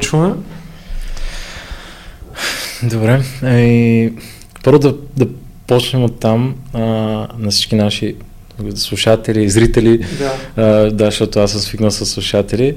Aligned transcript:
започваме. 0.00 0.34
Добре. 2.82 3.22
Ами, 3.42 4.12
първо 4.64 4.78
да, 4.78 4.94
да 5.16 5.26
почнем 5.66 6.04
от 6.04 6.20
там 6.20 6.54
а, 6.72 6.80
на 7.38 7.50
всички 7.50 7.74
наши 7.74 8.16
слушатели 8.74 9.44
и 9.44 9.50
зрители. 9.50 10.06
Да. 10.18 10.32
А, 10.56 10.90
да, 10.90 11.04
защото 11.04 11.38
аз 11.38 11.52
съм 11.52 11.60
свикнал 11.60 11.90
с 11.90 12.06
слушатели. 12.06 12.76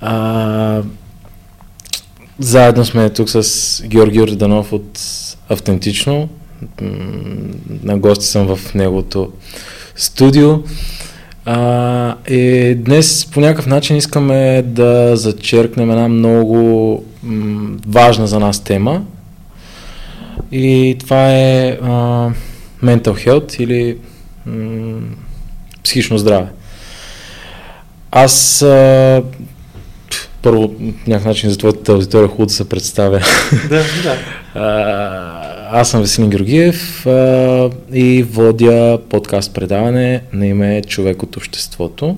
А, 0.00 0.82
заедно 2.38 2.84
сме 2.84 3.10
тук 3.10 3.28
с 3.30 3.82
Георги 3.86 4.20
Орданов 4.20 4.72
от 4.72 5.00
Автентично. 5.48 6.28
На 7.82 7.98
гости 7.98 8.26
съм 8.26 8.56
в 8.56 8.74
неговото 8.74 9.32
студио. 9.96 10.58
А, 11.44 12.14
и 12.28 12.74
днес 12.74 13.26
по 13.26 13.40
някакъв 13.40 13.66
начин 13.66 13.96
искаме 13.96 14.62
да 14.66 15.16
зачеркнем 15.16 15.90
една 15.90 16.08
много 16.08 17.04
м- 17.22 17.70
важна 17.88 18.26
за 18.26 18.38
нас 18.40 18.64
тема. 18.64 19.02
И 20.52 20.96
това 21.00 21.32
е 21.32 21.78
а, 21.82 21.88
mental 22.84 23.26
health 23.26 23.60
или 23.60 23.96
м- 24.46 25.00
психично 25.84 26.18
здраве. 26.18 26.46
Аз 28.10 28.62
а, 28.62 29.22
първо, 30.42 30.74
някакъв 31.06 31.24
начин 31.26 31.50
за 31.50 31.58
твоята 31.58 31.92
аудитория 31.92 32.28
хубаво 32.28 32.46
да 32.46 32.52
се 32.52 32.68
представя. 32.68 33.20
Да, 33.68 33.82
да. 34.02 34.16
А, 34.54 35.59
аз 35.72 35.90
съм 35.90 36.00
Веселин 36.00 36.30
Георгиев 36.30 37.06
а, 37.06 37.70
и 37.92 38.22
водя 38.22 38.98
подкаст 39.08 39.54
предаване 39.54 40.22
на 40.32 40.46
име 40.46 40.82
Човек 40.82 41.22
от 41.22 41.36
обществото, 41.36 42.16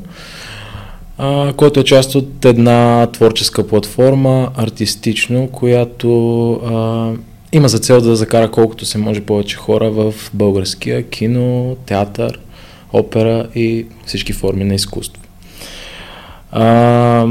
а, 1.18 1.52
който 1.52 1.80
е 1.80 1.84
част 1.84 2.14
от 2.14 2.44
една 2.44 3.06
творческа 3.12 3.66
платформа, 3.66 4.50
артистично, 4.56 5.48
която 5.48 6.52
а, 6.52 7.10
има 7.52 7.68
за 7.68 7.78
цел 7.78 8.00
да 8.00 8.16
закара 8.16 8.50
колкото 8.50 8.86
се 8.86 8.98
може 8.98 9.20
повече 9.20 9.56
хора 9.56 9.90
в 9.90 10.14
българския 10.34 11.08
кино, 11.08 11.76
театър, 11.86 12.40
опера 12.92 13.48
и 13.54 13.86
всички 14.06 14.32
форми 14.32 14.64
на 14.64 14.74
изкуство. 14.74 15.22
А, 16.52 17.26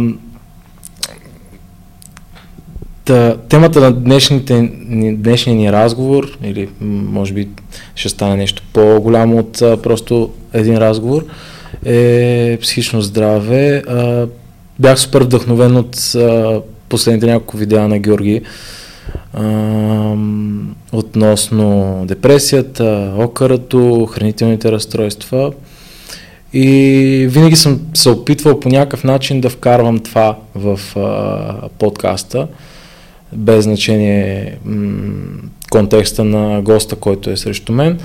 Та, 3.05 3.38
темата 3.38 3.80
на 3.80 3.91
днешните, 3.91 4.71
днешния 5.17 5.55
ни 5.55 5.71
разговор, 5.71 6.38
или 6.44 6.69
може 6.81 7.33
би 7.33 7.47
ще 7.95 8.09
стане 8.09 8.35
нещо 8.35 8.63
по-голямо 8.73 9.38
от 9.38 9.61
а, 9.61 9.77
просто 9.77 10.30
един 10.53 10.77
разговор, 10.77 11.25
е 11.85 12.57
психично 12.61 13.02
здраве. 13.02 13.77
А, 13.77 14.27
бях 14.79 14.99
супер 14.99 15.22
вдъхновен 15.22 15.77
от 15.77 16.16
а, 16.16 16.61
последните 16.89 17.25
няколко 17.25 17.57
видеа 17.57 17.88
на 17.88 17.99
Георги 17.99 18.41
а, 19.33 20.16
относно 20.91 22.02
депресията, 22.07 23.13
окарато, 23.17 24.05
хранителните 24.05 24.72
разстройства. 24.72 25.52
И 26.53 27.27
винаги 27.29 27.55
съм 27.55 27.79
се 27.94 28.09
опитвал 28.09 28.59
по 28.59 28.69
някакъв 28.69 29.03
начин 29.03 29.41
да 29.41 29.49
вкарвам 29.49 29.99
това 29.99 30.38
в 30.55 30.79
а, 30.95 31.69
подкаста 31.79 32.47
без 33.34 33.64
значение 33.64 34.58
м- 34.66 35.42
контекста 35.72 36.24
на 36.24 36.62
госта, 36.62 36.96
който 36.96 37.30
е 37.30 37.38
срещу 37.38 37.74
мен, 37.74 38.00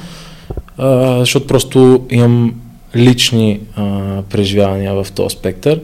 а, 0.79 1.19
защото 1.19 1.47
просто 1.47 2.07
имам 2.11 2.55
лични 2.97 3.61
а, 3.77 4.23
преживявания 4.31 4.95
в 4.95 5.13
този 5.13 5.37
спектър 5.37 5.81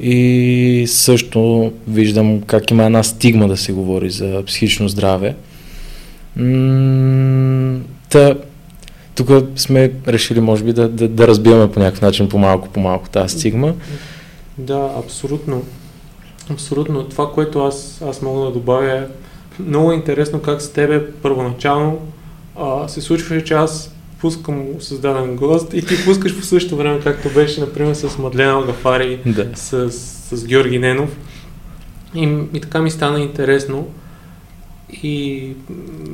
и 0.00 0.84
също 0.88 1.72
виждам 1.88 2.42
как 2.42 2.70
има 2.70 2.84
една 2.84 3.02
стигма 3.02 3.48
да 3.48 3.56
се 3.56 3.72
говори 3.72 4.10
за 4.10 4.42
психично 4.46 4.88
здраве. 4.88 5.34
Та, 8.10 8.36
тук 9.14 9.30
сме 9.56 9.92
решили, 10.08 10.40
може 10.40 10.64
би, 10.64 10.72
да, 10.72 10.88
да, 10.88 11.08
да 11.08 11.28
разбиваме 11.28 11.72
по 11.72 11.80
някакъв 11.80 12.02
начин 12.02 12.28
по-малко 12.28 12.68
по 12.68 12.80
малко 12.80 13.08
тази 13.08 13.38
стигма. 13.38 13.74
Да, 14.58 14.90
абсолютно. 14.98 15.62
Абсолютно. 16.50 17.04
Това, 17.04 17.32
което 17.32 17.60
аз, 17.60 18.02
аз 18.08 18.22
мога 18.22 18.44
да 18.44 18.50
добавя 18.50 18.92
е 18.92 19.06
много 19.62 19.92
интересно 19.92 20.42
как 20.42 20.62
с 20.62 20.72
тебе 20.72 21.12
първоначално 21.12 21.98
а, 22.56 22.88
се 22.88 23.00
случваше, 23.00 23.44
че 23.44 23.54
аз 23.54 23.94
пускам 24.20 24.66
създаден 24.80 25.36
гост 25.36 25.74
и 25.74 25.86
ти 25.86 26.04
пускаш 26.04 26.36
по 26.36 26.42
същото 26.42 26.76
време, 26.76 27.00
както 27.00 27.28
беше, 27.28 27.60
например, 27.60 27.94
с 27.94 28.18
Мадлена 28.18 28.52
Алгафари, 28.52 29.20
да. 29.26 29.46
с, 29.54 29.90
с 29.90 30.46
Георги 30.46 30.78
Ненов. 30.78 31.16
И, 32.14 32.38
и 32.54 32.60
така 32.60 32.82
ми 32.82 32.90
стана 32.90 33.20
интересно. 33.20 33.88
И 35.02 35.46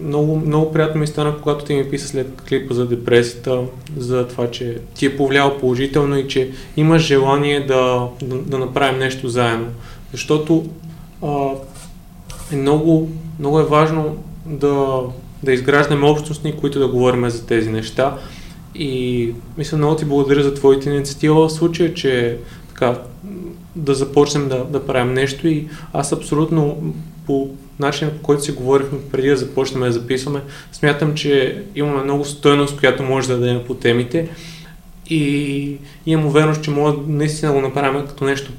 много, 0.03 0.37
много 0.37 0.73
приятно 0.73 1.01
ми 1.01 1.07
стана, 1.07 1.35
когато 1.43 1.65
ти 1.65 1.75
ми 1.75 1.91
писа 1.91 2.09
след 2.09 2.43
клипа 2.49 2.75
за 2.75 2.87
депресията, 2.87 3.61
за 3.97 4.29
това, 4.29 4.51
че 4.51 4.79
ти 4.95 5.07
е 5.07 5.17
повлиял 5.17 5.59
положително 5.59 6.19
и 6.19 6.29
че 6.29 6.51
имаш 6.77 7.03
желание 7.03 7.67
да, 7.67 8.09
да, 8.23 8.37
да 8.37 8.59
направим 8.59 8.99
нещо 8.99 9.29
заедно. 9.29 9.67
Защото 10.17 10.65
а, 11.23 11.49
е 12.53 12.57
много, 12.57 13.11
много 13.39 13.61
е 13.61 13.65
важно 13.65 14.17
да, 14.47 15.01
да 15.43 15.53
изграждаме 15.53 16.07
общностни, 16.07 16.57
които 16.57 16.79
да 16.79 16.89
говорим 16.89 17.31
за 17.31 17.47
тези 17.47 17.71
неща. 17.71 18.19
И 18.75 19.33
мисля, 19.59 19.77
много 19.77 19.97
ти 19.97 20.05
благодаря 20.05 20.43
за 20.43 20.55
твоите 20.55 20.91
инициатива 20.91 21.49
в 21.49 21.53
случая, 21.53 21.95
че 21.95 22.39
така, 22.69 22.99
да 23.77 23.95
започнем 23.95 24.49
да, 24.49 24.65
да 24.65 24.87
правим 24.87 25.15
нещо 25.15 25.49
и 25.49 25.69
аз 25.93 26.13
абсолютно 26.13 26.95
по 27.27 27.49
начина, 27.79 28.11
по 28.11 28.23
който 28.23 28.45
си 28.45 28.53
говорихме 28.53 28.99
преди 29.13 29.29
да 29.29 29.37
започнем 29.37 29.83
да 29.83 29.93
записваме, 29.93 30.41
смятам, 30.73 31.15
че 31.15 31.63
имаме 31.75 32.03
много 32.03 32.25
стойност, 32.25 32.79
която 32.79 33.03
може 33.03 33.29
да 33.29 33.39
дадем 33.39 33.61
по 33.67 33.75
темите 33.75 34.29
и 35.11 35.77
имам 36.07 36.27
увереност, 36.27 36.63
че 36.63 36.71
може 36.71 36.97
наистина 37.07 37.53
да 37.53 37.59
го 37.59 37.67
направим 37.67 38.07
като 38.07 38.25
нещо 38.25 38.53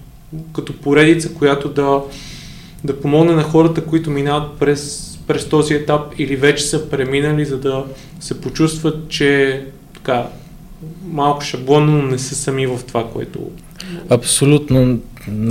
като 0.53 0.73
поредица, 0.73 1.33
която 1.33 1.69
да, 1.69 2.01
да 2.83 3.01
помогне 3.01 3.33
на 3.33 3.43
хората, 3.43 3.85
които 3.85 4.09
минават 4.09 4.59
през, 4.59 5.13
през 5.27 5.49
този 5.49 5.73
етап 5.73 6.01
или 6.17 6.35
вече 6.35 6.63
са 6.63 6.89
преминали, 6.89 7.45
за 7.45 7.57
да 7.57 7.83
се 8.19 8.41
почувстват, 8.41 9.09
че 9.09 9.61
така 9.93 10.27
малко 11.05 11.41
шаблонно 11.41 12.01
не 12.01 12.17
са 12.17 12.35
сами 12.35 12.67
в 12.67 12.79
това, 12.87 13.07
което... 13.13 13.39
Абсолютно. 14.09 14.99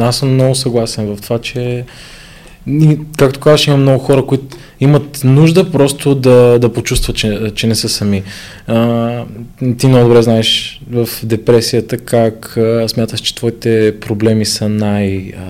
Аз 0.00 0.18
съм 0.18 0.34
много 0.34 0.54
съгласен 0.54 1.16
в 1.16 1.20
това, 1.20 1.38
че 1.38 1.84
както 3.16 3.40
казваш, 3.40 3.66
има 3.66 3.76
много 3.76 3.98
хора, 3.98 4.26
които 4.26 4.56
имат 4.80 5.20
нужда 5.24 5.70
просто 5.70 6.14
да, 6.14 6.58
да 6.58 6.72
почувстват, 6.72 7.16
че, 7.16 7.52
че 7.54 7.66
не 7.66 7.74
са 7.74 7.88
сами. 7.88 8.22
А, 8.66 9.24
ти 9.78 9.86
много 9.86 10.08
добре 10.08 10.22
знаеш 10.22 10.80
в 10.90 11.08
депресията 11.22 11.98
как 11.98 12.56
а, 12.56 12.88
смяташ, 12.88 13.20
че 13.20 13.34
твоите 13.34 13.94
проблеми 14.00 14.44
са 14.44 14.68
най, 14.68 15.32
а, 15.38 15.42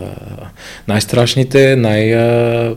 най-страшните, 0.89 1.77
най, 1.77 2.15
а, 2.15 2.75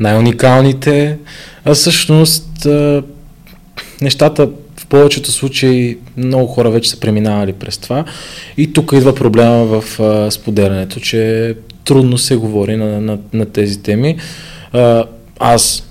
най-уникалните, 0.00 1.18
а 1.64 1.74
всъщност 1.74 2.66
а, 2.66 3.02
нещата 4.02 4.48
в 4.76 4.86
повечето 4.86 5.32
случаи 5.32 5.98
много 6.16 6.46
хора 6.46 6.70
вече 6.70 6.90
са 6.90 7.00
преминавали 7.00 7.52
през 7.52 7.78
това 7.78 8.04
и 8.56 8.72
тук 8.72 8.92
идва 8.92 9.14
проблема 9.14 9.64
в 9.64 10.00
а, 10.00 10.30
споделянето, 10.30 11.00
че 11.00 11.54
трудно 11.84 12.18
се 12.18 12.36
говори 12.36 12.76
на, 12.76 13.00
на, 13.00 13.18
на 13.32 13.46
тези 13.46 13.82
теми. 13.82 14.16
А, 14.72 15.04
аз 15.40 15.82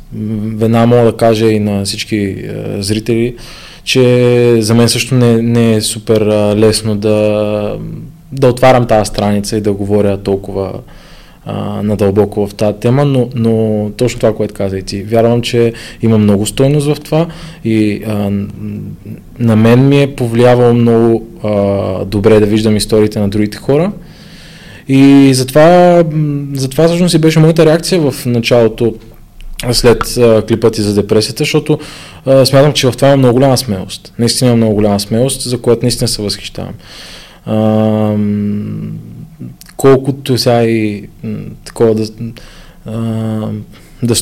веднага 0.56 0.88
мога 0.88 1.12
да 1.12 1.18
кажа 1.18 1.46
и 1.46 1.60
на 1.60 1.86
всички 1.86 2.36
а, 2.50 2.82
зрители, 2.82 3.36
че 3.84 4.62
за 4.62 4.76
мен 4.76 4.90
също 4.90 5.16
не, 5.16 5.42
не 5.42 5.74
е 5.76 5.82
супер 5.82 6.22
а, 6.22 6.56
лесно 6.58 6.96
да, 6.96 7.78
да 8.32 8.48
отварям 8.48 8.88
тази 8.88 9.08
страница 9.08 9.58
и 9.58 9.62
да 9.62 9.74
говоря 9.74 10.18
толкова 10.18 10.72
а, 11.46 11.84
надълбоко 11.84 12.48
в 12.48 12.54
тази 12.56 12.78
тема, 12.78 13.06
но, 13.06 13.30
но 13.36 13.86
точно 13.98 14.20
това, 14.20 14.36
което 14.36 14.54
каза 14.54 14.78
и 14.78 14.84
ти. 14.84 15.04
Вярвам, 15.04 15.42
че 15.42 15.74
има 16.02 16.18
много 16.18 16.46
стойност 16.46 16.88
в 16.88 17.00
това 17.00 17.28
и 17.64 18.02
а, 18.08 18.32
на 19.40 19.56
мен 19.56 19.88
ми 19.88 20.04
е 20.04 20.16
повлиявало 20.16 20.74
много 20.74 21.28
а, 21.44 22.06
добре 22.06 22.40
да 22.40 22.46
виждам 22.46 22.76
историите 22.76 23.20
на 23.20 23.30
другите 23.30 23.58
хора 23.58 23.92
и 24.88 25.34
затова, 25.34 26.04
затова 26.54 26.88
всъщност 26.88 27.14
и 27.14 27.20
беше 27.20 27.40
моята 27.40 27.66
реакция 27.66 28.12
в 28.12 28.26
началото 28.26 28.96
след 29.72 30.18
а, 30.18 30.46
клипът 30.48 30.78
и 30.78 30.82
за 30.82 30.94
депресията, 30.94 31.42
защото 31.42 31.80
а, 32.26 32.46
смятам, 32.46 32.74
че 32.74 32.88
в 32.88 32.92
това 32.92 33.08
има 33.08 33.18
много 33.18 33.34
голяма 33.34 33.58
смелост. 33.58 34.14
Наистина 34.20 34.56
много 34.56 34.76
голяма 34.76 35.00
смелост, 35.00 35.42
за 35.42 35.62
която 35.62 35.82
наистина 35.82 36.08
се 36.08 36.22
възхищавам. 36.22 36.74
А, 37.46 38.16
колкото 39.78 40.38
сега 40.38 40.64
и 40.64 41.08
такова 41.66 41.96
да, 41.96 42.04
а, 42.86 42.92
да, 44.04 44.16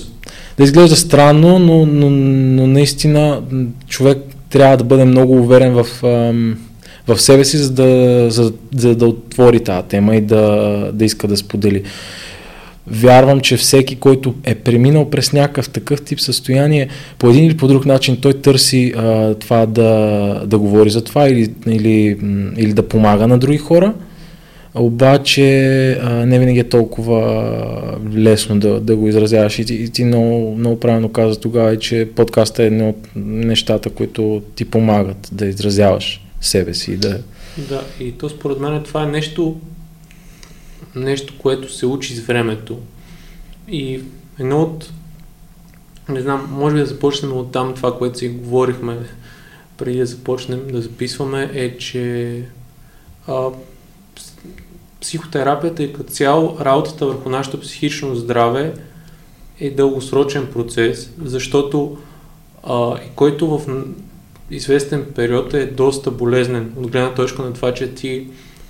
да 0.57 0.63
изглежда 0.63 0.95
странно, 0.95 1.59
но, 1.59 1.85
но, 1.85 2.09
но 2.09 2.67
наистина 2.67 3.41
човек 3.87 4.17
трябва 4.49 4.77
да 4.77 4.83
бъде 4.83 5.05
много 5.05 5.33
уверен 5.33 5.73
в, 5.73 6.03
а, 6.03 6.33
в 7.07 7.21
себе 7.21 7.45
си, 7.45 7.57
за 7.57 7.71
да, 7.71 8.25
за, 8.31 8.53
за 8.75 8.95
да 8.95 9.05
отвори 9.05 9.59
тази 9.59 9.87
тема 9.87 10.15
и 10.15 10.21
да, 10.21 10.91
да 10.93 11.05
иска 11.05 11.27
да 11.27 11.37
сподели. 11.37 11.83
Вярвам, 12.91 13.39
че 13.39 13.57
всеки, 13.57 13.95
който 13.95 14.33
е 14.43 14.55
преминал 14.55 15.09
през 15.09 15.33
някакъв 15.33 15.69
такъв 15.69 16.01
тип 16.01 16.19
състояние, 16.19 16.87
по 17.19 17.29
един 17.29 17.45
или 17.45 17.57
по 17.57 17.67
друг 17.67 17.85
начин 17.85 18.17
той 18.21 18.33
търси 18.33 18.93
а, 18.97 19.33
това 19.33 19.65
да, 19.65 20.43
да 20.45 20.59
говори 20.59 20.89
за 20.89 21.03
това 21.03 21.29
или, 21.29 21.53
или, 21.67 22.17
или 22.57 22.73
да 22.73 22.87
помага 22.87 23.27
на 23.27 23.37
други 23.37 23.57
хора. 23.57 23.93
Обаче 24.75 25.91
а, 25.91 26.25
не 26.25 26.39
винаги 26.39 26.59
е 26.59 26.69
толкова 26.69 27.97
лесно 28.15 28.59
да, 28.59 28.79
да 28.79 28.95
го 28.95 29.07
изразяваш. 29.07 29.59
И 29.59 29.65
ти, 29.65 29.73
и 29.73 29.89
ти 29.89 30.03
много, 30.03 30.55
много 30.57 30.79
правилно 30.79 31.09
каза 31.09 31.39
тогава, 31.39 31.79
че 31.79 32.09
подкаста 32.15 32.63
е 32.63 32.67
едно 32.67 32.89
от 32.89 32.97
нещата, 33.15 33.89
които 33.89 34.41
ти 34.55 34.65
помагат 34.65 35.29
да 35.31 35.45
изразяваш 35.45 36.21
себе 36.41 36.73
си. 36.73 36.97
Да, 36.97 37.19
да 37.69 37.81
и 37.99 38.11
то 38.11 38.29
според 38.29 38.59
мен 38.59 38.83
това 38.83 39.03
е 39.03 39.07
нещо, 39.07 39.55
нещо, 40.99 41.33
което 41.37 41.73
се 41.73 41.85
учи 41.85 42.15
с 42.15 42.25
времето. 42.25 42.79
И 43.67 44.01
едно 44.39 44.61
от, 44.61 44.91
не 46.09 46.21
знам, 46.21 46.47
може 46.51 46.75
би 46.75 46.79
да 46.79 46.85
започнем 46.85 47.33
от 47.33 47.51
там 47.51 47.73
това, 47.73 47.97
което 47.97 48.17
си 48.17 48.29
говорихме 48.29 48.97
преди 49.77 49.97
да 49.99 50.05
започнем 50.05 50.67
да 50.67 50.81
записваме, 50.81 51.51
е, 51.53 51.77
че 51.77 52.43
а, 53.27 53.49
психотерапията 55.01 55.83
и 55.83 55.93
като 55.93 56.11
цяло 56.11 56.57
работата 56.59 57.05
върху 57.05 57.29
нашето 57.29 57.59
психично 57.59 58.15
здраве 58.15 58.73
е 59.59 59.69
дългосрочен 59.69 60.47
процес, 60.53 61.11
защото 61.23 61.97
а, 62.63 62.95
който 63.15 63.57
в 63.57 63.85
известен 64.51 65.05
период 65.15 65.53
е 65.53 65.65
доста 65.65 66.11
болезнен 66.11 66.73
от 66.77 66.91
гледна 66.91 67.13
точка 67.13 67.41
на 67.41 67.53
това, 67.53 67.73
че 67.73 67.93
ти, 67.93 68.27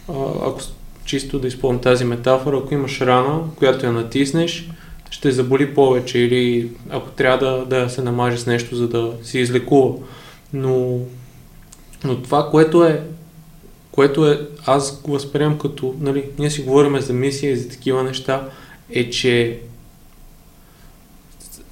а, 0.10 0.14
ако 0.42 0.62
чисто 1.08 1.40
да 1.40 1.48
изпълня 1.48 1.82
тази 1.82 2.06
метафора, 2.06 2.58
ако 2.58 2.74
имаш 2.74 3.02
рана, 3.02 3.42
която 3.56 3.86
я 3.86 3.92
натиснеш, 3.92 4.70
ще 5.10 5.32
заболи 5.32 5.74
повече 5.74 6.20
или 6.20 6.72
ако 6.90 7.10
трябва 7.10 7.38
да, 7.46 7.66
да 7.66 7.90
се 7.90 8.02
намаже 8.02 8.38
с 8.38 8.46
нещо, 8.46 8.76
за 8.76 8.88
да 8.88 9.14
си 9.24 9.40
излекува. 9.40 9.96
Но, 10.54 11.00
но 12.04 12.22
това, 12.22 12.50
което 12.52 12.84
е 12.84 13.04
което 13.92 14.28
е, 14.28 14.48
аз 14.66 15.02
го 15.02 15.12
възприемам 15.12 15.58
като, 15.58 15.96
нали, 16.00 16.26
ние 16.40 16.50
си 16.50 16.62
говорим 16.64 17.00
за 17.00 17.14
мисия 17.14 17.52
и 17.52 17.58
за 17.58 17.70
такива 17.70 18.04
неща, 18.04 18.50
е, 18.90 19.10
че 19.10 19.60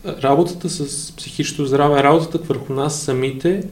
работата 0.06 0.70
с 0.70 1.12
психичното 1.12 1.66
здраве, 1.66 2.04
работата 2.04 2.38
върху 2.38 2.74
нас 2.74 3.02
самите, 3.02 3.64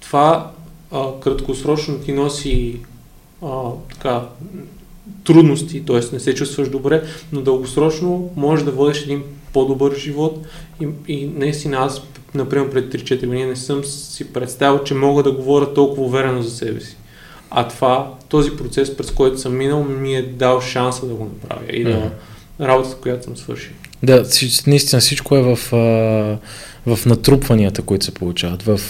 това 0.00 0.50
а, 0.90 1.20
краткосрочно 1.20 1.98
ти 1.98 2.12
носи 2.12 2.80
а, 3.42 3.70
така, 3.92 4.22
трудности, 5.24 5.84
т.е. 5.84 6.00
не 6.12 6.20
се 6.20 6.34
чувстваш 6.34 6.68
добре, 6.68 7.02
но 7.32 7.40
дългосрочно 7.40 8.30
можеш 8.36 8.64
да 8.64 8.70
водиш 8.70 9.02
един 9.02 9.22
по-добър 9.52 9.96
живот 9.96 10.46
и, 10.80 10.88
и 11.08 11.26
наистина 11.26 11.76
аз, 11.76 12.02
например, 12.34 12.70
пред 12.70 12.94
3-4 12.94 13.26
години 13.26 13.44
не 13.44 13.56
съм 13.56 13.84
си 13.84 14.32
представил, 14.32 14.84
че 14.84 14.94
мога 14.94 15.22
да 15.22 15.32
говоря 15.32 15.74
толкова 15.74 16.02
уверено 16.02 16.42
за 16.42 16.50
себе 16.50 16.80
си. 16.80 16.96
А 17.50 17.68
това, 17.68 18.14
този 18.28 18.50
процес, 18.50 18.96
през 18.96 19.10
който 19.10 19.38
съм 19.38 19.56
минал, 19.56 19.84
ми 19.84 20.16
е 20.16 20.22
дал 20.22 20.60
шанса 20.60 21.06
да 21.06 21.14
го 21.14 21.24
направя 21.24 21.72
и 21.72 21.84
да 21.84 21.90
mm-hmm. 21.90 22.66
работата, 22.66 22.96
която 22.96 23.24
съм 23.24 23.36
свършил. 23.36 23.72
Да, 24.02 24.24
наистина 24.66 25.00
всичко 25.00 25.36
е 25.36 25.42
в, 25.42 25.58
в 26.86 27.06
натрупванията, 27.06 27.82
които 27.82 28.04
се 28.04 28.14
получават, 28.14 28.62
в 28.62 28.80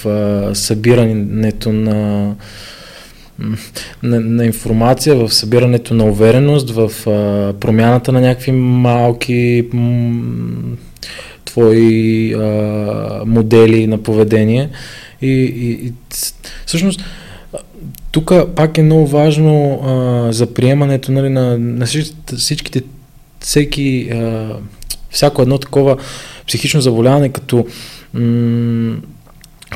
събирането 0.54 1.72
на, 1.72 2.34
на, 4.02 4.20
на 4.20 4.44
информация, 4.44 5.16
в 5.16 5.34
събирането 5.34 5.94
на 5.94 6.04
увереност, 6.04 6.70
в 6.70 6.90
промяната 7.60 8.12
на 8.12 8.20
някакви 8.20 8.52
малки 8.52 9.68
твои 11.44 12.34
а, 12.34 13.22
модели 13.26 13.86
на 13.86 13.98
поведение. 13.98 14.70
И, 15.22 15.28
и, 15.28 15.86
и 15.86 15.92
всъщност 16.66 17.04
тук 18.12 18.32
пак 18.56 18.78
е 18.78 18.82
много 18.82 19.06
важно 19.06 19.80
а, 19.84 20.32
за 20.32 20.54
приемането 20.54 21.12
нали, 21.12 21.28
на, 21.28 21.58
на 21.58 21.86
всичките, 22.36 22.82
всеки, 23.40 24.10
а, 24.12 24.50
всяко 25.10 25.42
едно 25.42 25.58
такова 25.58 25.96
психично 26.46 26.80
заболяване 26.80 27.28
като, 27.28 27.66
м- 28.14 28.96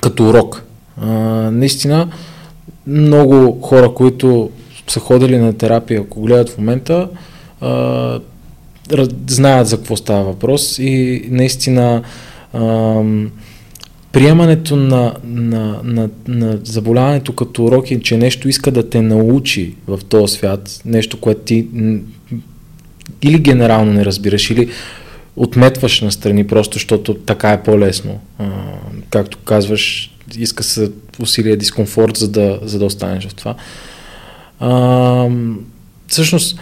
като 0.02 0.28
урок. 0.28 0.62
А, 1.00 1.06
наистина, 1.50 2.08
много 2.86 3.60
хора, 3.60 3.94
които 3.94 4.50
са 4.88 5.00
ходили 5.00 5.38
на 5.38 5.52
терапия, 5.52 6.00
ако 6.00 6.20
гледат 6.20 6.48
в 6.48 6.58
момента, 6.58 7.08
а, 7.60 8.20
знаят 9.28 9.68
за 9.68 9.76
какво 9.76 9.96
става 9.96 10.24
въпрос 10.24 10.78
и 10.78 11.24
наистина 11.30 12.02
а, 12.52 13.02
приемането 14.12 14.76
на, 14.76 15.14
на, 15.24 15.80
на, 15.84 16.08
на 16.28 16.58
заболяването 16.64 17.32
като 17.32 17.64
урок 17.64 17.90
е, 17.90 18.00
че 18.00 18.16
нещо 18.16 18.48
иска 18.48 18.70
да 18.70 18.90
те 18.90 19.02
научи 19.02 19.74
в 19.86 20.00
този 20.08 20.34
свят, 20.34 20.80
нещо, 20.84 21.20
което 21.20 21.40
ти 21.40 21.66
или 23.22 23.38
генерално 23.38 23.92
не 23.92 24.04
разбираш, 24.04 24.50
или 24.50 24.68
отметваш 25.36 26.00
настрани, 26.00 26.46
просто 26.46 26.74
защото 26.74 27.14
така 27.14 27.50
е 27.50 27.62
по-лесно. 27.62 28.20
А, 28.38 28.46
както 29.10 29.38
казваш, 29.38 30.15
иска 30.38 30.62
се 30.62 30.90
усилия 31.20 31.56
дискомфорт, 31.56 32.16
за 32.16 32.28
да, 32.28 32.58
за 32.62 32.78
да 32.78 32.84
останеш 32.84 33.28
в 33.28 33.34
това. 33.34 33.54
А, 34.60 35.28
всъщност, 36.08 36.58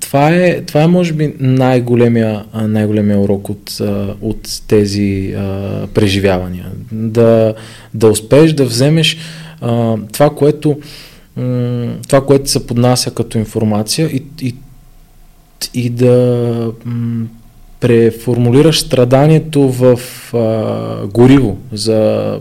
това 0.00 0.30
е, 0.30 0.60
това 0.60 0.82
е 0.82 0.86
може 0.86 1.12
би 1.12 1.34
най-големия, 1.40 2.44
най-големия 2.54 3.18
урок 3.18 3.48
от, 3.48 3.80
от 4.20 4.62
тези 4.66 5.34
а, 5.38 5.86
преживявания. 5.94 6.66
Да, 6.92 7.54
да 7.94 8.08
успееш 8.08 8.52
да 8.52 8.64
вземеш 8.64 9.18
а, 9.60 9.96
това, 10.12 10.30
което, 10.30 10.78
това, 12.08 12.26
което 12.26 12.50
се 12.50 12.66
поднася 12.66 13.10
като 13.10 13.38
информация 13.38 14.08
и, 14.08 14.22
и, 14.42 14.54
и 15.74 15.90
да 15.90 16.72
м- 16.84 17.26
преформулираш 17.80 18.80
страданието 18.80 19.68
в 19.68 20.00
а, 20.34 21.06
гориво 21.06 21.58
за 21.72 22.40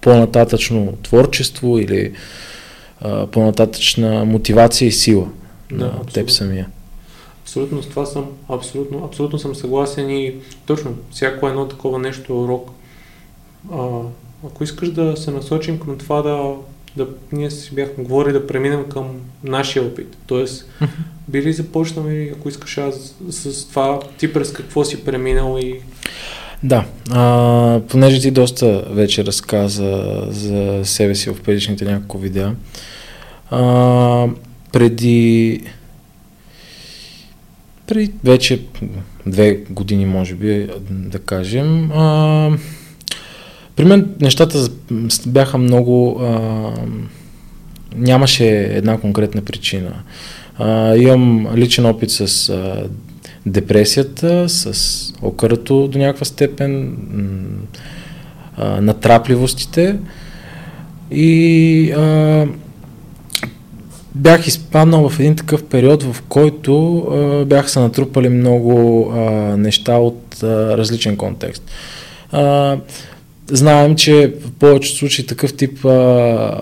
по-нататъчно 0.00 0.94
творчество 1.02 1.78
или 1.78 2.12
а, 3.00 3.26
по-нататъчна 3.26 4.24
мотивация 4.24 4.88
и 4.88 4.92
сила 4.92 5.28
да, 5.72 5.84
на 5.84 6.06
теб 6.12 6.30
самия. 6.30 6.68
Абсолютно 7.42 7.82
с 7.82 7.86
това 7.86 8.06
съм, 8.06 8.26
абсолютно, 8.48 9.04
абсолютно 9.04 9.38
съм 9.38 9.54
съгласен 9.54 10.10
и 10.10 10.34
точно 10.66 10.94
всяко 11.10 11.48
едно 11.48 11.68
такова 11.68 11.98
нещо 11.98 12.32
е 12.32 12.36
урок. 12.36 12.70
А, 13.72 14.00
ако 14.46 14.64
искаш 14.64 14.90
да 14.90 15.16
се 15.16 15.30
насочим 15.30 15.80
към 15.80 15.98
това 15.98 16.22
да, 16.22 16.54
да 16.96 17.08
ние 17.32 17.50
си 17.50 17.74
бяхме 17.74 18.04
говорили 18.04 18.32
да 18.32 18.46
преминем 18.46 18.84
към 18.88 19.20
нашия 19.44 19.82
опит. 19.82 20.16
Тоест, 20.26 20.68
били 21.28 21.52
започнем, 21.52 22.32
ако 22.36 22.48
искаш 22.48 22.78
аз 22.78 23.14
с 23.30 23.68
това, 23.68 24.00
ти 24.18 24.32
през 24.32 24.52
какво 24.52 24.84
си 24.84 25.04
преминал 25.04 25.58
и 25.58 25.80
да, 26.62 26.84
а, 27.10 27.80
понеже 27.88 28.20
ти 28.20 28.30
доста 28.30 28.84
вече 28.90 29.24
разказа 29.24 30.24
за 30.30 30.80
себе 30.84 31.14
си 31.14 31.30
в 31.30 31.42
предишните 31.42 31.84
няколко 31.84 32.18
видеа, 32.18 32.54
а, 33.50 34.26
преди 34.72 35.60
при 37.86 38.10
вече 38.24 38.60
две 39.26 39.54
години, 39.70 40.06
може 40.06 40.34
би, 40.34 40.68
да 40.90 41.18
кажем, 41.18 41.92
а, 41.92 42.50
при 43.76 43.84
мен 43.84 44.14
нещата 44.20 44.68
бяха 45.26 45.58
много... 45.58 46.20
А, 46.20 46.72
нямаше 47.96 48.46
една 48.48 49.00
конкретна 49.00 49.42
причина. 49.42 49.92
А, 50.58 50.96
имам 50.96 51.48
личен 51.56 51.86
опит 51.86 52.10
с 52.10 52.48
а, 52.48 52.88
депресията, 53.46 54.48
с 54.48 55.12
окърто 55.22 55.88
до 55.88 55.98
някаква 55.98 56.24
степен, 56.24 56.96
а, 58.56 58.80
натрапливостите 58.80 59.96
и 61.10 61.90
а, 61.90 62.46
бях 64.14 64.46
изпаднал 64.46 65.08
в 65.08 65.20
един 65.20 65.36
такъв 65.36 65.64
период, 65.64 66.02
в 66.02 66.22
който 66.28 66.98
а, 66.98 67.44
бях 67.44 67.70
се 67.70 67.80
натрупали 67.80 68.28
много 68.28 69.08
а, 69.10 69.20
неща 69.56 69.96
от 69.96 70.42
а, 70.42 70.78
различен 70.78 71.16
контекст. 71.16 71.62
А, 72.32 72.76
знаем, 73.46 73.96
че 73.96 74.34
в 74.46 74.50
повечето 74.50 74.98
случаи 74.98 75.26
такъв 75.26 75.56
тип 75.56 75.84
а, 75.84 76.60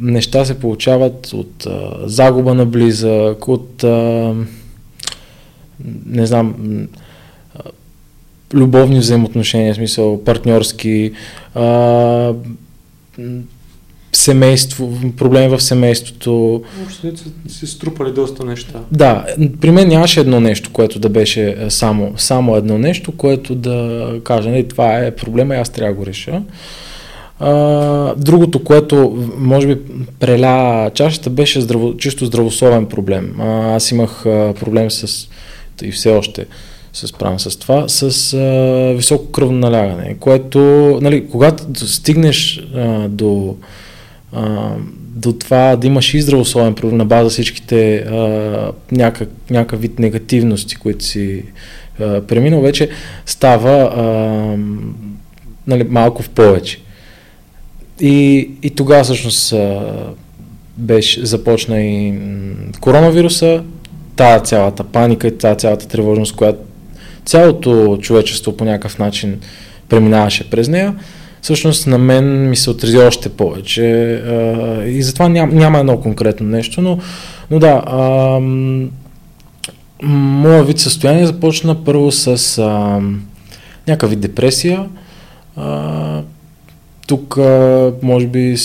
неща 0.00 0.44
се 0.44 0.60
получават 0.60 1.32
от 1.32 1.66
а, 1.66 2.08
загуба 2.08 2.54
на 2.54 2.66
близък, 2.66 3.48
от 3.48 3.84
а, 3.84 4.34
не 6.06 6.26
знам, 6.26 6.54
любовни 8.54 8.98
взаимоотношения, 8.98 9.74
в 9.74 9.76
смисъл 9.76 10.24
партньорски, 10.24 11.12
а, 11.54 12.32
семейство, 14.12 14.92
проблеми 15.16 15.48
в 15.48 15.60
семейството. 15.60 16.62
Въобще 16.78 17.12
се 17.48 17.66
струпали 17.66 18.12
доста 18.12 18.44
неща. 18.44 18.80
Да, 18.92 19.26
при 19.60 19.70
мен 19.70 19.88
нямаше 19.88 20.20
едно 20.20 20.40
нещо, 20.40 20.70
което 20.72 20.98
да 20.98 21.08
беше 21.08 21.56
само, 21.68 22.12
само 22.16 22.56
едно 22.56 22.78
нещо, 22.78 23.12
което 23.12 23.54
да 23.54 24.20
каже, 24.24 24.50
нали, 24.50 24.68
това 24.68 24.98
е 24.98 25.10
проблема 25.10 25.54
и 25.54 25.58
аз 25.58 25.70
трябва 25.70 25.92
да 25.92 25.98
го 25.98 26.06
реша. 26.06 26.42
А, 27.40 28.14
другото, 28.14 28.64
което 28.64 29.26
може 29.38 29.66
би 29.66 29.80
преля 30.20 30.90
чашата, 30.94 31.30
беше 31.30 31.60
здраво, 31.60 31.96
чисто 31.96 32.26
здравословен 32.26 32.86
проблем. 32.86 33.40
А, 33.40 33.74
аз 33.74 33.90
имах 33.90 34.26
а, 34.26 34.54
проблем 34.60 34.90
с, 34.90 35.28
и 35.82 35.92
все 35.92 36.10
още 36.10 36.46
се 36.92 37.06
справям 37.06 37.40
с 37.40 37.58
това, 37.58 37.88
с 37.88 38.34
а, 38.34 38.94
високо 38.96 39.32
кръвно 39.32 39.58
налягане, 39.58 40.16
което, 40.20 40.58
нали, 41.02 41.28
когато 41.28 41.88
стигнеш 41.88 42.66
а, 42.74 43.08
до, 43.08 43.56
а, 44.32 44.70
до 45.14 45.32
това 45.32 45.76
да 45.76 45.86
имаш 45.86 46.14
и 46.14 46.20
здравословен 46.20 46.74
проблем 46.74 46.96
на 46.96 47.04
база 47.04 47.30
всичките 47.30 47.96
а, 47.96 48.72
някак, 48.92 49.28
някакъв 49.50 49.80
вид 49.80 49.98
негативности, 49.98 50.76
които 50.76 51.04
си 51.04 51.44
а, 52.00 52.20
преминал, 52.20 52.60
вече 52.60 52.88
става 53.26 53.92
а, 53.96 54.04
нали, 55.66 55.84
малко 55.84 56.22
в 56.22 56.28
повече. 56.28 56.78
И, 58.00 58.50
и 58.62 58.70
тогава 58.70 59.04
всъщност 59.04 59.54
беше, 60.76 61.26
започна 61.26 61.80
и 61.80 62.14
коронавируса, 62.80 63.62
тая 64.18 64.40
цялата 64.40 64.84
паника 64.84 65.28
и 65.28 65.38
тая 65.38 65.54
цялата 65.56 65.88
тревожност, 65.88 66.36
която 66.36 66.58
цялото 67.24 67.98
човечество 68.00 68.56
по 68.56 68.64
някакъв 68.64 68.98
начин 68.98 69.40
преминаваше 69.88 70.50
през 70.50 70.68
нея, 70.68 70.94
всъщност 71.42 71.86
на 71.86 71.98
мен 71.98 72.48
ми 72.48 72.56
се 72.56 72.70
отрази 72.70 72.98
още 72.98 73.28
повече. 73.28 73.82
И 74.86 75.02
затова 75.02 75.28
ням, 75.28 75.50
няма 75.50 75.78
едно 75.78 76.00
конкретно 76.00 76.46
нещо, 76.46 76.82
но, 76.82 76.98
но 77.50 77.58
да, 77.58 77.82
а, 77.86 78.40
моя 80.02 80.64
вид 80.64 80.78
състояние 80.78 81.26
започна 81.26 81.84
първо 81.84 82.12
с 82.12 82.58
а, 82.58 83.00
някакъв 83.88 84.10
вид 84.10 84.20
депресия. 84.20 84.88
А, 85.56 86.22
тук, 87.08 87.36
може 88.02 88.26
би, 88.26 88.56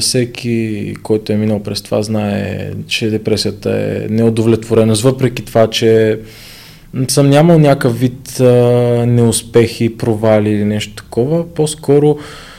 всеки, 0.00 0.94
който 1.02 1.32
е 1.32 1.36
минал 1.36 1.62
през 1.62 1.82
това, 1.82 2.02
знае, 2.02 2.70
че 2.86 3.10
депресията 3.10 3.70
е 3.70 4.06
неудовлетвореност, 4.08 5.02
въпреки 5.02 5.44
това, 5.44 5.66
че 5.66 6.18
съм 7.08 7.30
нямал 7.30 7.58
някакъв 7.58 8.00
вид 8.00 8.40
неуспехи, 9.06 9.96
провали 9.96 10.50
или 10.50 10.64
нещо 10.64 10.94
такова. 10.94 11.54
По-скоро 11.54 12.18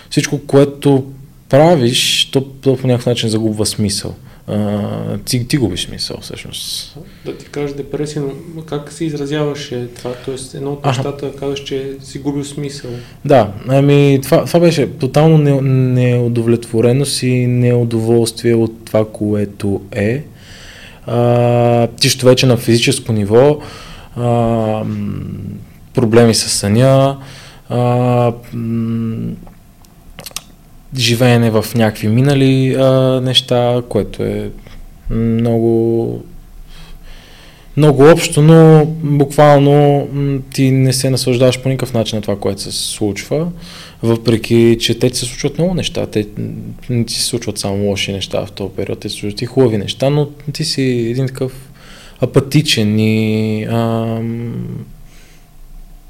всичко, 0.10 0.40
което 0.48 1.04
правиш, 1.50 2.30
то, 2.32 2.42
то 2.42 2.78
по 2.78 2.88
някакъв 2.88 3.06
начин 3.06 3.30
загубва 3.30 3.66
смисъл. 3.66 4.16
А, 4.52 5.18
ти, 5.26 5.48
ти 5.48 5.58
губиш 5.58 5.86
смисъл, 5.86 6.18
всъщност. 6.22 6.98
Да 7.26 7.38
ти 7.38 7.46
кажеш 7.46 7.76
депресия, 7.76 8.24
но 8.56 8.62
как 8.62 8.92
се 8.92 9.06
изразяваше 9.06 9.88
това? 9.98 10.14
Тоест, 10.26 10.54
едно 10.54 10.72
от 10.72 10.86
нещата 10.86 11.36
казваш, 11.36 11.64
че 11.64 11.92
си 12.04 12.20
губил 12.20 12.44
смисъл. 12.44 12.92
Да, 13.26 13.52
ами 13.68 14.20
това, 14.24 14.46
това 14.46 14.60
беше 14.60 14.98
тотално 14.98 15.38
не, 15.38 15.62
неудовлетвореност 16.02 17.24
и 17.24 17.48
неудоволствие 17.48 18.56
от 18.56 18.86
това, 18.86 19.06
което 19.12 19.82
е. 19.92 20.24
А, 21.06 21.88
чисто 22.00 22.26
вече 22.26 22.46
на 22.46 22.58
физическо 22.58 23.14
ниво, 23.14 23.60
а, 24.16 24.84
проблеми 25.94 26.34
с 26.34 26.50
съня, 26.50 27.18
а, 27.70 28.34
живеене 30.98 31.52
в 31.52 31.66
някакви 31.76 32.08
минали 32.08 32.76
а, 32.80 33.22
неща, 33.22 33.82
което 33.90 34.24
е 34.24 34.50
много 35.10 36.24
много 37.78 38.10
общо, 38.12 38.42
но 38.42 38.86
буквално 39.04 40.08
ти 40.54 40.72
не 40.72 40.94
се 40.94 41.10
наслаждаваш 41.10 41.60
по 41.60 41.70
никакъв 41.70 41.94
начин 41.94 42.16
на 42.16 42.22
това, 42.22 42.40
което 42.40 42.62
се 42.62 42.72
случва, 42.72 43.48
въпреки, 44.04 44.78
че 44.80 45.00
те 45.00 45.10
ти 45.10 45.18
се 45.18 45.26
случват 45.26 45.58
много 45.58 45.74
неща. 45.74 46.06
Те 46.06 46.28
не 46.90 47.06
ти 47.06 47.14
се 47.14 47.26
случват 47.26 47.58
само 47.58 47.86
лоши 47.86 48.12
неща 48.12 48.46
в 48.46 48.52
този 48.52 48.74
период, 48.76 49.00
те 49.00 49.10
се 49.10 49.16
случват 49.16 49.42
и 49.42 49.46
хубави 49.46 49.78
неща, 49.78 50.10
но 50.10 50.30
ти 50.54 50.66
си 50.66 50.82
един 50.82 51.28
такъв 51.28 51.70
апатичен 52.20 53.00
и 53.00 53.64
ам, 53.64 54.86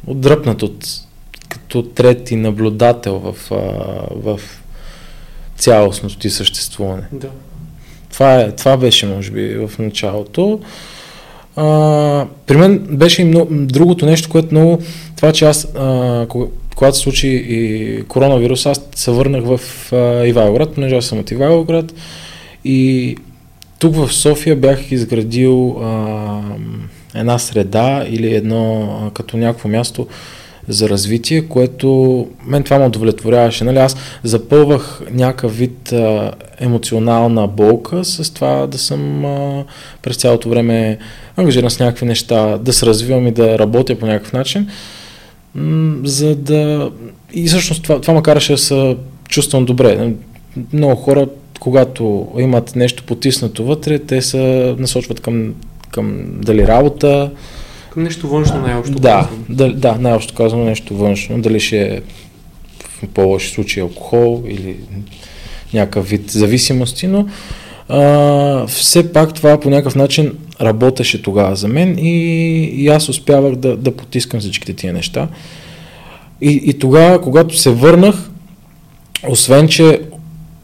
отдръпнат 0.08 0.64
от 0.64 0.88
като 1.50 1.84
трети 1.84 2.36
наблюдател 2.36 3.20
в, 3.20 3.52
а, 3.52 3.56
в 4.16 4.40
цялостното 5.62 6.18
ти 6.18 6.30
съществуване. 6.30 7.04
Да. 7.12 7.30
Това, 8.14 8.42
е, 8.42 8.52
това 8.52 8.78
беше, 8.78 9.06
може 9.06 9.32
би, 9.32 9.56
в 9.56 9.72
началото. 9.80 10.60
А, 11.56 12.26
при 12.46 12.58
мен 12.58 12.80
беше 12.90 13.22
и 13.22 13.26
много, 13.26 13.48
другото 13.52 14.06
нещо, 14.06 14.30
което 14.30 14.48
много, 14.52 14.80
това, 15.16 15.32
че 15.32 15.46
аз, 15.46 15.68
а, 15.76 16.28
когато 16.76 16.98
се 16.98 17.04
случи 17.04 17.28
и 17.28 18.04
коронавирус, 18.08 18.66
аз 18.66 18.82
се 18.96 19.12
върнах 19.12 19.44
в 19.44 19.60
а, 19.94 20.26
Ивайлоград, 20.26 20.74
понеже 20.74 20.96
аз 20.96 21.06
съм 21.06 21.20
от 21.20 21.32
Ивайлоград 21.32 21.94
и 22.66 23.16
тук 23.80 23.96
в 23.96 24.14
София 24.14 24.56
бях 24.56 24.92
изградил 24.92 25.78
а, 25.82 26.42
една 27.16 27.40
среда 27.40 28.06
или 28.10 28.36
едно, 28.36 29.00
а, 29.02 29.14
като 29.14 29.38
някакво 29.38 29.70
място, 29.70 30.08
за 30.68 30.90
развитие, 30.90 31.42
което 31.42 32.28
мен 32.46 32.64
това 32.64 32.80
ме 32.80 32.86
удовлетворяваше. 32.86 33.64
Нали? 33.64 33.78
Аз 33.78 33.96
запълвах 34.24 35.02
някакъв 35.12 35.58
вид 35.58 35.92
а, 35.92 36.32
емоционална 36.60 37.48
болка 37.48 38.06
с 38.06 38.34
това 38.34 38.68
да 38.68 38.78
съм 38.78 39.26
а, 39.26 39.64
през 40.02 40.18
цялото 40.18 40.50
време 40.50 40.98
ангажиран 41.38 41.70
с 41.70 41.80
някакви 41.80 42.06
неща, 42.06 42.58
да 42.58 42.74
се 42.74 42.86
развивам 42.86 43.28
и 43.28 43.32
да 43.32 43.60
работя 43.60 44.00
по 44.00 44.06
някакъв 44.06 44.34
начин, 44.34 44.68
м- 45.56 45.96
за 46.04 46.36
да... 46.36 46.92
И 47.34 47.48
всъщност 47.48 47.84
това, 47.84 48.02
това 48.02 48.14
ме 48.14 48.22
караше 48.22 48.52
да 48.52 48.58
се 48.58 48.98
чувствам 49.30 49.66
добре. 49.66 50.14
Много 50.74 50.96
хора, 50.96 51.28
когато 51.60 52.28
имат 52.40 52.76
нещо 52.76 53.04
потиснато 53.04 53.64
вътре, 53.64 54.00
те 54.00 54.22
се 54.22 54.76
насочват 54.78 55.20
към, 55.20 55.54
към 55.92 56.24
дали 56.28 56.68
работа, 56.68 57.32
към 57.94 58.04
нещо 58.04 58.28
външно 58.28 58.62
най-общо 58.62 59.00
да, 59.00 59.10
казвам. 59.10 59.46
Да, 59.50 59.74
да, 59.74 59.96
най-общо 59.96 60.34
казвам 60.34 60.66
нещо 60.66 60.96
външно. 60.96 61.42
Дали 61.42 61.60
ще 61.60 61.82
е 61.82 62.02
в 62.80 63.08
по-лоши 63.14 63.50
случаи 63.50 63.82
алкохол 63.82 64.44
или 64.48 64.76
някакъв 65.74 66.10
вид 66.10 66.32
зависимости, 66.32 67.08
но 67.08 67.28
а, 67.90 68.68
все 68.68 69.14
пак 69.14 69.34
това 69.34 69.60
по 69.60 69.70
някакъв 69.70 69.96
начин 69.96 70.34
работеше 70.62 71.22
тогава 71.22 71.56
за 71.56 71.68
мен 71.68 71.98
и, 72.00 72.64
и 72.64 72.88
аз 72.88 73.10
успявах 73.10 73.56
да, 73.56 73.78
да 73.78 73.96
потискам 73.96 74.40
всичките 74.40 74.74
тия 74.74 74.94
неща. 74.94 75.28
И, 76.42 76.62
и 76.66 76.80
тогава, 76.80 77.22
когато 77.22 77.58
се 77.58 77.70
върнах, 77.70 78.30
освен, 79.28 79.68
че 79.68 80.02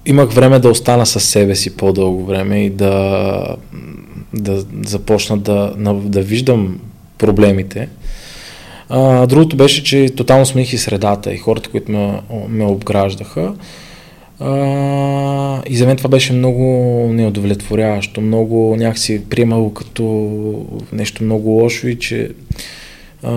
имах 0.05 0.31
време 0.31 0.59
да 0.59 0.69
остана 0.69 1.05
със 1.05 1.23
себе 1.23 1.55
си 1.55 1.77
по-дълго 1.77 2.25
време 2.25 2.65
и 2.65 2.69
да, 2.69 3.55
да 4.33 4.65
започна 4.85 5.37
да, 5.37 5.73
да 5.93 6.21
виждам 6.21 6.79
проблемите. 7.17 7.89
А, 8.89 9.27
другото 9.27 9.55
беше, 9.55 9.83
че 9.83 10.09
тотално 10.15 10.45
смених 10.45 10.73
и 10.73 10.77
средата 10.77 11.33
и 11.33 11.37
хората, 11.37 11.69
които 11.69 11.91
ме, 11.91 12.21
ме 12.49 12.65
обграждаха. 12.65 13.53
А, 14.39 15.61
и 15.65 15.77
за 15.77 15.85
мен 15.85 15.97
това 15.97 16.09
беше 16.09 16.33
много 16.33 16.63
неудовлетворяващо, 17.13 18.21
много 18.21 18.75
някакси 18.75 19.29
приемало 19.29 19.73
като 19.73 20.03
нещо 20.91 21.23
много 21.23 21.49
лошо 21.49 21.87
и 21.87 21.99
че 21.99 22.29
а, 23.23 23.33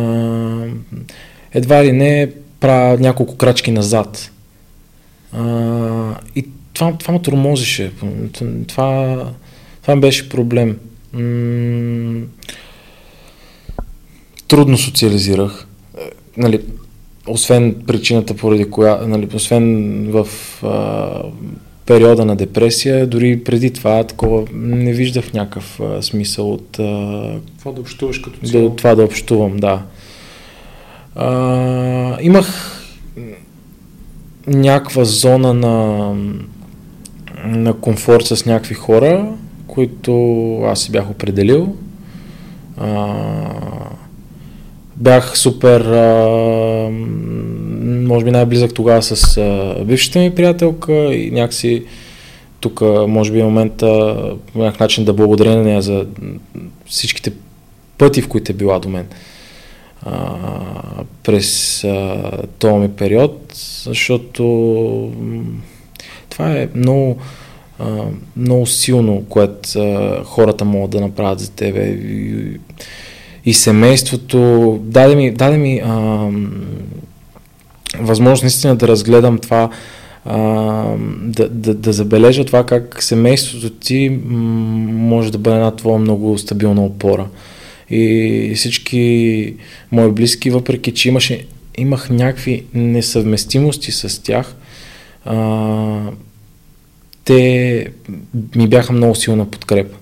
едва 1.54 1.84
ли 1.84 1.92
не 1.92 2.28
правя 2.60 2.98
няколко 2.98 3.36
крачки 3.36 3.70
назад. 3.70 4.30
А, 5.32 6.14
и 6.36 6.46
това, 6.74 6.92
това 6.92 7.12
ме 7.12 7.22
тормозеше. 7.22 7.92
Това, 8.66 9.26
това 9.82 9.96
беше 9.96 10.28
проблем. 10.28 10.78
М- 11.12 12.26
трудно 14.50 14.78
социализирах. 14.78 15.66
Е, 15.98 16.10
нали, 16.36 16.60
освен 17.26 17.74
причината, 17.86 18.36
поради 18.36 18.70
коя, 18.70 18.98
нали, 19.06 19.28
освен 19.34 20.06
в 20.10 20.28
а, 20.62 21.22
периода 21.86 22.24
на 22.24 22.36
депресия, 22.36 23.06
дори 23.06 23.44
преди 23.44 23.70
това 23.70 24.04
такова 24.04 24.44
не 24.52 24.92
виждах 24.92 25.32
някакъв 25.32 25.80
а, 25.80 26.02
смисъл 26.02 26.52
от 26.52 26.78
а, 26.78 26.82
това 27.58 27.72
да 27.72 27.80
общуваш 27.80 28.18
като 28.18 28.46
цяло. 28.46 28.68
Да, 28.68 28.76
това 28.76 28.94
да 28.94 29.04
общувам, 29.04 29.56
да. 29.56 29.82
А, 31.14 32.18
имах 32.20 32.76
някаква 34.46 35.04
зона 35.04 35.54
на, 35.54 36.14
на 37.44 37.72
комфорт 37.72 38.26
с 38.26 38.46
някакви 38.46 38.74
хора, 38.74 39.32
които 39.66 40.56
аз 40.62 40.80
си 40.80 40.92
бях 40.92 41.10
определил. 41.10 41.74
А, 42.76 43.14
бях 45.00 45.38
супер, 45.38 45.80
а, 45.80 46.90
може 47.82 48.24
би 48.24 48.30
най-близък 48.30 48.74
тогава 48.74 49.02
с 49.02 49.36
а, 49.36 49.84
бившата 49.84 50.18
ми 50.18 50.34
приятелка 50.34 51.14
и 51.14 51.30
някакси 51.30 51.84
тук 52.60 52.80
може 53.08 53.32
би 53.32 53.40
е 53.40 53.44
момента 53.44 54.16
по 54.52 54.58
някакъв 54.58 54.80
начин 54.80 55.04
да 55.04 55.12
благодаря 55.12 55.56
на 55.56 55.62
нея 55.62 55.82
за 55.82 56.06
всичките 56.86 57.32
пъти, 57.98 58.22
в 58.22 58.28
които 58.28 58.52
е 58.52 58.54
била 58.54 58.78
до 58.78 58.88
мен 58.88 59.06
а, 60.02 60.28
през 61.22 61.80
този 62.58 62.74
ми 62.74 62.88
период, 62.88 63.52
защото 63.84 64.42
това 66.30 66.52
е 66.52 66.68
много, 66.74 67.18
а, 67.78 68.04
много 68.36 68.66
силно, 68.66 69.24
което 69.28 69.78
а, 69.78 70.24
хората 70.24 70.64
могат 70.64 70.90
да 70.90 71.00
направят 71.00 71.40
за 71.40 71.50
тебе. 71.50 71.80
И, 71.80 72.60
и 73.44 73.54
семейството. 73.54 74.78
Даде 74.82 75.16
ми, 75.16 75.30
даде 75.30 75.56
ми 75.56 75.80
а, 75.84 76.28
възможност 77.98 78.42
наистина 78.42 78.76
да 78.76 78.88
разгледам 78.88 79.38
това, 79.38 79.70
а, 80.24 80.36
да, 81.22 81.48
да, 81.48 81.74
да 81.74 81.92
забележа 81.92 82.44
това 82.44 82.66
как 82.66 83.02
семейството 83.02 83.70
ти 83.70 84.20
може 84.88 85.32
да 85.32 85.38
бъде 85.38 85.56
една 85.56 85.76
твоя 85.76 85.98
много 85.98 86.38
стабилна 86.38 86.84
опора. 86.84 87.26
И 87.90 88.52
всички 88.56 89.54
мои 89.92 90.10
близки, 90.10 90.50
въпреки 90.50 90.94
че 90.94 91.08
имаше, 91.08 91.46
имах 91.78 92.10
някакви 92.10 92.64
несъвместимости 92.74 93.92
с 93.92 94.22
тях, 94.22 94.54
а, 95.24 96.00
те 97.24 97.86
ми 98.56 98.68
бяха 98.68 98.92
много 98.92 99.14
силна 99.14 99.50
подкрепа, 99.50 99.96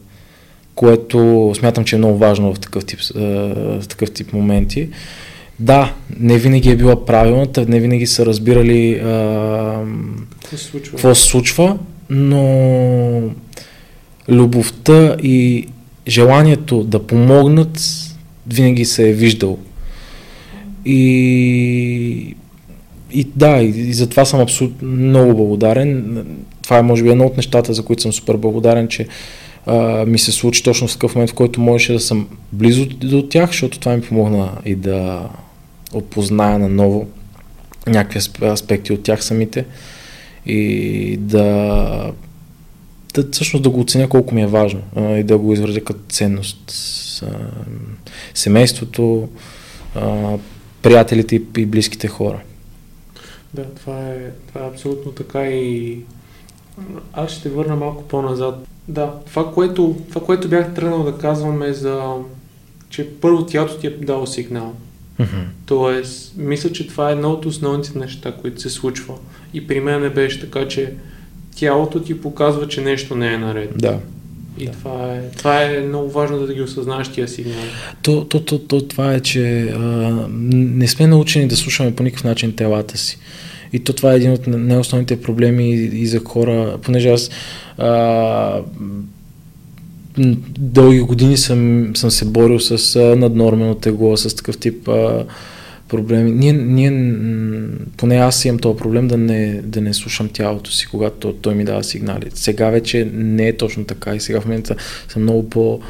което 0.78 1.52
смятам, 1.58 1.84
че 1.84 1.96
е 1.96 1.98
много 1.98 2.18
важно 2.18 2.54
в 2.54 2.60
такъв 2.60 2.84
тип, 2.84 3.00
в 3.14 3.82
такъв 3.88 4.10
тип 4.10 4.32
моменти. 4.32 4.88
Да, 5.58 5.94
не 6.20 6.38
винаги 6.38 6.70
е 6.70 6.76
била 6.76 7.04
правилната, 7.04 7.66
не 7.68 7.80
винаги 7.80 8.06
са 8.06 8.26
разбирали 8.26 8.94
а, 8.94 9.84
какво, 10.42 10.56
се 10.56 10.64
случва? 10.64 10.90
какво 10.90 11.14
се 11.14 11.22
случва, 11.22 11.78
но 12.10 13.22
любовта 14.28 15.16
и 15.22 15.66
желанието 16.08 16.84
да 16.84 17.06
помогнат 17.06 17.80
винаги 18.46 18.84
се 18.84 19.10
е 19.10 19.12
виждал. 19.12 19.58
И, 20.84 22.34
и 23.12 23.26
да, 23.36 23.62
и, 23.62 23.68
и 23.68 23.94
затова 23.94 24.24
съм 24.24 24.40
абсолютно 24.40 24.88
много 24.88 25.34
благодарен. 25.34 26.24
Това 26.62 26.78
е 26.78 26.82
може 26.82 27.02
би 27.02 27.10
едно 27.10 27.26
от 27.26 27.36
нещата, 27.36 27.74
за 27.74 27.84
които 27.84 28.02
съм 28.02 28.12
супер 28.12 28.36
благодарен, 28.36 28.88
че 28.88 29.06
а, 29.68 30.06
ми 30.06 30.18
се 30.18 30.32
случи 30.32 30.62
точно 30.62 30.88
в 30.88 30.92
такъв 30.92 31.14
момент, 31.14 31.30
в 31.30 31.34
който 31.34 31.60
можеше 31.60 31.92
да 31.92 32.00
съм 32.00 32.28
близо 32.52 32.86
до 32.86 33.28
тях, 33.28 33.50
защото 33.50 33.78
това 33.78 33.96
ми 33.96 34.02
помогна 34.02 34.52
и 34.64 34.74
да 34.74 35.28
опозная 35.92 36.58
наново 36.58 37.08
някакви 37.86 38.20
аспекти 38.42 38.92
от 38.92 39.02
тях 39.02 39.24
самите 39.24 39.64
и 40.46 41.16
да 41.16 42.12
да, 43.14 43.28
всъщност 43.32 43.62
да 43.62 43.70
го 43.70 43.80
оценя 43.80 44.08
колко 44.08 44.34
ми 44.34 44.42
е 44.42 44.46
важно 44.46 44.82
а, 44.96 45.16
и 45.16 45.22
да 45.22 45.38
го 45.38 45.52
изразя 45.52 45.80
като 45.80 46.00
ценност. 46.08 46.72
А, 47.22 47.28
семейството, 48.34 49.28
а, 49.94 50.36
приятелите 50.82 51.36
и, 51.36 51.42
и 51.58 51.66
близките 51.66 52.08
хора. 52.08 52.40
Да, 53.54 53.64
това 53.64 54.08
е, 54.08 54.30
това 54.48 54.64
е 54.64 54.68
абсолютно 54.68 55.12
така 55.12 55.46
и 55.46 55.98
аз 57.12 57.30
ще 57.30 57.48
върна 57.48 57.76
малко 57.76 58.02
по-назад. 58.02 58.68
Да, 58.88 59.12
това 59.26 59.52
което, 59.52 59.96
това, 60.08 60.20
което 60.20 60.48
бях 60.48 60.74
тръгнал 60.74 61.02
да 61.02 61.18
казвам 61.18 61.62
е 61.62 61.72
за, 61.72 62.12
че 62.90 63.08
първо 63.20 63.46
тялото 63.46 63.78
ти 63.78 63.86
е 63.86 63.90
дало 63.90 64.26
сигнал. 64.26 64.74
Mm-hmm. 65.20 65.44
Тоест, 65.66 66.32
мисля, 66.36 66.72
че 66.72 66.88
това 66.88 67.08
е 67.08 67.12
едно 67.12 67.30
от 67.30 67.46
основните 67.46 67.98
неща, 67.98 68.32
които 68.40 68.60
се 68.60 68.70
случва. 68.70 69.14
И 69.54 69.66
при 69.66 69.80
мен 69.80 70.02
не 70.02 70.10
беше 70.10 70.40
така, 70.40 70.68
че 70.68 70.92
тялото 71.56 72.00
ти 72.00 72.20
показва, 72.20 72.68
че 72.68 72.80
нещо 72.80 73.14
не 73.14 73.32
е 73.32 73.38
наред. 73.38 73.70
Да. 73.78 73.98
И 74.58 74.66
да. 74.66 74.72
това, 74.72 75.14
е, 75.14 75.30
това 75.36 75.62
е 75.62 75.80
много 75.80 76.10
важно 76.10 76.46
да 76.46 76.54
ги 76.54 76.62
осъзнаеш 76.62 77.08
тия 77.08 77.28
сигнали. 77.28 77.70
То, 78.02 78.24
то, 78.24 78.40
то, 78.40 78.58
то, 78.58 78.88
това 78.88 79.14
е, 79.14 79.20
че 79.20 79.62
а, 79.62 79.78
не 80.30 80.88
сме 80.88 81.06
научени 81.06 81.48
да 81.48 81.56
слушаме 81.56 81.94
по 81.94 82.02
никакъв 82.02 82.24
начин 82.24 82.56
телата 82.56 82.98
си. 82.98 83.18
И 83.72 83.80
то 83.80 83.92
това 83.92 84.12
е 84.12 84.16
един 84.16 84.32
от 84.32 84.46
най-основните 84.46 85.20
проблеми 85.20 85.70
и, 85.70 86.06
за 86.06 86.18
хора, 86.18 86.78
понеже 86.82 87.08
аз 87.08 87.30
а, 87.78 88.60
дълги 90.58 91.00
години 91.00 91.36
съм, 91.36 91.92
съм 91.96 92.10
се 92.10 92.24
борил 92.24 92.60
с 92.60 92.96
а, 92.96 93.16
наднормено 93.16 93.74
тегло, 93.74 94.16
с 94.16 94.36
такъв 94.36 94.58
тип 94.58 94.88
а, 94.88 95.24
проблеми. 95.88 96.30
Ние, 96.30 96.52
ние, 96.52 97.16
поне 97.96 98.16
аз 98.16 98.44
имам 98.44 98.58
този 98.58 98.78
проблем 98.78 99.08
да 99.08 99.16
не, 99.16 99.60
да 99.62 99.80
не 99.80 99.94
слушам 99.94 100.28
тялото 100.28 100.72
си, 100.72 100.86
когато 100.86 101.32
той 101.32 101.54
ми 101.54 101.64
дава 101.64 101.84
сигнали. 101.84 102.26
Сега 102.34 102.70
вече 102.70 103.10
не 103.14 103.48
е 103.48 103.56
точно 103.56 103.84
така 103.84 104.14
и 104.14 104.20
сега 104.20 104.40
в 104.40 104.44
момента 104.44 104.76
съм 105.08 105.22
много 105.22 105.50
по... 105.50 105.80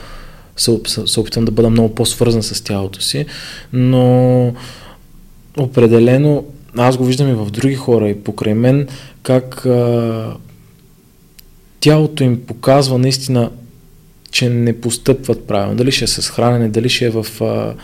се, 0.56 0.80
се 1.06 1.20
опитвам 1.20 1.44
да 1.44 1.52
бъда 1.52 1.70
много 1.70 1.94
по-свързан 1.94 2.42
с 2.42 2.64
тялото 2.64 3.00
си, 3.00 3.26
но 3.72 4.54
определено 5.56 6.44
аз 6.76 6.96
го 6.96 7.04
виждам 7.04 7.28
и 7.28 7.34
в 7.34 7.50
други 7.50 7.74
хора 7.74 8.08
и 8.08 8.22
покрай 8.22 8.54
мен 8.54 8.88
как 9.22 9.66
а, 9.66 10.36
тялото 11.80 12.24
им 12.24 12.40
показва 12.46 12.98
наистина, 12.98 13.50
че 14.30 14.48
не 14.48 14.80
постъпват 14.80 15.46
правилно. 15.46 15.76
Дали 15.76 15.92
ще 15.92 16.04
е 16.04 16.08
с 16.08 16.30
хранене, 16.30 16.68
дали 16.68 16.88
ще 16.88 17.06
е 17.06 17.10
в 17.10 17.26
а, 17.40 17.74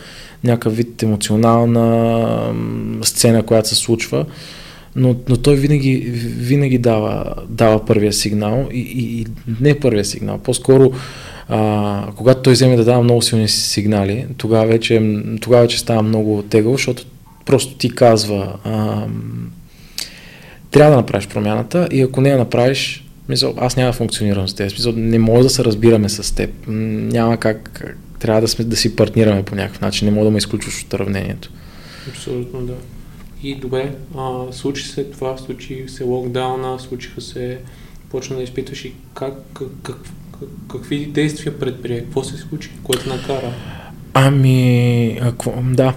някакъв 0.43 0.75
вид 0.75 1.03
емоционална 1.03 2.53
сцена, 3.03 3.43
която 3.43 3.69
се 3.69 3.75
случва, 3.75 4.25
но, 4.95 5.15
но 5.29 5.37
той 5.37 5.55
винаги, 5.55 5.95
винаги 6.37 6.77
дава, 6.77 7.33
дава 7.49 7.85
първия 7.85 8.13
сигнал 8.13 8.67
и, 8.71 8.79
и, 8.79 9.21
и 9.21 9.25
не 9.61 9.79
първия 9.79 10.05
сигнал, 10.05 10.37
по-скоро 10.37 10.91
а, 11.47 12.03
когато 12.15 12.41
той 12.41 12.53
вземе 12.53 12.75
да 12.75 12.85
дава 12.85 13.03
много 13.03 13.21
силни 13.21 13.47
сигнали, 13.47 14.25
тогава 14.37 14.65
вече, 14.65 15.21
тогава 15.41 15.61
вече 15.61 15.79
става 15.79 16.01
много 16.01 16.43
тегъл, 16.49 16.71
защото 16.71 17.05
просто 17.45 17.77
ти 17.77 17.95
казва 17.95 18.59
а, 18.63 19.05
трябва 20.71 20.91
да 20.91 20.97
направиш 20.97 21.27
промяната 21.27 21.87
и 21.91 22.01
ако 22.01 22.21
не 22.21 22.29
я 22.29 22.37
направиш, 22.37 23.05
мисъл, 23.29 23.53
аз 23.57 23.77
няма 23.77 23.89
да 23.89 23.93
функционирам 23.93 24.47
с 24.47 24.53
теб. 24.53 24.71
Смисъл, 24.71 24.93
не 24.95 25.19
може 25.19 25.43
да 25.43 25.49
се 25.49 25.63
разбираме 25.63 26.09
с 26.09 26.35
теб. 26.35 26.49
Няма 26.67 27.37
как 27.37 27.85
трябва 28.19 28.41
да, 28.41 28.47
сме, 28.47 28.65
да 28.65 28.75
си 28.75 28.95
партнираме 28.95 29.43
по 29.43 29.55
някакъв 29.55 29.81
начин, 29.81 30.05
не 30.05 30.11
мога 30.11 30.25
да 30.25 30.31
ме 30.31 30.37
изключваш 30.37 30.83
от 30.83 30.93
равнението. 30.93 31.51
Абсолютно 32.09 32.61
да. 32.61 32.73
И 33.43 33.55
добре, 33.55 33.91
а, 34.17 34.43
случи 34.51 34.83
се 34.83 35.03
това, 35.03 35.37
случи 35.37 35.85
се 35.87 36.03
локдауна, 36.03 36.79
случиха 36.79 37.21
се, 37.21 37.59
почна 38.09 38.35
да 38.35 38.43
изпитваш 38.43 38.85
и 38.85 38.93
как, 39.13 39.33
как 39.83 39.97
какви 40.71 41.05
действия 41.05 41.59
предприе, 41.59 41.99
какво 41.99 42.23
се 42.23 42.37
случи, 42.37 42.69
което 42.83 43.09
накара? 43.09 43.53
Ами, 44.13 45.19
ако, 45.21 45.53
да. 45.63 45.93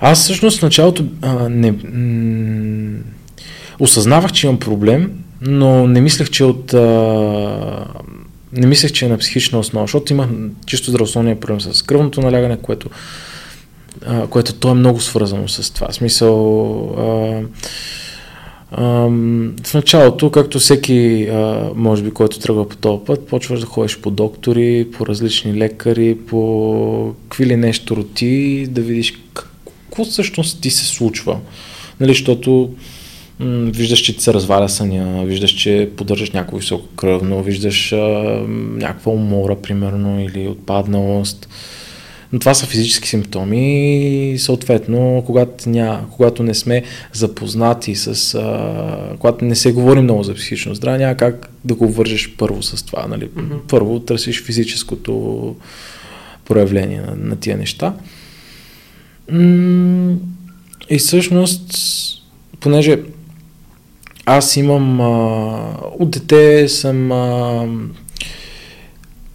Аз 0.00 0.22
всъщност 0.22 0.58
в 0.58 0.62
началото 0.62 1.04
а, 1.22 1.48
не, 1.48 1.72
м- 1.72 2.98
осъзнавах, 3.78 4.32
че 4.32 4.46
имам 4.46 4.58
проблем, 4.58 5.12
но 5.40 5.86
не 5.86 6.00
мислех, 6.00 6.30
че 6.30 6.44
от 6.44 6.74
а, 6.74 7.84
не 8.52 8.66
мислех, 8.66 8.92
че 8.92 9.04
е 9.04 9.08
на 9.08 9.18
психична 9.18 9.58
основа, 9.58 9.86
защото 9.86 10.12
имах 10.12 10.28
чисто 10.66 10.90
здравословния 10.90 11.40
проблем 11.40 11.60
с 11.60 11.82
кръвното 11.82 12.20
налягане, 12.20 12.56
което, 12.56 12.90
а, 14.06 14.26
което 14.26 14.54
то 14.54 14.70
е 14.70 14.74
много 14.74 15.00
свързано 15.00 15.48
с 15.48 15.74
това. 15.74 15.88
В 15.88 15.94
смисъл, 15.94 16.34
а, 16.98 17.42
в 19.64 19.74
началото, 19.74 20.30
както 20.30 20.58
всеки, 20.58 21.28
може 21.74 22.02
би, 22.02 22.10
който 22.10 22.38
тръгва 22.38 22.68
по 22.68 22.76
този 22.76 23.04
път, 23.06 23.26
почваш 23.26 23.60
да 23.60 23.66
ходиш 23.66 23.98
по 23.98 24.10
доктори, 24.10 24.86
по 24.92 25.06
различни 25.06 25.54
лекари, 25.54 26.18
по 26.26 27.14
какви 27.22 27.46
ли 27.46 27.56
нещо 27.56 27.96
роти, 27.96 28.66
да 28.70 28.80
видиш 28.80 29.14
какво 29.98 30.10
всъщност 30.10 30.60
ти 30.60 30.70
се 30.70 30.84
случва. 30.84 31.38
Нали, 32.00 32.10
защото 32.10 32.70
виждаш, 33.40 33.98
че 33.98 34.16
ти 34.16 34.22
се 34.22 34.34
разваля 34.34 34.68
съня, 34.68 35.24
виждаш, 35.24 35.50
че 35.50 35.90
поддържаш 35.96 36.30
някакво 36.30 36.56
високо 36.56 36.88
кръвно, 36.96 37.42
виждаш 37.42 37.92
а, 37.92 37.96
някаква 38.56 39.12
умора, 39.12 39.56
примерно, 39.56 40.20
или 40.20 40.48
отпадналост. 40.48 41.48
Но 42.32 42.38
това 42.38 42.54
са 42.54 42.66
физически 42.66 43.08
симптоми 43.08 44.32
и 44.32 44.38
съответно, 44.38 45.22
когато, 45.26 45.70
ня, 45.70 46.00
когато 46.10 46.42
не 46.42 46.54
сме 46.54 46.82
запознати 47.12 47.94
с... 47.94 48.34
А, 48.34 49.16
когато 49.18 49.44
не 49.44 49.54
се 49.54 49.72
говори 49.72 50.00
много 50.00 50.22
за 50.22 50.34
психично 50.34 50.74
здраве, 50.74 50.98
няма 50.98 51.16
как 51.16 51.50
да 51.64 51.74
го 51.74 51.88
вържеш 51.88 52.34
първо 52.38 52.62
с 52.62 52.82
това. 52.82 53.06
Нали? 53.06 53.28
Mm-hmm. 53.28 53.58
Първо 53.68 54.00
търсиш 54.00 54.42
физическото 54.42 55.54
проявление 56.44 57.00
на, 57.00 57.16
на 57.16 57.36
тия 57.36 57.56
неща. 57.56 57.94
И 60.90 60.98
всъщност, 60.98 61.72
понеже 62.60 63.00
аз 64.26 64.56
имам, 64.56 65.00
а, 65.00 65.06
от 65.98 66.10
дете 66.10 66.68
съм 66.68 67.12
а, 67.12 67.66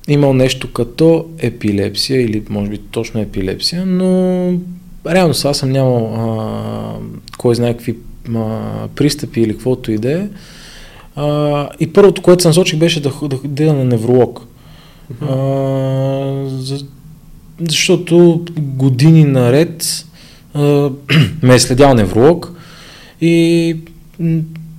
имал 0.08 0.34
нещо 0.34 0.74
като 0.74 1.26
епилепсия 1.38 2.22
или 2.22 2.44
може 2.50 2.70
би 2.70 2.78
точно 2.78 3.22
епилепсия, 3.22 3.86
но 3.86 4.54
реално 5.08 5.34
аз 5.44 5.58
съм 5.58 5.72
нямал 5.72 6.14
а, 6.16 6.98
кой 7.38 7.56
знае 7.56 7.74
какви 7.74 7.98
а, 8.36 8.88
пристъпи 8.96 9.42
или 9.42 9.54
каквото 9.54 9.92
и 9.92 9.98
да 9.98 10.12
е. 10.12 10.28
И 11.80 11.94
първото, 11.94 12.22
което 12.22 12.42
се 12.42 12.48
насочих, 12.48 12.80
беше 12.80 13.02
да 13.02 13.10
ходя 13.10 13.74
на 13.74 13.86
невролог. 13.86 14.48
А, 15.22 15.36
за, 16.48 16.86
защото 17.70 18.46
години 18.58 19.24
наред 19.24 20.06
а, 20.54 20.90
ме 21.44 21.56
е 21.56 21.60
следял 21.60 21.94
невролог 21.94 22.52
и 23.22 23.76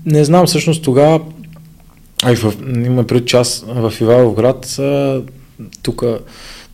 не 0.07 0.25
знам 0.25 0.47
всъщност 0.47 0.85
тогава, 0.85 1.21
ай, 2.23 2.37
в, 2.37 2.55
има 2.87 3.05
пред 3.05 3.27
час 3.27 3.65
в 3.69 3.93
Ивайловград, 4.01 4.81
тук 5.83 6.05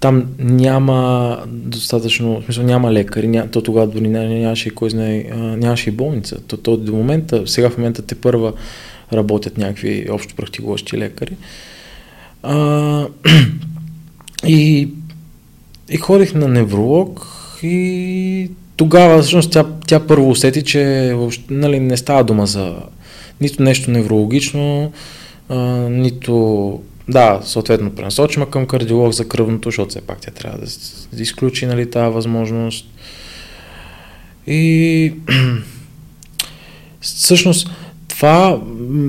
там 0.00 0.26
няма 0.38 1.38
достатъчно, 1.46 2.40
в 2.40 2.44
смисъл 2.44 2.64
няма 2.64 2.92
лекари, 2.92 3.28
ня, 3.28 3.48
то 3.50 3.62
тогава 3.62 3.86
дори 3.86 4.08
нямаше 4.08 4.68
и 4.68 4.70
кой 4.70 4.90
знае, 4.90 5.24
нямаше 5.34 5.88
и 5.88 5.92
болница. 5.92 6.40
То, 6.40 6.56
то 6.56 6.76
до 6.76 6.92
момента, 6.92 7.42
сега 7.46 7.70
в 7.70 7.78
момента 7.78 8.02
те 8.02 8.14
първа 8.14 8.52
работят 9.12 9.58
някакви 9.58 10.06
общо 10.10 10.34
практикуващи 10.34 10.98
лекари. 10.98 11.36
А, 12.42 13.06
и, 14.46 14.88
и 15.90 15.96
ходих 15.96 16.34
на 16.34 16.48
невролог 16.48 17.26
и 17.62 18.50
тогава 18.76 19.20
всъщност 19.20 19.52
тя, 19.52 19.66
тя 19.86 20.00
първо 20.00 20.30
усети, 20.30 20.62
че 20.62 21.12
въобще, 21.14 21.54
нали, 21.54 21.80
не 21.80 21.96
става 21.96 22.24
дума 22.24 22.46
за 22.46 22.74
нито 23.40 23.62
нещо 23.62 23.90
неврологично, 23.90 24.92
а, 25.48 25.56
нито 25.90 26.80
да, 27.08 27.40
съответно 27.44 27.90
пренасочим 27.90 28.46
към 28.46 28.66
кардиолог 28.66 29.12
за 29.12 29.28
кръвното, 29.28 29.68
защото 29.68 29.90
все 29.90 30.00
пак 30.00 30.20
тя 30.20 30.30
трябва 30.30 30.58
да 31.12 31.22
изключи 31.22 31.66
нали, 31.66 31.90
тази 31.90 32.14
възможност. 32.14 32.86
И 34.46 35.12
всъщност 37.00 37.70
това 38.08 38.60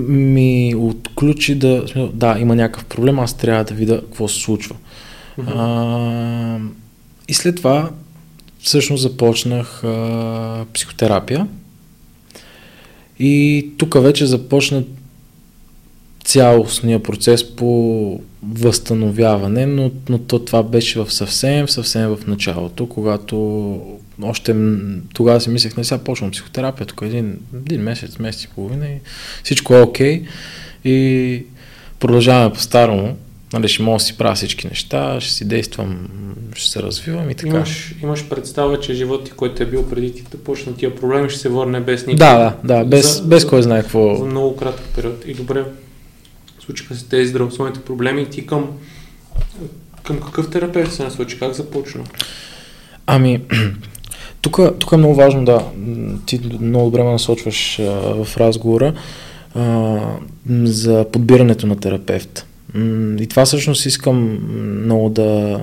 ми 0.07 0.75
отключи 0.77 1.55
да, 1.55 1.85
да, 2.13 2.37
има 2.39 2.55
някакъв 2.55 2.85
проблем, 2.85 3.19
аз 3.19 3.37
трябва 3.37 3.63
да 3.63 3.73
видя 3.73 4.01
какво 4.01 4.27
се 4.27 4.39
случва. 4.39 4.75
Uh-huh. 5.39 5.53
А, 5.55 6.59
и 7.27 7.33
след 7.33 7.55
това 7.55 7.91
всъщност 8.59 9.01
започнах 9.01 9.83
а, 9.83 10.65
психотерапия. 10.73 11.47
И 13.19 13.67
тук 13.77 14.01
вече 14.01 14.25
започна 14.25 14.83
цялостния 16.23 17.03
процес 17.03 17.55
по 17.55 18.21
възстановяване, 18.43 19.65
но, 19.65 19.91
но 20.09 20.17
то, 20.17 20.39
това 20.39 20.63
беше 20.63 20.99
в 20.99 21.13
съвсем, 21.13 21.69
съвсем 21.69 22.09
в 22.09 22.27
началото, 22.27 22.89
когато 22.89 23.37
още 24.21 24.55
тогава 25.13 25.41
си 25.41 25.49
мислех, 25.49 25.77
не 25.77 25.83
сега 25.83 26.03
почвам 26.03 26.31
психотерапия, 26.31 26.87
тук 26.87 27.01
един, 27.03 27.39
един 27.55 27.81
месец, 27.81 28.19
месец 28.19 28.43
и 28.43 28.47
половина 28.47 28.87
и 28.87 28.99
всичко 29.43 29.75
е 29.75 29.81
окей. 29.81 30.21
Okay. 30.21 30.27
И 30.85 31.43
продължаваме 31.99 32.53
по-старому. 32.53 33.17
Нали, 33.53 33.67
ще 33.67 33.83
мога 33.83 33.97
да 33.97 34.03
си 34.03 34.17
правя 34.17 34.35
всички 34.35 34.67
неща, 34.67 35.21
ще 35.21 35.33
си 35.33 35.45
действам, 35.45 36.07
ще 36.55 36.69
се 36.69 36.83
развивам 36.83 37.29
и 37.29 37.35
така. 37.35 37.49
Имаш, 37.49 37.95
имаш 38.03 38.29
представа, 38.29 38.79
че 38.79 38.93
живот 38.93 39.25
ти, 39.25 39.31
който 39.31 39.63
е 39.63 39.65
бил 39.65 39.89
преди 39.89 40.13
ти 40.13 40.23
да 40.31 40.37
почна 40.37 40.75
тия 40.75 40.95
проблеми, 40.95 41.29
ще 41.29 41.39
се 41.39 41.49
върне 41.49 41.79
без 41.79 42.07
никакво. 42.07 42.25
Да, 42.25 42.57
да, 42.63 42.77
да, 42.77 42.85
без, 42.85 43.17
за, 43.17 43.23
без 43.23 43.45
кой 43.45 43.61
знае 43.61 43.81
какво. 43.81 44.15
За 44.15 44.25
много 44.25 44.55
кратък 44.55 44.85
период. 44.95 45.23
И 45.27 45.33
добре, 45.33 45.63
случиха 46.59 46.95
се 46.95 47.05
тези 47.05 47.29
здравословните 47.29 47.79
проблеми 47.79 48.21
и 48.21 48.25
ти 48.25 48.45
към, 48.45 48.69
към 50.03 50.19
какъв 50.19 50.49
терапевт 50.49 50.93
се 50.93 51.03
насочи? 51.03 51.39
Как 51.39 51.53
започна? 51.53 52.03
Ами, 53.05 53.41
тук, 54.41 54.59
тук 54.79 54.91
е 54.91 54.97
много 54.97 55.15
важно 55.15 55.45
да 55.45 55.65
ти 56.25 56.39
много 56.59 56.85
добре 56.85 57.03
ме 57.03 57.11
насочваш 57.11 57.79
а, 57.79 57.83
в 58.23 58.37
разговора 58.37 58.93
а, 59.55 59.99
за 60.63 61.05
подбирането 61.11 61.67
на 61.67 61.79
терапевт. 61.79 62.45
И 63.19 63.27
това 63.29 63.45
всъщност 63.45 63.85
искам 63.85 64.39
много 64.83 65.09
да, 65.09 65.59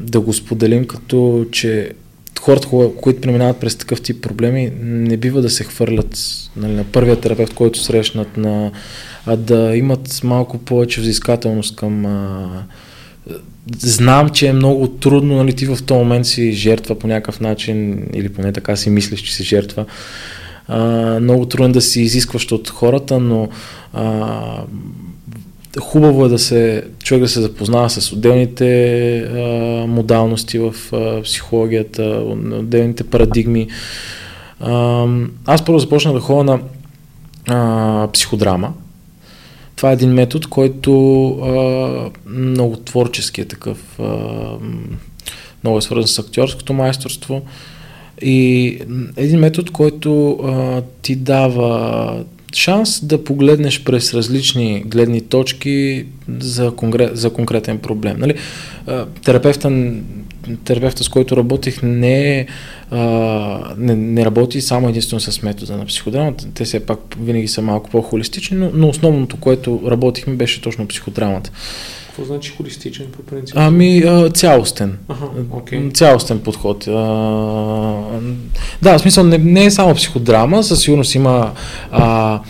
да 0.00 0.20
го 0.20 0.32
споделим, 0.32 0.86
като 0.86 1.46
че 1.52 1.92
хората, 2.40 2.68
които 3.02 3.20
преминават 3.20 3.60
през 3.60 3.76
такъв 3.76 4.02
тип 4.02 4.22
проблеми, 4.22 4.72
не 4.82 5.16
бива 5.16 5.42
да 5.42 5.50
се 5.50 5.64
хвърлят 5.64 6.18
нали, 6.56 6.72
на 6.72 6.84
първия 6.84 7.20
терапевт, 7.20 7.54
който 7.54 7.78
срещнат, 7.78 8.36
на, 8.36 8.70
а 9.26 9.36
да 9.36 9.76
имат 9.76 10.20
малко 10.24 10.58
повече 10.58 11.00
взискателност 11.00 11.76
към... 11.76 12.06
А, 12.06 12.48
знам, 13.78 14.28
че 14.28 14.46
е 14.46 14.52
много 14.52 14.88
трудно, 14.88 15.36
нали, 15.36 15.52
ти 15.52 15.66
в 15.66 15.78
този 15.86 15.98
момент 15.98 16.26
си 16.26 16.52
жертва 16.52 16.98
по 16.98 17.06
някакъв 17.06 17.40
начин, 17.40 18.06
или 18.14 18.28
поне 18.28 18.52
така 18.52 18.76
си 18.76 18.90
мислиш, 18.90 19.20
че 19.20 19.34
си 19.34 19.44
жертва. 19.44 19.84
А, 20.68 20.80
много 21.20 21.46
трудно 21.46 21.72
да 21.72 21.80
си 21.80 22.02
изискваш 22.02 22.52
от 22.52 22.68
хората, 22.68 23.20
но 23.20 23.48
а, 23.92 24.62
хубаво 25.78 26.24
е 26.24 26.28
да 26.28 26.38
се, 26.38 26.84
човек 27.02 27.22
да 27.22 27.28
се 27.28 27.40
запознава 27.40 27.90
с 27.90 28.12
отделните 28.12 29.18
а, 29.18 29.86
модалности 29.86 30.58
в 30.58 30.74
а, 30.92 31.22
психологията, 31.22 32.02
отделните 32.58 33.04
парадигми. 33.04 33.68
А, 34.60 35.06
аз 35.46 35.64
първо 35.64 35.78
започнах 35.78 36.14
да 36.14 36.20
ходя 36.20 36.44
на 36.44 36.60
а, 37.48 38.08
психодрама. 38.12 38.72
Това 39.76 39.90
е 39.90 39.92
един 39.92 40.10
метод, 40.12 40.46
който 40.50 41.28
а, 41.28 42.10
много 42.26 42.76
творчески 42.76 43.40
е 43.40 43.44
такъв, 43.44 44.00
а, 44.00 44.04
много 45.64 45.78
е 45.78 45.82
свързан 45.82 46.08
с 46.08 46.18
актьорското 46.18 46.72
майсторство. 46.72 47.42
И 48.22 48.78
един 49.16 49.40
метод, 49.40 49.70
който 49.72 50.30
а, 50.32 50.82
ти 51.02 51.16
дава 51.16 52.24
шанс 52.54 53.04
да 53.04 53.24
погледнеш 53.24 53.84
през 53.84 54.14
различни 54.14 54.82
гледни 54.86 55.20
точки 55.20 56.06
за, 56.38 56.70
конгрет, 56.70 57.16
за 57.16 57.32
конкретен 57.32 57.78
проблем. 57.78 58.16
Нали? 58.18 58.34
Терапевта, 59.24 59.92
терапевта, 60.64 61.04
с 61.04 61.08
който 61.08 61.36
работих, 61.36 61.82
не, 61.82 62.38
е, 62.38 62.46
не, 63.76 63.96
не 63.96 64.24
работи 64.24 64.60
само 64.60 64.88
единствено 64.88 65.20
с 65.20 65.42
метода 65.42 65.76
на 65.76 65.86
психодрамата. 65.86 66.46
Те 66.54 66.64
все 66.64 66.86
пак 66.86 66.98
винаги 67.20 67.48
са 67.48 67.62
малко 67.62 67.90
по-холистични, 67.90 68.56
но, 68.56 68.70
но 68.74 68.88
основното, 68.88 69.36
което 69.36 69.80
работихме, 69.86 70.34
беше 70.34 70.62
точно 70.62 70.88
психодрамата. 70.88 71.50
Какво 72.20 72.32
значи 72.32 72.52
холистичен 72.56 73.06
по 73.12 73.22
принцип? 73.22 73.56
Ами 73.58 74.02
цялостен. 74.34 74.98
Ага, 75.08 75.26
okay. 75.50 75.94
Цялостен 75.94 76.38
подход. 76.38 76.86
А, 76.88 76.92
да, 78.82 78.98
в 78.98 79.00
смисъл 79.00 79.24
не, 79.24 79.38
не 79.38 79.64
е 79.64 79.70
само 79.70 79.94
психодрама, 79.94 80.62
със 80.62 80.80
сигурност 80.80 81.14
има 81.14 81.52
а, 81.90 82.40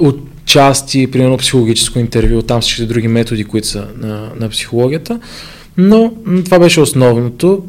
отчасти, 0.00 1.10
примерно 1.10 1.36
психологическо 1.36 1.98
интервю, 1.98 2.42
там 2.42 2.60
всички 2.60 2.86
други 2.86 3.08
методи, 3.08 3.44
които 3.44 3.66
са 3.66 3.86
на, 3.96 4.30
на 4.40 4.48
психологията, 4.48 5.20
но 5.76 6.12
това 6.44 6.58
беше 6.58 6.80
основното. 6.80 7.64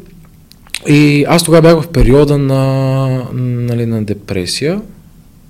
И 0.88 1.24
аз 1.28 1.42
тогава 1.42 1.62
бях 1.62 1.84
в 1.84 1.88
периода 1.88 2.38
на, 2.38 3.28
нали, 3.32 3.86
на 3.86 4.04
депресия, 4.04 4.80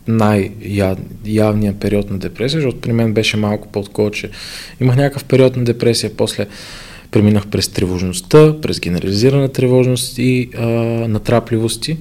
най-явния 0.08 1.74
период 1.80 2.10
на 2.10 2.18
депресия, 2.18 2.60
защото 2.60 2.80
при 2.80 2.92
мен 2.92 3.14
беше 3.14 3.36
малко 3.36 3.68
по-такова, 3.68 4.10
че 4.10 4.30
имах 4.80 4.96
някакъв 4.96 5.24
период 5.24 5.56
на 5.56 5.64
депресия, 5.64 6.16
после 6.16 6.46
преминах 7.10 7.46
през 7.46 7.68
тревожността, 7.68 8.60
през 8.60 8.80
генерализирана 8.80 9.48
тревожност 9.48 10.18
и 10.18 10.50
а, 10.58 10.66
натрапливости. 11.08 11.96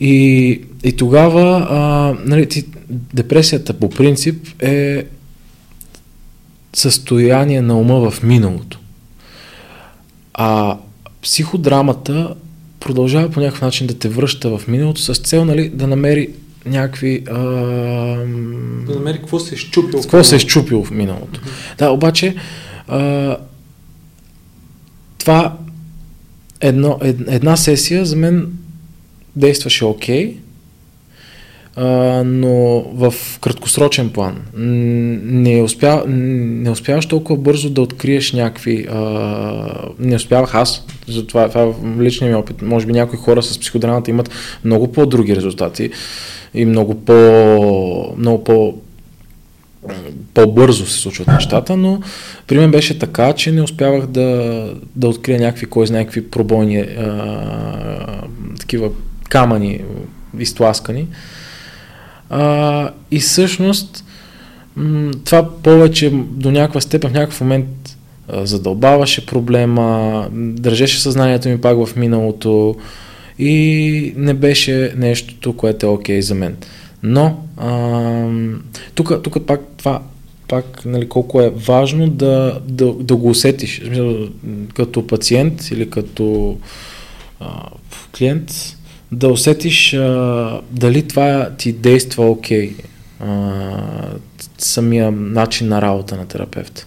И, 0.00 0.60
и 0.84 0.92
тогава 0.92 1.66
а, 1.70 2.14
нали, 2.24 2.48
ти, 2.48 2.64
депресията 2.90 3.72
по 3.72 3.88
принцип 3.90 4.62
е 4.62 5.04
състояние 6.74 7.62
на 7.62 7.78
ума 7.78 8.10
в 8.10 8.22
миналото. 8.22 8.78
А 10.34 10.78
психодрамата 11.22 12.34
продължава 12.80 13.30
по 13.30 13.40
някакъв 13.40 13.62
начин 13.62 13.86
да 13.86 13.94
те 13.94 14.08
връща 14.08 14.58
в 14.58 14.68
миналото 14.68 15.00
с 15.00 15.14
цел 15.14 15.44
нали, 15.44 15.68
да 15.68 15.86
намери 15.86 16.28
някакви... 16.66 17.24
А... 17.30 17.38
Да 18.86 18.94
намери 18.94 19.18
какво 19.18 19.38
се 19.38 19.54
е 19.54 19.58
щупил. 19.58 20.00
Какво 20.00 20.24
се 20.24 20.36
е 20.36 20.38
щупил 20.38 20.84
в 20.84 20.90
миналото. 20.90 21.40
Mm-hmm. 21.40 21.78
Да, 21.78 21.90
обаче 21.90 22.36
а... 22.88 23.36
това 25.18 25.56
едно, 26.60 26.98
една 27.28 27.56
сесия 27.56 28.04
за 28.06 28.16
мен 28.16 28.52
действаше 29.36 29.84
окей, 29.84 30.26
okay, 30.26 30.36
но 32.24 32.84
в 32.94 33.14
краткосрочен 33.40 34.10
план 34.10 34.36
не, 34.54 35.62
успя, 35.62 36.04
не 36.06 36.70
успяваш 36.70 37.06
толкова 37.06 37.40
бързо 37.40 37.70
да 37.70 37.82
откриеш 37.82 38.32
някакви... 38.32 38.86
А, 38.90 39.88
не 39.98 40.16
успявах 40.16 40.54
аз, 40.54 40.84
затова 41.08 41.48
това 41.48 41.62
е 41.62 42.00
личния 42.00 42.30
ми 42.30 42.34
опит. 42.34 42.62
Може 42.62 42.86
би 42.86 42.92
някои 42.92 43.18
хора 43.18 43.42
с 43.42 43.60
психодрамата 43.60 44.10
имат 44.10 44.30
много 44.64 44.92
по-други 44.92 45.36
резултати 45.36 45.90
и 46.54 46.64
много 46.64 47.04
по, 47.04 48.14
много 48.18 48.44
по 48.44 48.74
по-бързо 50.34 50.86
се 50.86 50.98
случват 50.98 51.28
нещата, 51.28 51.76
но 51.76 52.00
при 52.46 52.58
мен 52.58 52.70
беше 52.70 52.98
така, 52.98 53.32
че 53.32 53.52
не 53.52 53.62
успявах 53.62 54.06
да, 54.06 54.74
да 54.96 55.08
открия 55.08 55.40
някакви, 55.40 55.66
кой 55.66 55.86
знае, 55.86 56.00
някакви 56.00 56.30
пробойни, 56.30 56.78
а, 56.78 58.22
такива 58.60 58.90
камъни 59.28 59.80
изтласкани. 60.38 61.06
А, 61.10 61.16
и 63.10 63.20
всъщност 63.20 64.04
м- 64.76 65.10
това 65.24 65.48
повече 65.62 66.10
до 66.30 66.50
някаква 66.50 66.80
степен 66.80 67.10
в 67.10 67.14
някакъв 67.14 67.40
момент 67.40 67.66
а, 68.28 68.46
задълбаваше 68.46 69.26
проблема, 69.26 70.28
държеше 70.32 71.00
съзнанието 71.00 71.48
ми 71.48 71.60
пак 71.60 71.86
в 71.86 71.96
миналото 71.96 72.76
и 73.38 74.14
не 74.16 74.34
беше 74.34 74.92
нещото, 74.96 75.52
което 75.52 75.86
е 75.86 75.88
окей 75.88 76.18
okay 76.18 76.20
за 76.20 76.34
мен. 76.34 76.56
Но 77.02 77.36
тук 78.94 79.46
пак 79.46 79.60
това 79.76 80.02
пак 80.52 80.84
нали, 80.84 81.08
колко 81.08 81.42
е 81.42 81.50
важно 81.50 82.08
да, 82.08 82.60
да, 82.68 82.92
да 82.92 83.16
го 83.16 83.28
усетиш 83.28 83.82
като 84.74 85.06
пациент 85.06 85.70
или 85.70 85.90
като 85.90 86.56
а, 87.40 87.68
клиент, 88.18 88.76
да 89.12 89.28
усетиш 89.28 89.94
а, 89.94 90.60
дали 90.70 91.08
това 91.08 91.50
ти 91.58 91.72
действа 91.72 92.30
окей, 92.30 92.76
okay, 92.76 92.84
самия 94.58 95.10
начин 95.10 95.68
на 95.68 95.82
работа 95.82 96.16
на 96.16 96.28
терапевта. 96.28 96.86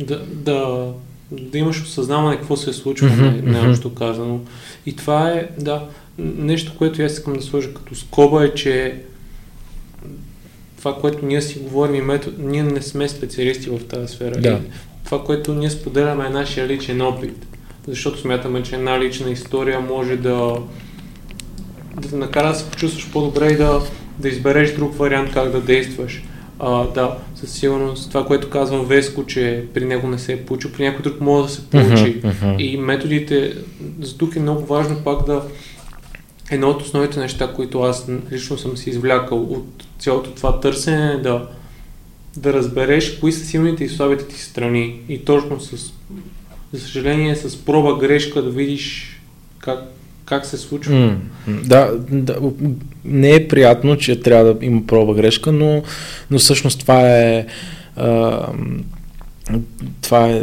Да, 0.00 0.22
да, 0.32 0.88
да 1.30 1.58
имаш 1.58 1.82
осъзнаване 1.82 2.36
какво 2.36 2.56
се 2.56 2.70
е 2.70 2.72
случило, 2.72 3.10
mm-hmm, 3.10 3.42
mm-hmm. 3.42 3.94
казано. 3.94 4.40
И 4.86 4.96
това 4.96 5.30
е, 5.30 5.48
да, 5.58 5.86
нещо, 6.18 6.72
което 6.78 7.02
аз 7.02 7.12
искам 7.12 7.34
да 7.34 7.42
сложа 7.42 7.74
като 7.74 7.94
скоба 7.94 8.44
е, 8.44 8.54
че 8.54 9.00
това, 10.78 10.96
което 11.00 11.26
ние 11.26 11.42
си 11.42 11.58
говорим 11.58 11.94
и 11.94 12.00
метод, 12.00 12.36
ние 12.38 12.62
не 12.62 12.82
сме 12.82 13.08
специалисти 13.08 13.70
в 13.70 13.86
тази 13.88 14.14
сфера. 14.14 14.40
Да. 14.40 14.48
И 14.48 14.70
това, 15.04 15.24
което 15.24 15.54
ние 15.54 15.70
споделяме 15.70 16.26
е 16.26 16.30
нашия 16.30 16.68
личен 16.68 17.00
опит. 17.00 17.46
Защото 17.88 18.20
смятаме, 18.20 18.62
че 18.62 18.76
една 18.76 19.00
лична 19.00 19.30
история 19.30 19.80
може 19.80 20.16
да, 20.16 20.56
да 22.00 22.08
те 22.08 22.16
накара 22.16 22.48
да 22.48 22.54
се 22.54 22.70
почувстваш 22.70 23.10
по-добре 23.12 23.52
и 23.52 23.56
да, 23.56 23.80
да 24.18 24.28
избереш 24.28 24.74
друг 24.74 24.98
вариант 24.98 25.32
как 25.32 25.50
да 25.50 25.60
действаш. 25.60 26.22
А, 26.58 26.84
да, 26.84 27.18
със 27.34 27.52
сигурност 27.52 28.08
това, 28.08 28.26
което 28.26 28.50
казвам 28.50 28.86
Веско, 28.86 29.26
че 29.26 29.64
при 29.74 29.84
него 29.84 30.08
не 30.08 30.18
се 30.18 30.32
е 30.32 30.44
получил, 30.44 30.70
при 30.72 30.82
някой 30.82 31.02
друг 31.02 31.20
може 31.20 31.46
да 31.46 31.52
се 31.52 31.66
получи. 31.70 32.20
Uh-huh, 32.20 32.32
uh-huh. 32.32 32.58
И 32.58 32.76
методите, 32.76 33.54
за 34.00 34.18
тук 34.18 34.36
е 34.36 34.40
много 34.40 34.66
важно 34.66 34.96
пак 35.04 35.26
да 35.26 35.42
едно 36.50 36.70
от 36.70 36.82
основните 36.82 37.20
неща, 37.20 37.52
които 37.56 37.80
аз 37.80 38.08
лично 38.32 38.58
съм 38.58 38.76
си 38.76 38.90
извлякал 38.90 39.42
от 39.42 39.84
цялото 39.98 40.30
това 40.30 40.60
търсене 40.60 41.12
е 41.12 41.16
да, 41.16 41.48
да 42.36 42.52
разбереш 42.52 43.18
кои 43.18 43.32
са 43.32 43.46
силните 43.46 43.84
и 43.84 43.88
слабите 43.88 44.28
ти 44.28 44.40
страни 44.40 45.00
и 45.08 45.24
точно 45.24 45.60
с, 45.60 45.92
за 46.72 46.80
съжаление, 46.80 47.36
с 47.36 47.64
проба 47.64 47.98
грешка 47.98 48.42
да 48.42 48.50
видиш 48.50 49.16
как, 49.58 49.93
как 50.24 50.46
се 50.46 50.58
случва. 50.58 50.92
Mm, 50.92 51.16
да, 51.48 51.92
да, 52.10 52.36
не 53.04 53.30
е 53.30 53.48
приятно, 53.48 53.96
че 53.96 54.20
трябва 54.20 54.54
да 54.54 54.66
има 54.66 54.82
проба 54.86 55.14
грешка, 55.14 55.52
но, 55.52 55.82
но 56.30 56.38
всъщност 56.38 56.80
това 56.80 57.10
е 57.10 57.46
а, 57.96 58.38
това 60.02 60.28
е, 60.28 60.42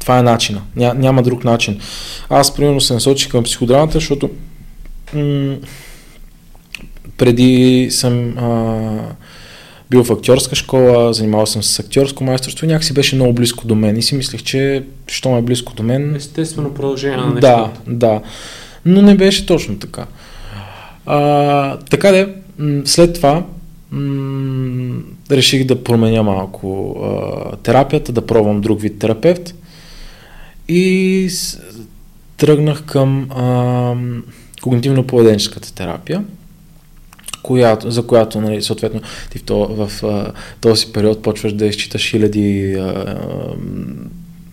това 0.00 0.18
е 0.18 0.22
начина. 0.22 0.62
Ня, 0.76 0.94
няма 0.94 1.22
друг 1.22 1.44
начин. 1.44 1.80
Аз, 2.28 2.54
примерно, 2.54 2.80
се 2.80 2.94
насочих 2.94 3.30
към 3.30 3.44
психодрамата, 3.44 3.92
защото 3.92 4.30
м- 5.14 5.56
преди 7.16 7.88
съм 7.90 8.38
а, 8.38 8.98
бил 9.90 10.04
в 10.04 10.10
актьорска 10.10 10.54
школа, 10.54 11.12
занимавал 11.12 11.46
съм 11.46 11.62
се 11.62 11.72
с 11.72 11.78
актьорско 11.78 12.24
майсторство 12.24 12.64
и 12.64 12.68
някакси 12.68 12.94
беше 12.94 13.16
много 13.16 13.32
близко 13.32 13.66
до 13.66 13.74
мен 13.74 13.96
и 13.96 14.02
си 14.02 14.14
мислех, 14.14 14.42
че 14.42 14.84
що 15.06 15.36
е 15.36 15.42
близко 15.42 15.74
до 15.74 15.82
мен... 15.82 16.16
Естествено 16.16 16.74
продължение 16.74 17.16
на 17.16 17.26
нещата. 17.26 17.70
Да, 17.86 17.96
да. 17.96 18.20
Но 18.86 19.02
не 19.02 19.14
беше 19.14 19.46
точно 19.46 19.78
така. 19.78 20.06
А, 21.06 21.76
така 21.76 22.12
де, 22.12 22.34
след 22.84 23.14
това 23.14 23.44
реших 25.30 25.64
да 25.64 25.84
променя 25.84 26.22
малко 26.22 26.96
а, 27.02 27.56
терапията, 27.56 28.12
да 28.12 28.26
пробвам 28.26 28.60
друг 28.60 28.80
вид 28.80 28.98
терапевт 28.98 29.54
и 30.68 31.26
с, 31.30 31.60
тръгнах 32.36 32.84
към 32.84 33.30
а, 33.30 33.44
когнитивно-поведенческата 34.62 35.74
терапия 35.74 36.24
която, 37.46 37.90
за 37.90 38.06
която, 38.06 38.40
нали, 38.40 38.62
съответно, 38.62 39.00
ти 39.30 39.38
в, 39.38 39.42
то, 39.42 39.66
в 39.68 39.90
в 40.02 40.32
този 40.60 40.92
период 40.92 41.22
почваш 41.22 41.52
да 41.52 41.66
изчиташ 41.66 42.10
хиляди 42.10 42.74
а, 42.74 43.16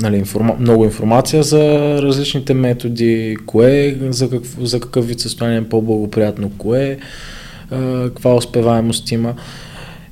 нали, 0.04 0.18
информа, 0.18 0.56
много 0.60 0.86
информация 0.86 1.44
за 1.44 1.62
различните 2.02 2.54
методи, 2.54 3.38
кое, 3.46 3.98
за, 4.10 4.30
какво, 4.30 4.66
за 4.66 4.80
какъв 4.80 5.08
вид 5.08 5.20
състояние 5.20 5.58
е 5.58 5.70
по-благоприятно, 5.70 6.52
кое, 6.58 6.98
а, 7.72 8.04
каква 8.04 8.36
успеваемост 8.36 9.12
има. 9.12 9.34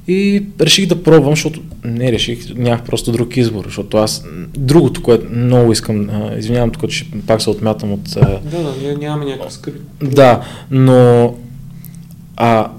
И 0.07 0.43
реших 0.61 0.87
да 0.87 1.03
пробвам, 1.03 1.31
защото 1.31 1.61
не 1.83 2.11
реших, 2.11 2.55
нямах 2.55 2.83
просто 2.83 3.11
друг 3.11 3.37
избор, 3.37 3.65
защото 3.65 3.97
аз 3.97 4.25
другото, 4.57 5.03
което 5.03 5.25
много 5.31 5.71
искам, 5.71 6.09
а, 6.09 6.37
извинявам 6.37 6.71
тук, 6.71 6.89
че 6.89 7.11
пак 7.27 7.41
се 7.41 7.49
отмятам 7.49 7.91
от... 7.91 8.15
А... 8.15 8.39
Да, 8.39 8.63
да, 8.63 8.73
ние 8.81 8.95
нямаме 8.95 9.25
някакъв 9.25 9.53
скъпи. 9.53 9.79
Да, 10.01 10.41
но 10.71 11.33
а 12.37 12.71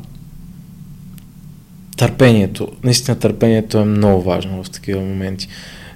търпението, 1.97 2.69
наистина 2.85 3.19
търпението 3.19 3.79
е 3.79 3.85
много 3.85 4.23
важно 4.23 4.65
в 4.65 4.71
такива 4.71 5.01
моменти. 5.01 5.49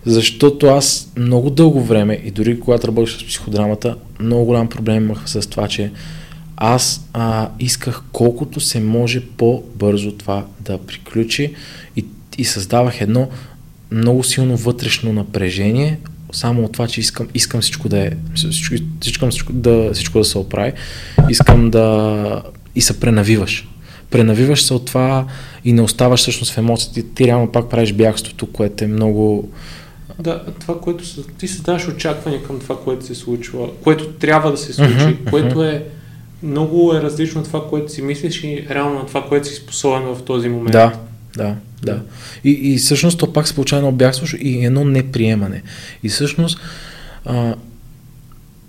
Защото 0.07 0.67
аз 0.67 1.13
много 1.17 1.51
дълго 1.51 1.83
време 1.83 2.21
и 2.25 2.31
дори 2.31 2.61
когато 2.61 2.89
работих 2.89 3.19
с 3.19 3.27
психодрамата, 3.27 3.97
много 4.21 4.45
голям 4.45 4.69
проблем 4.69 5.05
имах 5.05 5.23
с 5.27 5.51
това, 5.51 5.69
че 5.69 5.93
аз 6.57 7.09
а, 7.13 7.49
исках 7.61 8.03
колкото 8.13 8.61
се 8.61 8.81
може 8.81 9.21
по-бързо 9.21 10.13
това 10.13 10.47
да 10.61 10.79
приключи 10.79 11.55
и, 11.97 12.05
и 12.39 12.45
създавах 12.45 13.01
едно 13.01 13.29
много 13.91 14.25
силно 14.25 14.57
вътрешно 14.57 15.13
напрежение, 15.13 15.99
само 16.33 16.65
от 16.65 16.73
това, 16.73 16.87
че 16.87 17.01
искам, 17.01 17.29
искам 17.35 17.61
всичко 17.61 17.89
да 17.89 17.99
е, 17.99 18.11
всичко, 18.35 18.75
всичко, 19.01 19.31
всичко, 19.31 19.53
да, 19.53 19.91
всичко 19.93 20.19
да 20.19 20.25
се 20.25 20.39
оправи, 20.39 20.73
искам 21.29 21.71
да 21.71 22.43
и 22.75 22.81
се 22.81 23.01
пренавиваш 23.01 23.69
пренавиваш 24.11 24.63
се 24.63 24.75
от 24.75 24.85
това 24.85 25.27
и 25.65 25.73
не 25.73 25.83
оставаш 25.83 26.21
всъщност 26.21 26.53
в 26.53 26.59
емоциите. 26.59 27.03
Ти 27.15 27.27
реално 27.27 27.53
пак 27.53 27.71
правиш 27.71 27.93
бягството, 27.93 28.47
което 28.47 28.85
е 28.85 28.87
много... 28.87 29.49
Да, 30.19 30.45
това, 30.61 30.81
което 30.81 31.05
ти 31.39 31.49
създаваш 31.49 31.89
очакване 31.89 32.43
към 32.43 32.61
това, 32.61 32.81
което 32.81 33.07
се 33.07 33.15
случва, 33.15 33.69
което 33.85 34.13
трябва 34.13 34.51
да 34.51 34.57
се 34.57 34.73
случи, 34.73 34.93
uh-huh, 34.93 35.31
което 35.31 35.65
е 35.65 35.85
много 36.43 36.95
е 36.95 37.03
различно 37.03 37.41
от 37.41 37.47
това, 37.47 37.69
което 37.69 37.93
си 37.93 38.03
мислиш 38.03 38.45
и 38.45 38.67
реално 38.71 38.99
на 38.99 39.07
това, 39.07 39.29
което 39.29 39.49
си 39.49 39.55
способен 39.55 40.03
в 40.03 40.23
този 40.23 40.49
момент. 40.49 40.73
Да, 40.73 40.93
да, 41.37 41.55
да. 41.83 42.01
И, 42.45 42.51
и 42.51 42.79
всъщност 42.79 43.19
то 43.19 43.33
пак 43.33 43.49
се 43.49 43.55
получава 43.55 43.81
едно 43.81 43.93
бягство 43.93 44.37
и 44.41 44.65
едно 44.65 44.85
неприемане. 44.85 45.63
И 46.03 46.09
всъщност 46.09 46.59
а, 47.25 47.55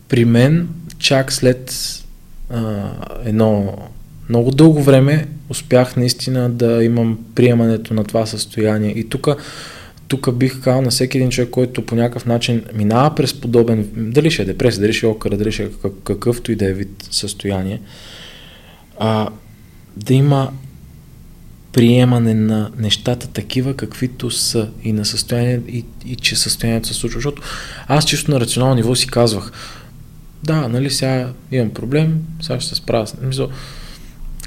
при 0.09 0.25
мен 0.25 0.69
чак 0.99 1.33
след 1.33 1.73
а, 2.49 2.91
едно 3.25 3.77
много 4.29 4.51
дълго 4.51 4.83
време 4.83 5.27
успях 5.49 5.95
наистина 5.95 6.49
да 6.49 6.83
имам 6.83 7.19
приемането 7.35 7.93
на 7.93 8.03
това 8.03 8.25
състояние. 8.25 8.91
И 8.91 9.09
тук 9.09 9.27
тук 10.07 10.33
бих 10.33 10.61
казал 10.61 10.81
на 10.81 10.89
всеки 10.89 11.17
един 11.17 11.29
човек, 11.29 11.49
който 11.49 11.85
по 11.85 11.95
някакъв 11.95 12.25
начин 12.25 12.63
минава 12.73 13.15
през 13.15 13.41
подобен, 13.41 13.89
дали 13.95 14.31
ще 14.31 14.41
е 14.41 14.45
депресия, 14.45 14.81
дали 14.81 14.93
ще 14.93 15.05
е 15.05 15.09
окъра, 15.09 15.37
дали 15.37 15.51
ще 15.51 15.63
е 15.63 15.69
какъв, 15.69 15.91
какъвто 16.03 16.51
и 16.51 16.55
да 16.55 16.65
е 16.65 16.73
вид 16.73 17.07
състояние, 17.11 17.81
а, 18.99 19.29
да 19.97 20.13
има 20.13 20.51
приемане 21.73 22.33
на 22.33 22.71
нещата 22.77 23.27
такива, 23.27 23.73
каквито 23.73 24.31
са 24.31 24.69
и 24.83 24.93
на 24.93 25.05
състояние, 25.05 25.61
и, 25.67 25.85
и 26.05 26.15
че 26.15 26.35
състоянието 26.35 26.87
се 26.87 26.93
случва. 26.93 27.17
Защото 27.17 27.41
аз 27.87 28.05
чисто 28.05 28.31
на 28.31 28.39
рационално 28.39 28.75
ниво 28.75 28.95
си 28.95 29.07
казвах, 29.07 29.51
да, 30.43 30.67
нали 30.67 30.89
сега 30.89 31.29
имам 31.51 31.69
проблем, 31.69 32.19
сега 32.41 32.59
ще 32.59 32.69
се 32.69 32.75
справя. 32.75 33.07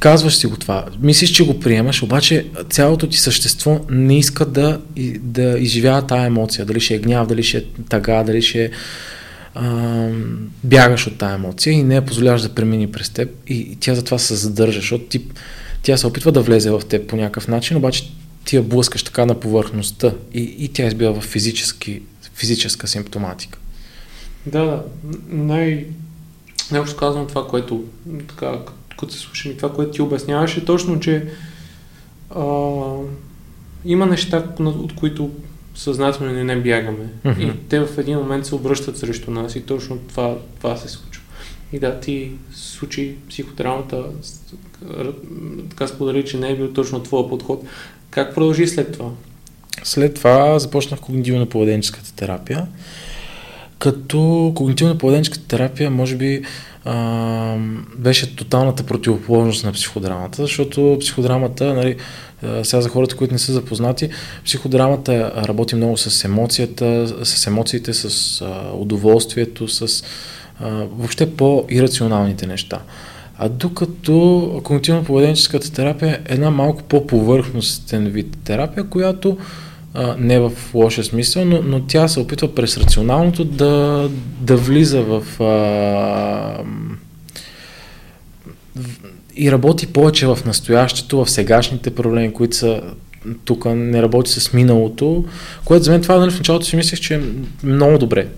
Казваш 0.01 0.37
си 0.37 0.47
го 0.47 0.57
това, 0.57 0.85
мислиш, 1.03 1.31
че 1.31 1.47
го 1.47 1.61
приемаш, 1.61 2.03
обаче 2.03 2.47
цялото 2.71 3.07
ти 3.09 3.19
същество 3.19 3.81
не 3.91 4.19
иска 4.19 4.47
да, 4.47 4.81
да 5.21 5.59
изживява 5.59 6.07
тая 6.07 6.27
емоция. 6.27 6.65
Дали 6.65 6.81
ще 6.81 6.95
е 6.95 6.99
гняв, 6.99 7.27
дали 7.27 7.43
ще 7.43 7.59
е 7.59 7.65
тъга, 7.89 8.23
дали 8.23 8.43
ще 8.43 8.65
е 8.65 8.71
а, 9.55 10.09
бягаш 10.65 11.07
от 11.07 11.19
тая 11.19 11.35
емоция 11.35 11.73
и 11.73 11.83
не 11.83 11.95
я 11.95 12.05
позволяваш 12.05 12.43
да 12.43 12.55
премини 12.55 12.93
през 12.93 13.11
теб 13.11 13.29
и, 13.47 13.77
тя 13.81 13.95
затова 13.95 14.19
се 14.19 14.35
задържа, 14.35 14.81
защото 14.81 15.05
ти, 15.05 15.25
тя 15.83 15.97
се 15.97 16.07
опитва 16.07 16.33
да 16.33 16.43
влезе 16.43 16.71
в 16.71 16.83
теб 16.89 17.07
по 17.07 17.17
някакъв 17.17 17.49
начин, 17.49 17.77
обаче 17.77 18.13
ти 18.45 18.57
я 18.57 18.63
блъскаш 18.63 19.03
така 19.03 19.27
на 19.27 19.41
повърхността 19.41 20.13
и, 20.35 20.41
и 20.59 20.69
тя 20.69 20.87
избива 20.87 21.21
в 21.21 21.25
физически, 21.25 22.03
физическа 22.35 22.89
симптоматика. 22.89 23.59
Да, 24.47 24.65
да. 24.65 24.83
Най- 25.29 25.87
най-общо 26.71 26.97
казвам 26.97 27.27
това, 27.27 27.47
което 27.47 27.85
така, 28.29 28.59
като 29.01 29.13
се 29.13 29.19
слушам 29.19 29.53
и 29.53 29.57
това, 29.57 29.73
което 29.73 29.91
ти 29.91 30.03
обясняваше, 30.03 30.65
точно, 30.65 31.01
че 31.01 31.27
а, 32.37 32.45
има 33.85 34.07
неща, 34.07 34.45
от 34.59 34.95
които 34.95 35.31
съзнателно 35.75 36.33
не, 36.33 36.45
не 36.45 36.57
бягаме. 36.57 37.07
Mm-hmm. 37.25 37.55
И 37.55 37.69
те 37.69 37.81
в 37.81 37.99
един 37.99 38.19
момент 38.19 38.47
се 38.47 38.55
обръщат 38.55 38.99
срещу 38.99 39.31
нас 39.31 39.57
и 39.57 39.63
точно 39.63 39.99
това, 39.99 40.37
това 40.59 40.77
се 40.77 40.89
случва. 40.89 41.23
И 41.73 41.79
да, 41.79 42.01
ти 42.01 42.33
случи 42.55 43.15
психодрамата, 43.29 44.05
така 45.71 45.87
сподели, 45.87 46.25
че 46.25 46.39
не 46.39 46.51
е 46.51 46.57
бил 46.57 46.73
точно 46.73 47.03
твоя 47.03 47.29
подход. 47.29 47.65
Как 48.11 48.35
продължи 48.35 48.67
след 48.67 48.93
това? 48.93 49.11
След 49.83 50.15
това 50.15 50.59
започнах 50.59 51.01
когнитивно-поведенческата 51.01 52.15
терапия. 52.15 52.67
Като 53.81 54.53
когнитивно-поведенческата 54.57 55.49
терапия, 55.49 55.91
може 55.91 56.17
би, 56.17 56.43
а, 56.85 57.57
беше 57.97 58.37
тоталната 58.37 58.83
противоположност 58.83 59.65
на 59.65 59.73
психодрамата, 59.73 60.43
защото 60.43 60.97
психодрамата, 61.01 61.75
нали, 61.75 61.97
сега 62.63 62.81
за 62.81 62.89
хората, 62.89 63.17
които 63.17 63.35
не 63.35 63.39
са 63.39 63.53
запознати, 63.53 64.09
психодрамата 64.45 65.33
работи 65.49 65.75
много 65.75 65.97
с 65.97 66.25
емоцията, 66.25 67.07
с 67.25 67.47
емоциите, 67.47 67.93
с 67.93 68.41
а, 68.41 68.77
удоволствието, 68.77 69.69
с 69.69 70.05
а, 70.61 70.71
въобще 70.71 71.37
по-ирационалните 71.37 72.47
неща. 72.47 72.81
А 73.39 73.49
докато 73.49 74.13
когнитивно-поведенческата 74.65 75.75
терапия 75.75 76.21
е 76.29 76.35
една 76.35 76.51
малко 76.51 76.83
по-повърхностен 76.83 78.09
вид 78.09 78.39
терапия, 78.45 78.85
която 78.85 79.39
а, 79.95 80.17
не 80.19 80.41
в 80.41 80.53
лоша 80.75 81.05
смисъл, 81.05 81.45
но, 81.45 81.63
но 81.63 81.81
тя 81.81 82.09
се 82.09 82.21
опитва 82.21 82.55
през 82.55 82.77
рационалното 82.77 83.45
да, 83.45 84.09
да 84.41 84.57
влиза 84.57 85.03
в, 85.03 85.25
а, 85.41 85.45
в 88.77 89.01
и 89.37 89.53
работи 89.53 89.87
повече 89.87 90.27
в 90.27 90.39
настоящето, 90.47 91.25
в 91.25 91.31
сегашните 91.31 91.95
проблеми, 91.95 92.33
които 92.33 92.57
са 92.57 92.83
тук, 93.45 93.65
не 93.65 94.03
работи 94.03 94.31
с 94.31 94.53
миналото, 94.53 95.25
което 95.65 95.85
за 95.85 95.91
мен 95.91 96.03
това 96.03 96.19
нали, 96.19 96.31
в 96.31 96.39
началото 96.39 96.67
си 96.67 96.77
мислех, 96.77 97.01
че 97.01 97.15
е 97.15 97.21
много 97.63 97.99
добре. 97.99 98.29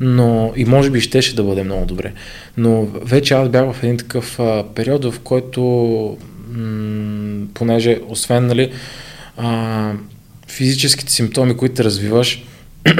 Но 0.00 0.52
и 0.56 0.64
може 0.64 0.90
би 0.90 1.00
щеше 1.00 1.36
да 1.36 1.42
бъде 1.42 1.62
много 1.62 1.86
добре. 1.86 2.12
Но 2.56 2.86
вече 2.86 3.34
аз 3.34 3.48
бях 3.48 3.72
в 3.72 3.82
един 3.82 3.96
такъв 3.96 4.40
а, 4.40 4.64
период, 4.74 5.04
в 5.04 5.20
който 5.20 5.60
м- 6.52 7.46
понеже 7.54 7.98
освен 8.08 8.46
нали, 8.46 8.72
а, 9.36 9.92
физическите 10.48 11.12
симптоми, 11.12 11.56
които 11.56 11.84
развиваш, 11.84 12.44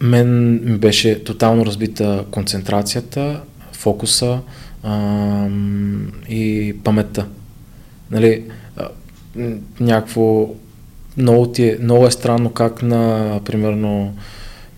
мен 0.00 0.58
беше 0.80 1.24
тотално 1.24 1.66
разбита 1.66 2.24
концентрацията, 2.30 3.40
фокуса 3.72 4.40
а, 4.82 5.48
и 6.28 6.74
паметта. 6.84 7.26
Нали, 8.10 8.44
а, 8.76 8.88
някакво 9.80 10.48
много, 11.16 11.52
ти 11.52 11.64
е, 11.64 11.78
много 11.82 12.06
е 12.06 12.10
странно 12.10 12.50
как 12.50 12.82
на, 12.82 13.40
примерно, 13.44 14.14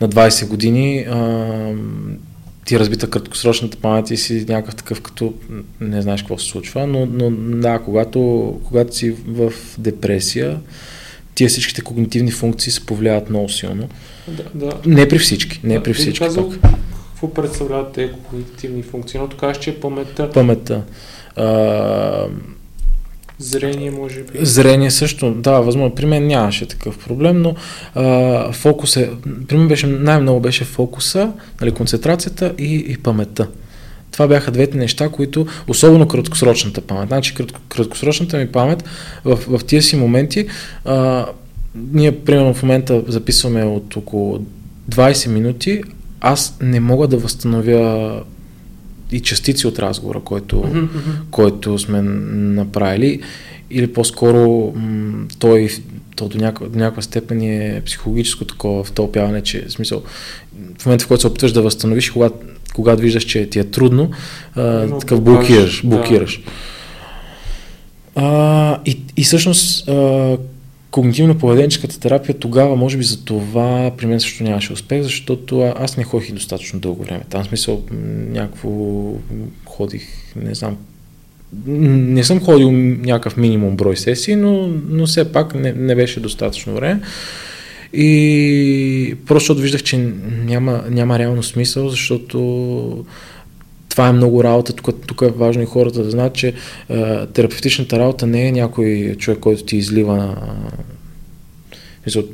на 0.00 0.08
20 0.08 0.48
години 0.48 0.98
а, 0.98 1.16
ти 2.64 2.78
разбита 2.78 3.10
краткосрочната 3.10 3.76
памет 3.76 4.10
и 4.10 4.16
си 4.16 4.46
някакъв 4.48 4.76
такъв, 4.76 5.00
като 5.00 5.34
не 5.80 6.02
знаеш 6.02 6.22
какво 6.22 6.38
се 6.38 6.46
случва, 6.46 6.86
но, 6.86 7.06
но 7.06 7.30
да, 7.60 7.78
когато, 7.78 8.60
когато 8.64 8.96
си 8.96 9.10
в 9.10 9.52
депресия, 9.78 10.60
тия 11.34 11.48
всичките 11.48 11.82
когнитивни 11.82 12.30
функции 12.30 12.72
се 12.72 12.86
повлияват 12.86 13.30
много 13.30 13.48
силно. 13.48 13.88
Да, 14.28 14.44
да. 14.54 14.72
Не 14.86 15.08
при 15.08 15.18
всички, 15.18 15.60
не 15.64 15.74
да, 15.74 15.82
при 15.82 15.94
всички. 15.94 16.18
Казал, 16.18 16.52
какво 17.10 17.34
представляват 17.34 17.92
тези 17.92 18.12
когнитивни 18.12 18.82
функции? 18.82 19.20
Но 19.20 19.28
казваш, 19.28 19.58
че 19.58 19.70
е 19.70 19.80
паметта. 19.80 20.30
Паметта. 20.30 20.82
А, 21.36 22.26
Зрение, 23.40 23.90
може 23.90 24.20
би. 24.20 24.38
Зрение 24.40 24.90
също, 24.90 25.30
да, 25.30 25.60
възможно. 25.60 25.94
При 25.94 26.06
мен 26.06 26.26
нямаше 26.26 26.66
такъв 26.66 26.98
проблем, 26.98 27.42
но 27.42 27.54
а, 27.94 28.52
фокус 28.52 28.96
е, 28.96 29.10
при 29.48 29.56
мен 29.56 29.68
беше, 29.68 29.86
най-много 29.86 30.40
беше 30.40 30.64
фокуса, 30.64 31.32
нали, 31.60 31.70
концентрацията 31.70 32.54
и, 32.58 32.84
и 32.88 32.98
паметта. 32.98 33.48
Това 34.10 34.26
бяха 34.26 34.50
двете 34.50 34.78
неща, 34.78 35.08
които, 35.08 35.46
особено 35.68 36.08
краткосрочната 36.08 36.80
памет. 36.80 37.08
Значи 37.08 37.34
краткосрочната 37.68 38.38
ми 38.38 38.46
памет 38.46 38.84
в, 39.24 39.58
в 39.58 39.64
тия 39.64 39.82
си 39.82 39.96
моменти, 39.96 40.46
а, 40.84 41.26
ние 41.92 42.18
примерно 42.18 42.54
в 42.54 42.62
момента 42.62 43.02
записваме 43.08 43.64
от 43.64 43.96
около 43.96 44.44
20 44.90 45.28
минути, 45.28 45.82
аз 46.20 46.56
не 46.62 46.80
мога 46.80 47.08
да 47.08 47.16
възстановя 47.16 48.22
и 49.12 49.20
частици 49.20 49.66
от 49.66 49.78
разговора, 49.78 50.20
който, 50.20 50.56
mm-hmm. 50.56 50.88
който 51.30 51.78
сме 51.78 52.02
направили. 52.02 53.20
Или 53.70 53.92
по-скоро 53.92 54.72
м- 54.76 55.26
той 55.38 55.68
то 56.16 56.28
до 56.28 56.38
някаква, 56.38 56.68
до 56.68 56.78
някаква 56.78 57.02
степен 57.02 57.42
е 57.42 57.82
психологическо 57.86 58.44
такова 58.44 58.84
втълпяване, 58.84 59.42
че 59.42 59.64
в 59.68 59.72
смисъл 59.72 60.02
в 60.78 60.86
момента, 60.86 61.04
в 61.04 61.08
който 61.08 61.20
се 61.20 61.26
опитваш 61.26 61.52
да 61.52 61.62
възстановиш, 61.62 62.10
когато, 62.10 62.36
когато 62.74 63.02
виждаш, 63.02 63.24
че 63.24 63.46
ти 63.46 63.58
е 63.58 63.64
трудно, 63.64 64.10
а, 64.54 64.98
такъв 64.98 65.20
блокираш. 65.20 65.82
блокираш. 65.84 66.42
Да. 66.44 66.50
А, 68.14 68.78
и, 68.86 69.00
и 69.16 69.24
всъщност 69.24 69.88
а, 69.88 70.36
когнитивно-поведенческата 70.90 72.00
терапия 72.00 72.38
тогава, 72.38 72.76
може 72.76 72.98
би 72.98 73.04
за 73.04 73.24
това 73.24 73.92
при 73.96 74.06
мен 74.06 74.20
също 74.20 74.44
нямаше 74.44 74.72
успех, 74.72 75.02
защото 75.02 75.60
аз 75.60 75.96
не 75.96 76.04
ходих 76.04 76.32
достатъчно 76.32 76.80
дълго 76.80 77.04
време. 77.04 77.22
Там 77.30 77.44
смисъл 77.44 77.82
някакво 78.30 78.70
ходих, 79.64 80.06
не 80.36 80.54
знам, 80.54 80.76
не 81.66 82.24
съм 82.24 82.40
ходил 82.40 82.72
някакъв 82.72 83.36
минимум 83.36 83.76
брой 83.76 83.96
сесии, 83.96 84.36
но, 84.36 84.68
но 84.88 85.06
все 85.06 85.32
пак 85.32 85.54
не, 85.54 85.72
не 85.72 85.94
беше 85.94 86.20
достатъчно 86.20 86.74
време. 86.74 87.00
И 87.92 89.14
просто 89.26 89.54
виждах, 89.54 89.82
че 89.82 89.96
няма, 90.44 90.84
няма 90.90 91.18
реално 91.18 91.42
смисъл, 91.42 91.88
защото 91.88 93.04
това 93.90 94.08
е 94.08 94.12
много 94.12 94.44
работа. 94.44 94.72
Тук, 94.72 95.06
тук 95.06 95.22
е 95.22 95.28
важно 95.28 95.62
и 95.62 95.66
хората 95.66 96.02
да 96.02 96.10
знаят, 96.10 96.34
че 96.34 96.54
е, 96.88 97.26
терапевтичната 97.26 97.98
работа 97.98 98.26
не 98.26 98.48
е 98.48 98.52
някой 98.52 99.16
човек, 99.18 99.40
който 99.40 99.64
ти 99.64 99.76
излива 99.76 100.16
на 100.16 100.36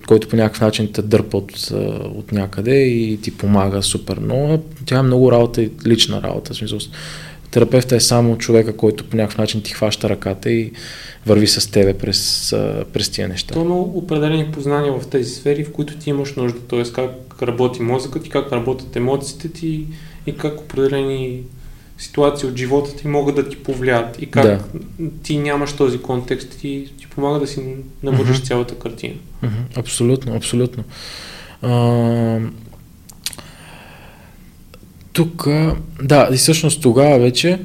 който 0.06 0.28
по 0.28 0.36
някакъв 0.36 0.60
начин 0.60 0.92
те 0.92 1.02
дърпа 1.02 1.36
от, 1.36 1.70
от 2.14 2.32
някъде 2.32 2.76
и 2.76 3.20
ти 3.20 3.36
помага 3.36 3.82
супер 3.82 4.18
много. 4.18 4.62
Тя 4.86 4.98
е 4.98 5.02
много 5.02 5.32
работа 5.32 5.62
и 5.62 5.70
лична 5.86 6.22
работа. 6.22 6.54
Смисъл, 6.54 6.78
терапевта 7.50 7.96
е 7.96 8.00
само 8.00 8.38
човека, 8.38 8.76
който 8.76 9.04
по 9.04 9.16
някакъв 9.16 9.38
начин 9.38 9.62
ти 9.62 9.72
хваща 9.72 10.08
ръката 10.08 10.50
и 10.50 10.72
върви 11.26 11.46
с 11.46 11.70
тебе 11.70 11.94
през, 11.94 12.50
през 12.92 13.08
тия 13.08 13.28
неща. 13.28 13.54
То 13.54 13.60
има 13.60 13.74
определени 13.74 14.52
познания 14.52 14.92
в 15.00 15.06
тези 15.06 15.30
сфери, 15.30 15.64
в 15.64 15.72
които 15.72 15.96
ти 15.96 16.10
имаш 16.10 16.34
нужда, 16.34 16.60
т.е. 16.60 16.82
как 16.82 17.42
работи 17.42 17.82
мозъкът 17.82 18.22
ти, 18.22 18.30
как 18.30 18.52
работят 18.52 18.96
емоциите 18.96 19.48
ти 19.48 19.86
и 20.26 20.36
как 20.36 20.60
определени 20.60 21.42
ситуации 21.98 22.48
от 22.48 22.56
живота 22.56 22.96
ти 22.96 23.08
могат 23.08 23.34
да 23.34 23.48
ти 23.48 23.56
повлият 23.56 24.22
и 24.22 24.26
как 24.26 24.44
да. 24.44 24.60
ти 25.22 25.38
нямаш 25.38 25.72
този 25.72 25.98
контекст 25.98 26.64
и 26.64 26.90
ти 26.98 27.06
помага 27.06 27.40
да 27.40 27.46
си 27.46 27.76
навържиш 28.02 28.36
mm-hmm. 28.36 28.46
цялата 28.46 28.74
картина. 28.74 29.14
Mm-hmm. 29.44 29.78
Абсолютно, 29.78 30.34
абсолютно. 30.34 30.84
А, 31.62 32.40
тук, 35.12 35.48
да, 36.02 36.28
и 36.32 36.36
всъщност 36.36 36.82
тогава 36.82 37.18
вече 37.18 37.60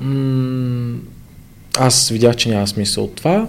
м- 0.00 0.98
аз 1.78 2.08
видях, 2.08 2.36
че 2.36 2.48
няма 2.48 2.66
смисъл 2.66 3.04
от 3.04 3.14
това 3.14 3.48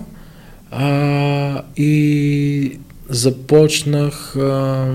а, 0.72 1.62
и 1.78 2.80
започнах 3.10 4.36
а, 4.36 4.88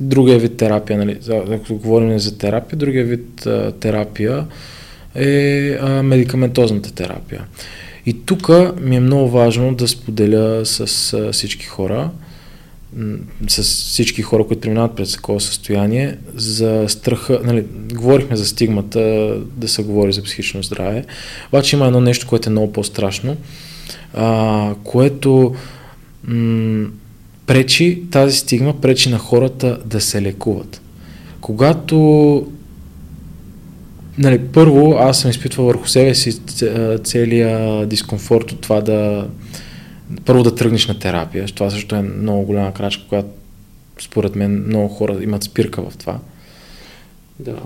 другия 0.00 0.38
вид 0.38 0.56
терапия, 0.56 0.98
нали, 0.98 1.18
ако 1.30 1.74
говорим 1.74 2.18
за 2.18 2.38
терапия, 2.38 2.78
другия 2.78 3.04
вид 3.04 3.46
а, 3.46 3.72
терапия 3.72 4.46
е 5.14 5.70
а, 5.80 6.02
медикаментозната 6.02 6.94
терапия. 6.94 7.44
И 8.06 8.26
тук 8.26 8.48
ми 8.80 8.96
е 8.96 9.00
много 9.00 9.30
важно 9.30 9.74
да 9.74 9.88
споделя 9.88 10.66
с 10.66 11.12
а, 11.12 11.32
всички 11.32 11.66
хора, 11.66 12.10
с 13.48 13.62
всички 13.62 14.22
хора, 14.22 14.46
които 14.46 14.60
преминават 14.60 14.96
през 14.96 15.12
такова 15.12 15.40
състояние, 15.40 16.16
за 16.34 16.84
страха, 16.88 17.40
нали, 17.44 17.64
говорихме 17.94 18.36
за 18.36 18.46
стигмата, 18.46 19.00
да 19.56 19.68
се 19.68 19.82
говори 19.82 20.12
за 20.12 20.22
психично 20.22 20.62
здраве, 20.62 21.04
обаче 21.52 21.76
има 21.76 21.86
едно 21.86 22.00
нещо, 22.00 22.26
което 22.26 22.48
е 22.48 22.52
много 22.52 22.72
по-страшно, 22.72 23.36
а, 24.14 24.74
което 24.84 25.54
м- 26.24 26.88
пречи, 27.46 28.02
тази 28.10 28.36
стигма 28.36 28.80
пречи 28.80 29.10
на 29.10 29.18
хората 29.18 29.78
да 29.84 30.00
се 30.00 30.22
лекуват. 30.22 30.80
Когато 31.40 32.46
нали, 34.18 34.38
първо 34.38 34.96
аз 34.98 35.20
съм 35.20 35.30
изпитвал 35.30 35.66
върху 35.66 35.88
себе 35.88 36.14
си 36.14 36.40
целия 37.04 37.86
дискомфорт 37.86 38.52
от 38.52 38.60
това 38.60 38.80
да 38.80 39.28
първо 40.24 40.42
да 40.42 40.54
тръгнеш 40.54 40.88
на 40.88 40.98
терапия. 40.98 41.46
Това 41.46 41.70
също 41.70 41.96
е 41.96 42.02
много 42.02 42.44
голяма 42.44 42.74
крачка, 42.74 43.04
която 43.08 43.28
според 44.00 44.36
мен 44.36 44.64
много 44.66 44.88
хора 44.88 45.18
имат 45.22 45.42
спирка 45.42 45.82
в 45.82 45.96
това. 45.96 46.18
Да. 47.40 47.56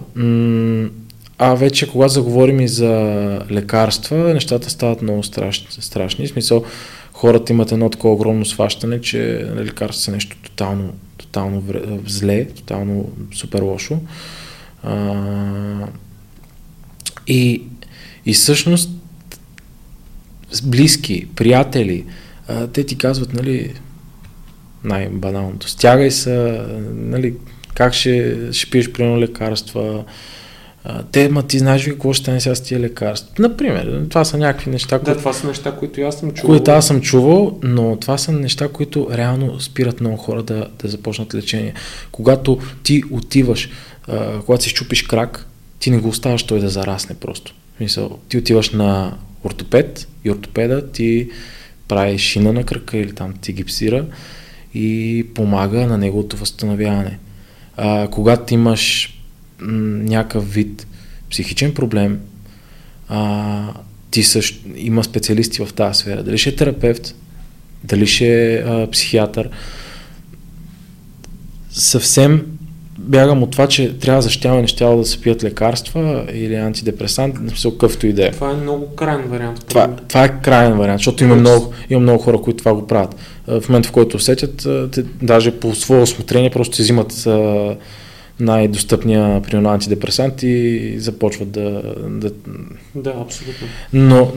А 1.39 1.55
вече, 1.55 1.91
когато 1.91 2.13
заговорим 2.13 2.61
и 2.61 2.69
за 2.69 2.93
лекарства, 3.51 4.35
нещата 4.35 4.71
стават 4.71 5.03
много 5.03 5.23
страшни. 5.23 5.67
страшни. 5.71 6.27
В 6.27 6.31
смисъл, 6.31 6.65
хората 7.21 7.53
имат 7.53 7.73
едно 7.73 7.91
такова 7.91 8.15
огромно 8.15 8.45
сващане, 8.45 9.01
че 9.01 9.49
лекарства 9.57 10.03
са 10.03 10.11
нещо 10.11 10.37
тотално, 10.43 10.93
тотално 11.17 11.65
зле, 12.07 12.45
тотално 12.45 13.13
супер 13.35 13.63
лошо. 13.63 14.01
А, 14.83 15.87
и, 17.27 17.63
и 18.27 18.33
всъщност 18.33 18.91
близки, 20.65 21.29
приятели, 21.37 22.05
а, 22.49 22.67
те 22.67 22.85
ти 22.85 22.99
казват, 22.99 23.33
нали, 23.33 23.75
най-баналното, 24.85 25.69
стягай 25.69 26.11
се, 26.11 26.63
нали, 26.95 27.35
как 27.75 27.95
ще, 27.95 28.37
ще 28.53 28.71
пиеш 28.71 28.93
примерно 28.93 29.21
лекарства, 29.21 30.05
а, 30.85 31.03
те, 31.03 31.29
ма 31.29 31.43
ти 31.43 31.59
знаеш 31.59 31.87
ли 31.87 31.91
какво 31.91 32.13
ще 32.13 32.23
стане 32.23 32.41
сега 32.41 32.55
с 32.55 32.61
тия 32.61 32.81
лекарства? 32.81 33.33
Например, 33.39 34.07
това 34.09 34.25
са 34.25 34.39
някакви 34.39 34.71
неща, 34.71 34.99
Да, 34.99 35.17
това 35.17 35.33
са 35.33 35.47
неща, 35.47 35.73
които 35.73 36.01
аз 36.01 36.19
съм 36.19 36.31
чувал. 36.33 36.57
които 36.57 36.71
аз 36.71 36.87
съм 36.87 37.01
чувал, 37.01 37.59
но 37.63 37.97
това 37.97 38.19
са 38.19 38.33
неща, 38.33 38.69
които 38.69 39.09
реално 39.13 39.61
спират 39.61 40.01
много 40.01 40.17
хора 40.17 40.43
да, 40.43 40.69
да 40.83 40.89
започнат 40.89 41.35
лечение. 41.35 41.75
Когато 42.13 42.59
ти 42.83 43.03
отиваш, 43.11 43.71
а, 44.09 44.41
когато 44.41 44.63
си 44.63 44.71
щупиш 44.71 45.03
крак, 45.03 45.47
ти 45.79 45.91
не 45.91 45.99
го 45.99 46.09
оставаш 46.09 46.43
той 46.43 46.61
да 46.61 46.69
зарасне 46.69 47.17
просто. 47.17 47.55
В 47.75 47.77
Смисъл, 47.77 48.19
ти 48.29 48.39
отиваш 48.39 48.71
на 48.71 49.13
ортопед 49.45 50.09
и 50.25 50.31
ортопеда 50.31 50.91
ти 50.91 51.31
прави 51.89 52.19
шина 52.19 52.53
на 52.53 52.65
крака 52.65 52.97
или 52.99 53.13
там 53.13 53.35
ти 53.41 53.53
гипсира 53.53 54.05
и 54.75 55.27
помага 55.35 55.87
на 55.87 55.99
неговото 55.99 56.37
възстановяване. 56.37 57.19
А, 57.77 58.09
когато 58.09 58.55
имаш 58.55 59.17
някакъв 59.63 60.53
вид 60.53 60.87
психичен 61.31 61.75
проблем, 61.75 62.21
а, 63.09 63.73
ти 64.11 64.23
също 64.23 64.69
има 64.77 65.05
специалисти 65.05 65.65
в 65.65 65.73
тази 65.73 65.99
сфера. 65.99 66.23
Дали 66.23 66.39
ще 66.39 66.51
е 66.51 66.57
терапевт, 66.57 67.15
дали 67.85 68.07
ще 68.07 68.55
е 68.55 68.57
а, 68.57 68.91
психиатър. 68.91 69.51
Съвсем 71.71 72.47
бягам 72.99 73.43
от 73.43 73.51
това, 73.51 73.67
че 73.67 73.99
трябва 73.99 74.19
да 74.19 74.23
защитаваме 74.23 74.63
неща 74.63 74.97
да 74.97 75.05
се 75.05 75.21
пият 75.21 75.45
лекарства 75.45 76.27
или 76.33 76.55
антидепресант, 76.55 77.37
смисъл 77.37 77.71
какъвто 77.73 78.07
и 78.07 78.13
да 78.13 78.27
е. 78.27 78.31
Това 78.31 78.51
е 78.51 78.55
много 78.55 78.95
крайен 78.95 79.23
вариант. 79.29 79.65
Това, 79.69 79.97
това 80.09 80.25
е 80.25 80.41
крайен 80.43 80.79
вариант, 80.79 80.99
защото 80.99 81.25
има 81.25 81.37
много, 81.37 81.73
има 81.91 82.01
много 82.01 82.23
хора, 82.23 82.41
които 82.41 82.59
това 82.59 82.75
го 82.75 82.87
правят. 82.87 83.17
В 83.47 83.69
момента, 83.69 83.89
в 83.89 83.93
който 83.93 84.17
усетят, 84.17 84.67
те, 84.93 85.03
даже 85.23 85.51
по 85.51 85.75
свое 85.75 86.01
осмотрение, 86.01 86.51
просто 86.51 86.77
си 86.77 86.83
взимат 86.83 87.27
а, 87.27 87.77
най-достъпния 88.41 89.43
примерно 89.43 89.69
антидепресант 89.69 90.43
и 90.43 90.95
започват 90.99 91.51
да, 91.51 91.83
да... 92.09 92.31
Да, 92.95 93.15
абсолютно. 93.21 93.67
Но, 93.93 94.33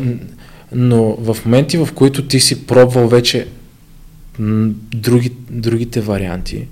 но 0.72 1.16
в 1.20 1.38
моменти, 1.46 1.78
в 1.78 1.90
които 1.96 2.28
ти 2.28 2.40
си 2.40 2.68
пробвал 2.68 3.08
вече 3.08 3.48
други, 4.40 5.32
другите 5.50 6.02
варианти, 6.02 6.68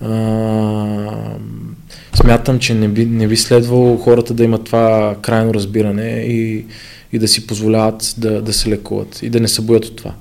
а, 0.00 1.36
смятам, 2.14 2.58
че 2.58 2.74
не 2.74 2.88
би, 2.88 3.06
не 3.06 3.28
би 3.28 3.36
следвало 3.36 3.96
хората 3.96 4.34
да 4.34 4.44
имат 4.44 4.64
това 4.64 5.16
крайно 5.22 5.54
разбиране 5.54 6.10
и, 6.10 6.66
и 7.12 7.18
да 7.18 7.28
си 7.28 7.46
позволяват 7.46 8.14
да, 8.18 8.42
да 8.42 8.52
се 8.52 8.70
лекуват 8.70 9.22
и 9.22 9.30
да 9.30 9.40
не 9.40 9.48
се 9.48 9.62
боят 9.62 9.84
от 9.84 9.96
това. 9.96 10.14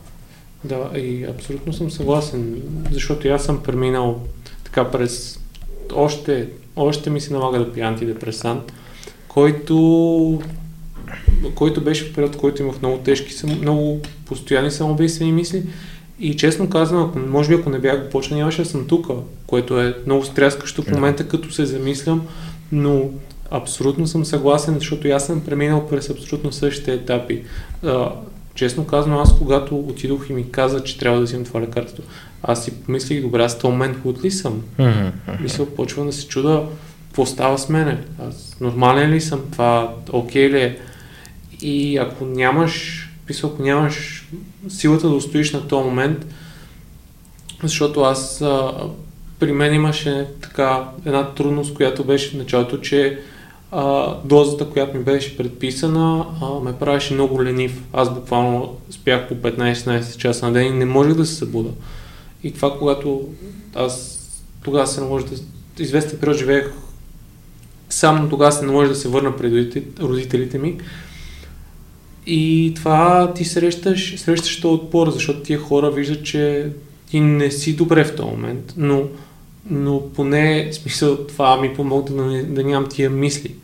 Да, 0.63 0.99
и 0.99 1.23
абсолютно 1.23 1.73
съм 1.73 1.91
съгласен, 1.91 2.61
защото 2.91 3.27
аз 3.27 3.43
съм 3.45 3.63
преминал 3.63 4.21
така 4.63 4.91
през... 4.91 5.39
Още, 5.95 6.47
още 6.75 7.09
ми 7.09 7.21
се 7.21 7.33
налага 7.33 7.59
да 7.59 7.73
пия 7.73 7.87
антидепресант, 7.87 8.73
който, 9.27 10.41
който 11.55 11.81
беше 11.81 12.05
в 12.05 12.13
период, 12.13 12.35
в 12.35 12.37
който 12.37 12.61
имах 12.61 12.81
много 12.81 12.97
тежки, 12.97 13.45
много 13.45 13.99
постоянни 14.25 14.71
самоубийствени 14.71 15.31
мисли. 15.31 15.63
И 16.19 16.37
честно 16.37 16.69
казвам, 16.69 17.03
ако, 17.03 17.19
може 17.19 17.49
би 17.49 17.55
ако 17.55 17.69
не 17.69 17.79
бях 17.79 18.03
го 18.03 18.09
почнал, 18.09 18.39
нямаше 18.39 18.61
да 18.61 18.69
съм 18.69 18.87
тук, 18.87 19.07
което 19.47 19.79
е 19.79 19.97
много 20.05 20.25
стряскащо 20.25 20.81
в 20.81 20.91
момента, 20.91 21.27
като 21.27 21.51
се 21.51 21.65
замислям, 21.65 22.21
но 22.71 23.09
абсолютно 23.51 24.07
съм 24.07 24.25
съгласен, 24.25 24.73
защото 24.73 25.07
аз 25.07 25.25
съм 25.25 25.41
преминал 25.41 25.87
през 25.87 26.09
абсолютно 26.09 26.51
същите 26.51 26.93
етапи. 26.93 27.43
А, 27.83 28.11
честно 28.55 28.85
казвам, 28.85 29.17
аз 29.17 29.37
когато 29.37 29.79
отидох 29.79 30.29
и 30.29 30.33
ми 30.33 30.51
каза, 30.51 30.83
че 30.83 30.97
трябва 30.97 31.19
да 31.19 31.23
взимам 31.23 31.45
това 31.45 31.61
лекарство, 31.61 32.03
аз 32.43 32.65
си 32.65 32.81
помислих, 32.81 33.21
добре, 33.21 33.43
аз 33.43 33.59
този 33.59 33.71
момент 33.71 34.01
худ 34.03 34.23
ли 34.23 34.31
съм? 34.31 34.61
Мисля, 35.41 35.65
почвам 35.75 36.05
да 36.05 36.13
се 36.13 36.27
чуда 36.27 36.63
какво 37.07 37.25
става 37.25 37.57
с 37.57 37.69
мене. 37.69 37.97
Аз 38.27 38.57
нормален 38.61 39.11
ли 39.11 39.21
съм? 39.21 39.41
Това 39.51 39.93
окей 40.11 40.49
ли 40.49 40.61
е? 40.61 40.79
И 41.61 41.97
ако 41.97 42.25
нямаш, 42.25 43.05
мисля, 43.29 43.49
ако 43.53 43.63
нямаш 43.63 44.27
силата 44.69 45.09
да 45.09 45.15
устоиш 45.15 45.53
на 45.53 45.67
този 45.67 45.85
момент, 45.85 46.25
защото 47.63 48.01
аз 48.01 48.41
а, 48.41 48.71
при 49.39 49.51
мен 49.51 49.73
имаше 49.73 50.27
така 50.41 50.89
една 51.05 51.33
трудност, 51.33 51.73
която 51.73 52.03
беше 52.03 52.29
в 52.29 52.33
началото, 52.33 52.77
че 52.77 53.19
а, 53.71 54.15
дозата, 54.25 54.69
която 54.69 54.97
ми 54.97 55.03
беше 55.03 55.37
предписана, 55.37 56.25
а, 56.41 56.59
ме 56.59 56.73
правеше 56.73 57.13
много 57.13 57.43
ленив. 57.43 57.83
Аз 57.93 58.13
буквално 58.13 58.77
спях 58.89 59.27
по 59.27 59.35
15-16 59.35 60.17
часа 60.17 60.45
на 60.45 60.53
ден 60.53 60.67
и 60.67 60.77
не 60.77 60.85
можех 60.85 61.13
да 61.13 61.25
се 61.25 61.35
събуда. 61.35 61.69
И 62.43 62.51
това, 62.51 62.77
когато 62.77 63.29
аз 63.75 64.19
тогава 64.63 64.87
се 64.87 65.01
наложи 65.01 65.25
да... 65.25 65.35
Известен 65.83 66.19
период 66.19 66.37
живеех 66.37 66.71
сам, 67.89 68.23
но 68.23 68.29
тогава 68.29 68.51
се 68.51 68.65
наложи 68.65 68.89
да 68.89 68.95
се 68.95 69.09
върна 69.09 69.37
пред 69.37 69.53
родите- 69.53 70.01
родителите 70.01 70.57
ми. 70.57 70.77
И 72.27 72.73
това 72.75 73.33
ти 73.33 73.45
срещаш, 73.45 74.19
срещаш 74.19 74.61
този 74.61 74.73
отпор, 74.73 75.09
защото 75.09 75.39
тия 75.39 75.59
хора 75.59 75.91
виждат, 75.91 76.25
че 76.25 76.69
ти 77.09 77.19
не 77.19 77.51
си 77.51 77.75
добре 77.75 78.03
в 78.03 78.15
този 78.15 78.29
момент, 78.29 78.73
но, 78.77 79.03
но 79.69 80.09
поне 80.09 80.69
смисъл 80.73 81.17
това 81.17 81.61
ми 81.61 81.73
помогна 81.73 82.31
да, 82.31 82.43
да 82.43 82.63
нямам 82.63 82.89
тия 82.89 83.09
мисли. 83.09 83.55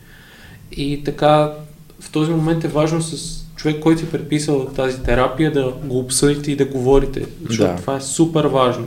И 0.72 1.04
така, 1.04 1.54
в 2.00 2.12
този 2.12 2.32
момент 2.32 2.64
е 2.64 2.68
важно 2.68 3.02
с 3.02 3.45
човек, 3.66 3.80
който 3.80 4.00
си 4.00 4.12
предписал 4.12 4.66
тази 4.66 5.04
терапия, 5.04 5.52
да 5.52 5.74
го 5.84 6.00
обсъдите 6.00 6.52
и 6.52 6.56
да 6.56 6.66
говорите, 6.66 7.26
защото 7.48 7.72
Да. 7.72 7.82
това 7.82 7.96
е 7.96 8.02
супер 8.02 8.46
важно. 8.46 8.86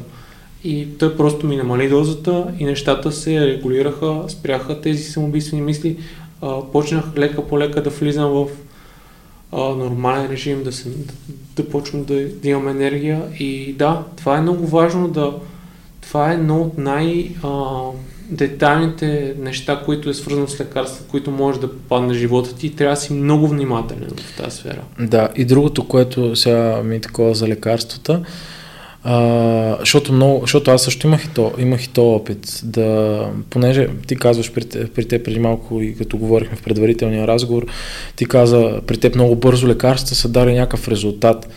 И 0.64 0.88
той 0.98 1.16
просто 1.16 1.46
ми 1.46 1.56
намали 1.56 1.88
дозата 1.88 2.46
и 2.58 2.64
нещата 2.64 3.12
се 3.12 3.46
регулираха, 3.46 4.24
спряха 4.28 4.80
тези 4.80 5.02
самоубийствени 5.02 5.62
мисли. 5.62 5.96
А, 6.42 6.60
почнах 6.72 7.04
лека 7.16 7.46
по 7.46 7.58
лека 7.58 7.82
да 7.82 7.90
влизам 7.90 8.30
в 8.30 8.46
а, 9.52 9.58
нормален 9.58 10.30
режим, 10.30 10.64
да, 10.64 10.72
се, 10.72 10.88
да, 10.88 11.12
да 11.56 11.68
почвам 11.68 12.04
да, 12.04 12.28
да 12.28 12.48
имам 12.48 12.68
енергия. 12.68 13.22
И 13.38 13.72
да, 13.72 14.02
това 14.16 14.38
е 14.38 14.40
много 14.40 14.66
важно 14.66 15.08
да... 15.08 15.34
Това 16.00 16.30
е 16.30 16.34
едно 16.34 16.60
от 16.60 16.78
най... 16.78 17.30
А, 17.42 17.80
детайлните 18.28 19.34
неща, 19.38 19.82
които 19.84 20.10
е 20.10 20.14
свързано 20.14 20.48
с 20.48 20.60
лекарства, 20.60 21.04
които 21.10 21.30
може 21.30 21.60
да 21.60 21.70
попадне 21.70 22.14
в 22.14 22.18
живота 22.18 22.54
ти, 22.54 22.76
трябва 22.76 22.94
да 22.94 23.00
си 23.00 23.12
много 23.12 23.48
внимателен 23.48 24.08
в 24.16 24.36
тази 24.42 24.56
сфера. 24.56 24.80
Да, 25.00 25.28
и 25.36 25.44
другото, 25.44 25.88
което 25.88 26.36
сега 26.36 26.82
ми 26.84 26.96
е 26.96 27.00
такова 27.00 27.34
за 27.34 27.48
лекарствата, 27.48 28.22
а, 29.04 29.76
защото, 29.80 30.12
много, 30.12 30.40
защото 30.40 30.70
аз 30.70 30.82
също 30.82 31.06
имах 31.06 31.24
и, 31.24 31.28
то, 31.28 31.52
имах 31.58 31.84
и 31.84 31.88
то 31.88 32.14
опит, 32.14 32.60
да, 32.64 33.22
понеже 33.50 33.88
ти 34.06 34.16
казваш 34.16 34.52
при, 34.52 34.64
те- 34.64 34.86
при 34.86 35.04
теб 35.04 35.24
преди 35.24 35.38
малко 35.38 35.82
и 35.82 35.94
като 35.94 36.16
говорихме 36.16 36.56
в 36.56 36.62
предварителния 36.62 37.26
разговор, 37.26 37.66
ти 38.16 38.26
каза 38.26 38.80
при 38.86 38.96
теб 38.96 39.14
много 39.14 39.36
бързо 39.36 39.68
лекарства 39.68 40.16
са 40.16 40.28
дали 40.28 40.54
някакъв 40.54 40.88
резултат. 40.88 41.48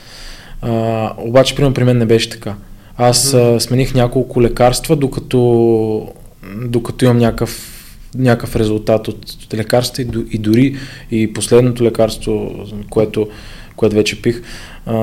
А, 0.61 1.13
обаче, 1.17 1.55
примерно, 1.55 1.73
при 1.73 1.83
мен 1.83 1.97
не 1.97 2.05
беше 2.05 2.29
така. 2.29 2.55
Аз 2.97 3.33
а, 3.33 3.59
смених 3.59 3.93
няколко 3.93 4.41
лекарства, 4.41 4.95
докато, 4.95 6.07
докато 6.43 7.05
имам 7.05 7.17
някакъв 7.17 7.77
някакъв 8.15 8.55
резултат 8.55 9.07
от 9.07 9.47
лекарства 9.53 10.03
и, 10.03 10.07
и 10.31 10.37
дори 10.37 10.75
и 11.11 11.33
последното 11.33 11.83
лекарство, 11.83 12.51
което, 12.89 13.27
което 13.75 13.95
вече 13.95 14.21
пих, 14.21 14.41
а, 14.85 14.95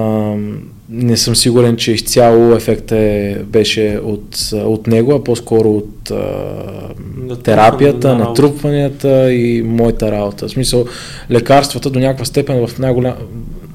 не 0.88 1.16
съм 1.16 1.36
сигурен, 1.36 1.76
че 1.76 1.92
изцяло 1.92 2.54
ефектът 2.54 2.98
е, 2.98 3.42
беше 3.46 4.00
от, 4.02 4.52
от 4.52 4.86
него, 4.86 5.12
а 5.12 5.24
по-скоро 5.24 5.70
от 5.70 6.10
а, 6.10 7.36
терапията, 7.42 8.08
на 8.08 8.18
натрупванията 8.18 9.32
и 9.32 9.62
моята 9.62 10.12
работа. 10.12 10.48
В 10.48 10.50
смисъл, 10.50 10.84
лекарствата 11.30 11.90
до 11.90 11.98
някаква 11.98 12.24
степен 12.24 12.66
в 12.66 12.78
най-голям 12.78 13.14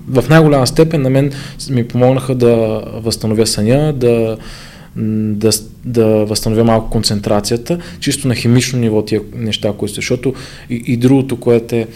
в 0.07 0.30
най-голяма 0.30 0.68
степен 0.68 1.01
на 1.01 1.09
мен 1.09 1.32
ми 1.70 1.88
помогнаха 1.88 2.36
да 2.36 2.84
възстановя 2.95 3.47
съня, 3.47 3.93
да, 3.93 4.38
да, 4.96 5.50
да 5.86 6.06
възстановя 6.06 6.64
малко 6.64 6.89
концентрацията, 6.89 7.78
чисто 8.00 8.28
на 8.28 8.36
химично 8.36 8.80
ниво 8.80 9.06
тия 9.06 9.22
неща, 9.36 9.74
които 9.78 9.94
са. 9.94 9.96
Защото 9.96 10.34
и, 10.70 10.84
и 10.88 10.98
другото, 10.98 11.39
което 11.39 11.76
е, 11.76 11.88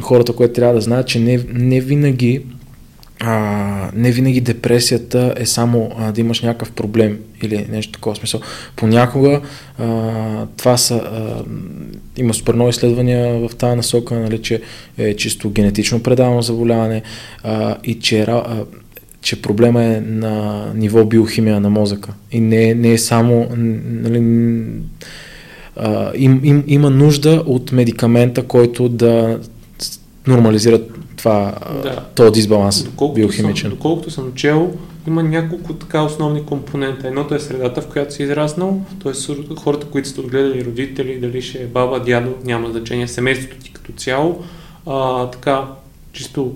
хората, 0.00 0.32
което 0.32 0.54
трябва 0.54 0.74
да 0.74 0.80
знаят, 0.80 1.06
че 1.06 1.20
не, 1.20 1.40
не 1.52 1.80
винаги 1.80 2.42
а, 3.20 3.90
не 3.94 4.12
винаги 4.12 4.40
депресията 4.40 5.34
е 5.36 5.46
само 5.46 5.90
а, 5.98 6.12
да 6.12 6.20
имаш 6.20 6.40
някакъв 6.40 6.70
проблем 6.70 7.18
или 7.42 7.66
нещо 7.70 7.92
такова 7.92 8.16
смисъл. 8.16 8.40
Понякога 8.76 9.40
а, 9.78 10.46
това 10.56 10.76
са, 10.76 10.94
а, 10.94 11.44
има 12.16 12.34
супер 12.34 12.54
много 12.54 12.70
изследвания 12.70 13.48
в 13.48 13.56
тази 13.56 13.76
насока, 13.76 14.14
нали, 14.14 14.42
че 14.42 14.62
е 14.98 15.16
чисто 15.16 15.50
генетично 15.50 16.02
предавано 16.02 16.42
заболяване 16.42 17.02
а, 17.42 17.76
и 17.84 18.00
че, 18.00 18.22
а, 18.22 18.64
че 19.26 19.42
проблема 19.42 19.82
е 19.82 20.00
на 20.00 20.66
ниво 20.74 21.04
биохимия 21.04 21.60
на 21.60 21.70
мозъка. 21.70 22.12
И 22.32 22.40
не, 22.40 22.74
не 22.74 22.92
е 22.92 22.98
само, 22.98 23.48
нали, 23.56 24.54
а, 25.76 26.12
им, 26.14 26.40
им, 26.44 26.64
има 26.66 26.90
нужда 26.90 27.42
от 27.46 27.72
медикамента, 27.72 28.42
който 28.42 28.88
да 28.88 29.38
нормализира 30.26 30.80
това, 31.16 31.54
да. 31.82 32.04
този 32.14 32.32
дисбаланс 32.32 32.84
доколкото 32.84 33.14
биохимичен. 33.14 33.70
Съм, 33.70 33.70
доколкото 33.70 34.10
съм 34.10 34.32
чел, 34.34 34.72
има 35.06 35.22
няколко 35.22 35.74
така 35.74 36.02
основни 36.02 36.44
компонента. 36.44 37.08
Едното 37.08 37.34
е 37.34 37.40
средата, 37.40 37.80
в 37.80 37.86
която 37.86 38.14
си 38.14 38.22
израснал, 38.22 38.80
т.е. 39.02 39.54
хората, 39.56 39.86
които 39.86 40.08
сте 40.08 40.20
отгледали 40.20 40.64
родители, 40.64 41.20
дали 41.20 41.42
ще 41.42 41.58
е 41.58 41.66
баба, 41.66 42.00
дядо, 42.00 42.34
няма 42.44 42.70
значение, 42.70 43.08
семейството 43.08 43.56
ти 43.56 43.72
като 43.72 43.92
цяло, 43.92 44.44
а, 44.86 45.30
така, 45.30 45.64
чисто 46.12 46.54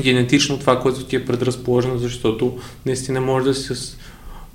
генетично 0.00 0.58
това, 0.58 0.80
което 0.80 1.04
ти 1.04 1.16
е 1.16 1.24
предразположено, 1.24 1.98
защото 1.98 2.58
наистина 2.86 3.20
може 3.20 3.46
да 3.46 3.54
си 3.54 3.74
с 3.74 3.96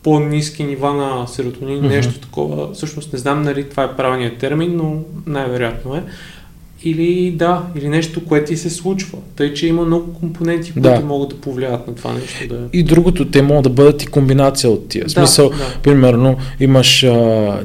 по-низки 0.04 0.64
нива 0.64 0.94
на 0.94 1.28
серотонин, 1.28 1.84
mm-hmm. 1.84 1.88
нещо 1.88 2.20
такова. 2.20 2.74
Всъщност 2.74 3.14
не 3.14 3.20
знам 3.20 3.42
нали 3.42 3.70
това 3.70 3.84
е 3.84 3.96
правилният 3.96 4.38
термин, 4.38 4.76
но 4.76 5.04
най-вероятно 5.26 5.96
е 5.96 6.04
или 6.84 7.32
да, 7.32 7.64
или 7.76 7.90
нещо, 7.90 8.26
което 8.26 8.48
ти 8.48 8.58
се 8.58 8.70
случва. 8.70 9.18
Тъй, 9.36 9.54
че 9.54 9.68
има 9.68 9.86
много 9.86 10.14
компоненти, 10.14 10.74
които 10.74 10.90
да. 10.90 11.00
могат 11.00 11.30
да 11.30 11.36
повлият 11.36 11.88
на 11.88 11.96
това 11.96 12.14
нещо. 12.14 12.48
Да... 12.50 12.68
И 12.74 12.84
другото, 12.84 13.32
те 13.32 13.42
могат 13.42 13.64
да 13.64 13.70
бъдат 13.70 14.04
и 14.04 14.08
комбинация 14.08 14.70
от 14.70 14.88
тия. 14.88 15.06
В 15.08 15.12
смисъл, 15.12 15.50
да. 15.50 15.56
примерно, 15.84 16.38
имаш 16.60 17.04
а, 17.04 17.12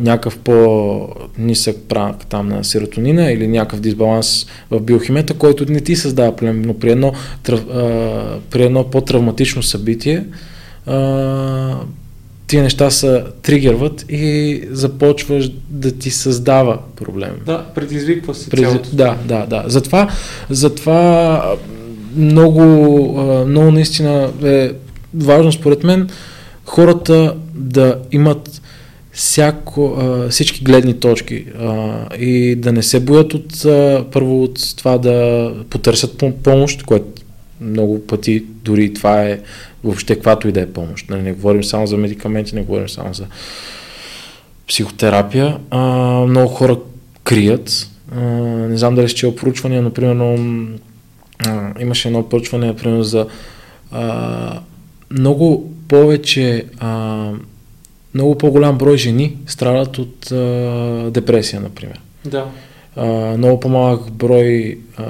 някакъв 0.01 0.39
по-нисък 0.39 1.77
прак 1.89 2.27
там 2.27 2.49
на 2.49 2.65
серотонина 2.65 3.33
или 3.33 3.49
някакъв 3.49 3.81
дисбаланс 3.81 4.47
в 4.71 4.81
биохимията, 4.81 5.35
който 5.35 5.73
не 5.73 5.81
ти 5.81 5.97
създава 5.97 6.37
проблем, 6.37 6.63
но 6.63 6.75
при 6.75 6.91
едно, 6.91 7.13
а, 7.49 7.59
при 8.51 8.63
едно 8.63 8.91
по-травматично 8.91 9.63
събитие 9.63 10.25
а, 10.87 11.77
тия 12.47 12.63
неща 12.63 12.91
са 12.91 13.25
тригерват 13.43 14.05
и 14.09 14.61
започваш 14.71 15.51
да 15.69 15.93
ти 15.93 16.11
създава 16.11 16.79
проблем. 16.97 17.33
Да, 17.47 17.65
предизвиква 17.75 18.35
се 18.35 18.51
Предиз... 18.51 18.69
цялото. 18.69 18.89
Да, 18.93 19.17
да, 19.25 19.47
да. 19.47 19.65
Затова, 19.67 20.11
затова 20.51 21.57
много, 22.17 22.63
много 23.47 23.71
наистина 23.71 24.31
е 24.45 24.71
важно 25.15 25.53
според 25.53 25.85
мен 25.85 26.09
хората 26.65 27.37
да 27.55 27.99
имат 28.13 28.63
всяко, 29.13 29.97
всички 30.31 30.65
гледни 30.65 31.01
точки 31.01 31.45
и 32.19 32.55
да 32.57 32.73
не 32.73 32.83
се 32.83 33.01
боят 33.01 33.35
от 33.35 33.63
първо 34.13 34.43
от 34.43 34.77
това 34.77 34.99
да 34.99 35.51
потърсят 35.71 36.25
помощ, 36.43 36.83
което 36.83 37.23
много 37.61 38.07
пъти 38.07 38.45
дори 38.65 38.95
това 38.95 39.23
е 39.23 39.41
въобще 39.85 40.15
каквато 40.15 40.49
и 40.49 40.53
да 40.53 40.61
е 40.61 40.73
помощ. 40.73 41.11
Нали, 41.11 41.23
не 41.23 41.33
говорим 41.33 41.65
само 41.65 41.87
за 41.87 41.97
медикаменти, 41.97 42.55
не 42.55 42.63
говорим 42.63 42.89
само 42.89 43.15
за 43.15 43.27
психотерапия. 44.69 45.59
А, 45.71 45.81
много 46.29 46.49
хора 46.49 46.79
крият. 47.25 47.91
А, 48.15 48.21
не 48.21 48.77
знам 48.77 48.95
дали 48.95 49.09
ще 49.09 49.37
проучвания, 49.37 49.83
но 49.83 49.91
примерно 49.91 50.69
а, 51.47 51.73
имаше 51.81 52.09
едно 52.09 52.29
проучване, 52.29 52.67
например, 52.67 53.03
за 53.03 53.27
а, 53.93 54.61
много 55.11 55.73
повече 55.89 56.65
а, 56.79 57.31
много 58.15 58.39
по-голям 58.39 58.79
брой 58.79 58.97
жени 58.97 59.37
страдат 59.47 59.99
от 59.99 60.33
а, 60.33 61.11
депресия, 61.11 61.61
например. 61.61 62.01
Да. 62.25 62.47
А, 62.97 63.07
много 63.37 63.61
по-малък 63.61 64.11
брой 64.11 64.79
а, 64.97 65.05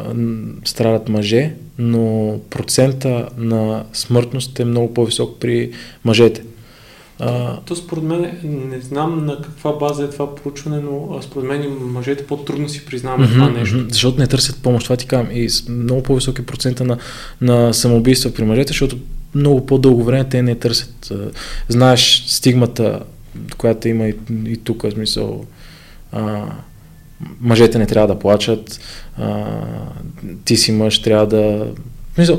страдат 0.65 1.09
мъже, 1.09 1.53
но 1.79 2.39
процента 2.51 3.29
на 3.37 3.85
смъртност 3.93 4.61
е 4.61 4.65
много 4.65 4.95
по-висок 4.95 5.41
при 5.41 5.71
мъжете. 6.05 6.43
А, 7.19 7.61
то 7.61 7.77
според 7.77 8.05
мен, 8.05 8.41
не 8.45 8.81
знам 8.81 9.27
на 9.27 9.43
каква 9.43 9.73
база 9.73 10.05
е 10.05 10.11
това 10.11 10.35
проучване, 10.35 10.81
но 10.81 11.19
според 11.23 11.49
мен 11.49 11.77
мъжете 11.81 12.27
по-трудно 12.27 12.69
си 12.69 12.87
признаваме 12.87 13.27
mm-hmm, 13.27 13.33
това 13.33 13.51
нещо. 13.51 13.87
Защото 13.89 14.21
не 14.21 14.27
търсят 14.27 14.63
помощ, 14.63 14.85
това 14.85 14.97
ти 14.97 15.07
казвам. 15.07 15.37
И 15.37 15.49
много 15.69 16.03
по-висок 16.03 16.39
е 16.39 16.47
процента 16.47 16.85
на, 16.85 16.99
на 17.41 17.75
самоубийства 17.75 18.33
при 18.33 18.45
мъжете, 18.45 18.69
защото 18.69 18.99
много 19.35 19.67
по-дълго 19.67 20.05
време 20.05 20.25
те 20.25 20.43
не 20.43 20.55
търсят. 20.55 21.13
Знаеш 21.69 22.25
стигмата, 22.27 23.01
която 23.59 23.89
има 23.89 24.09
и, 24.09 24.15
и 24.47 24.57
тук, 24.57 24.83
в 24.83 24.91
смисъл, 24.91 25.45
а, 26.13 26.45
мъжете 27.41 27.79
не 27.79 27.87
трябва 27.87 28.15
да 28.15 28.19
плачат, 28.19 28.81
а, 29.19 29.45
ти 30.45 30.57
си 30.57 30.73
мъж, 30.73 31.03
трябва 31.03 31.27
да... 31.27 31.67
Мисъл, 32.19 32.39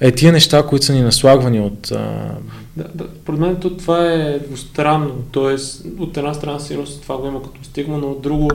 е 0.00 0.12
тия 0.12 0.32
неща, 0.32 0.66
които 0.66 0.84
са 0.84 0.92
ни 0.92 1.02
наслагвани 1.02 1.60
от... 1.60 1.90
А... 1.90 2.34
Да, 2.76 2.88
да, 2.94 3.04
според 3.22 3.40
мен 3.40 3.56
това 3.56 4.12
е 4.12 4.38
двустранно, 4.38 5.22
т.е. 5.32 5.54
от 6.02 6.16
една 6.16 6.34
страна 6.34 6.58
сигурно 6.58 6.86
това 6.86 7.18
го 7.18 7.26
има 7.26 7.42
като 7.42 7.64
стигма, 7.64 7.98
но 7.98 8.10
от 8.10 8.22
друго 8.22 8.50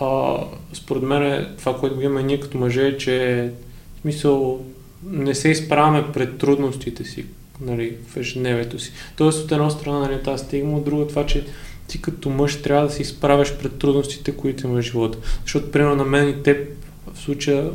а, 0.00 0.36
според 0.72 1.02
мен 1.02 1.46
това, 1.58 1.76
което 1.76 1.96
го 1.96 2.02
има 2.02 2.22
ние 2.22 2.40
като 2.40 2.58
мъже 2.58 2.86
е, 2.86 2.96
че 2.96 3.48
в 3.96 4.00
смисъл 4.00 4.60
не 5.06 5.34
се 5.34 5.48
изправяме 5.48 6.04
пред 6.12 6.38
трудностите 6.38 7.04
си 7.04 7.24
нали, 7.60 7.96
в 8.08 8.16
ежедневието 8.16 8.78
си. 8.78 8.92
Тоест 9.16 9.44
от 9.44 9.52
една 9.52 9.70
страна 9.70 9.98
нали, 9.98 10.22
тази 10.22 10.44
стигма, 10.44 10.76
от 10.76 10.84
друга 10.84 11.06
това, 11.06 11.26
че 11.26 11.46
ти 11.86 12.02
като 12.02 12.30
мъж 12.30 12.62
трябва 12.62 12.86
да 12.86 12.92
се 12.92 13.02
изправяш 13.02 13.56
пред 13.58 13.78
трудностите, 13.78 14.36
които 14.36 14.66
има 14.66 14.76
в 14.76 14.82
живота. 14.82 15.18
Защото, 15.42 15.70
примерно, 15.70 15.96
на 15.96 16.04
мен 16.04 16.28
и 16.28 16.42
теб 16.42 16.68
в 17.14 17.18
случая 17.18 17.70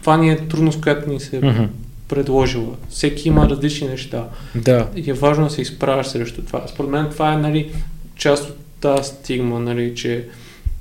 това 0.00 0.16
ни 0.16 0.30
е 0.30 0.48
трудност, 0.48 0.80
която 0.80 1.10
ни 1.10 1.20
се 1.20 1.40
mm-hmm. 1.40 1.68
предложила. 2.08 2.76
Всеки 2.88 3.28
има 3.28 3.48
различни 3.48 3.88
неща. 3.88 4.28
Да. 4.54 4.88
И 4.96 5.10
е 5.10 5.12
важно 5.12 5.44
да 5.44 5.50
се 5.50 5.62
изправяш 5.62 6.06
срещу 6.06 6.42
това. 6.42 6.66
Според 6.68 6.90
мен 6.90 7.08
това 7.10 7.32
е 7.32 7.36
нали, 7.36 7.72
част 8.16 8.50
от 8.50 8.56
тази 8.80 9.08
стигма, 9.08 9.60
нали, 9.60 9.94
че 9.94 10.28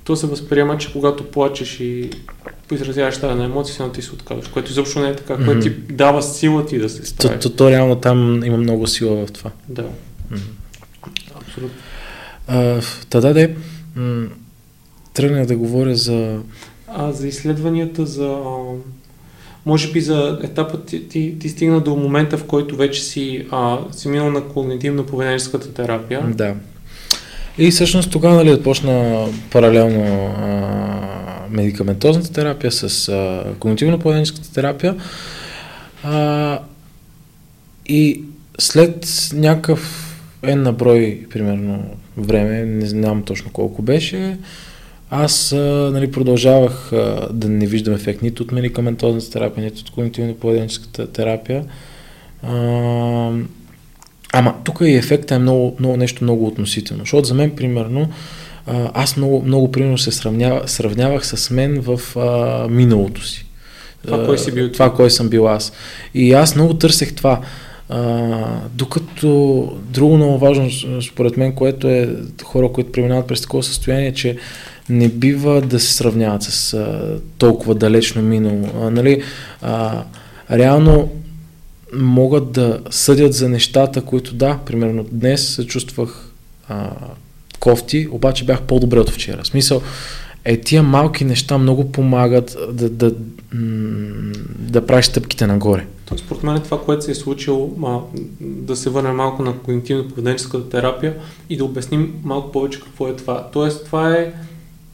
то 0.03 0.15
се 0.15 0.27
възприема, 0.27 0.77
че 0.77 0.93
когато 0.93 1.31
плачеш 1.31 1.79
и 1.79 2.09
изразяваш 2.71 3.17
тази 3.17 3.39
на 3.39 3.45
емоция, 3.45 3.75
си 3.75 3.91
ти 3.93 4.01
се 4.01 4.13
отказваш, 4.13 4.47
което 4.47 4.71
изобщо 4.71 4.99
не 4.99 5.09
е 5.09 5.15
така, 5.15 5.33
mm-hmm. 5.33 5.45
което 5.45 5.61
ти 5.61 5.69
дава 5.69 6.23
сила 6.23 6.65
ти 6.65 6.79
да 6.79 6.89
се 6.89 7.05
справиш. 7.05 7.43
То, 7.43 7.49
то, 7.49 7.55
то 7.55 7.69
реално 7.69 7.95
там 7.95 8.43
има 8.43 8.57
много 8.57 8.87
сила 8.87 9.25
в 9.25 9.31
това. 9.31 9.51
Да. 9.69 9.85
Mm-hmm. 10.31 10.39
Абсолютно. 11.35 11.77
Та 13.09 13.21
да, 13.21 13.49
м- 13.95 14.27
тръгнах 15.13 15.45
да 15.45 15.55
говоря 15.55 15.95
за... 15.95 16.39
А, 16.87 17.11
за 17.11 17.27
изследванията, 17.27 18.05
за... 18.05 18.37
Може 19.65 19.91
би 19.91 20.01
за 20.01 20.39
етапът 20.43 20.85
ти, 20.85 21.07
ти, 21.07 21.39
ти 21.39 21.49
стигна 21.49 21.81
до 21.81 21.95
момента, 21.95 22.37
в 22.37 22.43
който 22.43 22.75
вече 22.75 23.03
си, 23.03 23.45
а, 23.51 23.77
си 23.91 24.07
минал 24.07 24.31
на 24.31 24.41
когнитивно-поведенческата 24.41 25.73
терапия. 25.73 26.27
Да. 26.35 26.55
И 27.57 27.71
всъщност 27.71 28.11
тогава 28.11 28.35
нали, 28.35 28.49
започна 28.49 29.25
паралелно 29.51 30.25
а, 30.25 30.57
медикаментозната 31.49 32.33
терапия 32.33 32.71
с 32.71 33.09
а, 33.09 33.43
когнитивно-поведенческата 33.59 34.53
терапия. 34.53 34.95
А, 36.03 36.59
и 37.85 38.21
след 38.59 39.07
някакъв 39.33 40.13
е 40.43 40.55
на 40.55 40.73
брой, 40.73 41.25
примерно, 41.29 41.83
време, 42.17 42.65
не 42.65 42.85
знам 42.85 43.23
точно 43.23 43.51
колко 43.51 43.81
беше, 43.81 44.37
аз 45.09 45.51
а, 45.51 45.89
нали, 45.93 46.11
продължавах 46.11 46.93
а, 46.93 47.27
да 47.33 47.49
не 47.49 47.67
виждам 47.67 47.93
ефект 47.93 48.21
нито 48.21 48.43
от 48.43 48.51
медикаментозната 48.51 49.31
терапия, 49.31 49.63
нито 49.63 49.79
от 49.79 49.89
когнитивно-поведенческата 49.89 51.11
терапия. 51.11 51.65
А, 52.43 52.51
ама 54.33 54.55
тук 54.63 54.77
и 54.81 54.95
ефекта 54.95 55.35
е 55.35 55.39
много, 55.39 55.75
много, 55.79 55.97
нещо 55.97 56.23
много 56.23 56.47
относително, 56.47 57.01
защото 57.01 57.27
за 57.27 57.33
мен, 57.33 57.51
примерно, 57.51 58.09
а, 58.65 58.91
аз 58.93 59.17
много, 59.17 59.43
много 59.45 59.71
примерно 59.71 59.97
се 59.97 60.11
сравнявах, 60.11 60.71
сравнявах 60.71 61.25
с 61.25 61.51
мен 61.51 61.81
в 61.81 62.17
а, 62.17 62.67
миналото 62.67 63.27
си. 63.27 63.45
Това, 64.05 64.25
кой 64.25 64.37
си 64.37 64.51
бил? 64.51 64.71
Това, 64.71 64.93
кой 64.93 65.11
съм 65.11 65.29
бил 65.29 65.47
аз. 65.49 65.73
И 66.13 66.33
аз 66.33 66.55
много 66.55 66.73
търсех 66.73 67.15
това. 67.15 67.41
А, 67.89 68.59
докато 68.73 69.71
друго 69.83 70.17
много 70.17 70.37
важно, 70.37 70.69
според 71.01 71.37
мен, 71.37 71.53
което 71.53 71.87
е 71.87 72.09
хора, 72.43 72.71
които 72.71 72.91
преминават 72.91 73.27
през 73.27 73.41
такова 73.41 73.63
състояние, 73.63 74.13
че 74.13 74.37
не 74.89 75.09
бива 75.09 75.61
да 75.61 75.79
се 75.79 75.93
сравняват 75.93 76.43
с 76.43 76.73
а, 76.73 77.19
толкова 77.37 77.75
далечно 77.75 78.21
минало. 78.21 78.69
А, 78.81 78.89
нали, 78.89 79.23
а, 79.61 80.03
реално 80.51 81.11
могат 81.93 82.51
да 82.51 82.79
съдят 82.89 83.33
за 83.33 83.49
нещата, 83.49 84.01
които 84.01 84.33
да, 84.33 84.59
примерно 84.65 85.05
днес 85.11 85.55
се 85.55 85.67
чувствах 85.67 86.31
а, 86.69 86.89
кофти, 87.59 88.07
обаче 88.11 88.45
бях 88.45 88.61
по-добре 88.61 88.99
от 88.99 89.09
вчера. 89.09 89.43
В 89.43 89.47
смисъл, 89.47 89.81
е, 90.45 90.61
тия 90.61 90.83
малки 90.83 91.25
неща 91.25 91.57
много 91.57 91.91
помагат 91.91 92.57
да, 92.71 92.89
да, 92.89 93.11
да 94.59 94.85
правиш 94.85 95.05
стъпките 95.05 95.47
нагоре. 95.47 95.85
То, 96.05 96.17
според 96.17 96.43
мен 96.43 96.61
това, 96.61 96.81
което 96.81 97.05
се 97.05 97.11
е 97.11 97.15
случило, 97.15 97.71
а, 97.85 97.99
да 98.41 98.75
се 98.75 98.89
върне 98.89 99.11
малко 99.11 99.43
на 99.43 99.53
когнитивно-поведенческата 99.53 100.69
терапия 100.69 101.15
и 101.49 101.57
да 101.57 101.65
обясним 101.65 102.13
малко 102.23 102.51
повече 102.51 102.79
какво 102.79 103.07
е 103.07 103.15
това. 103.15 103.47
Тоест, 103.53 103.85
това 103.85 104.13
е 104.13 104.33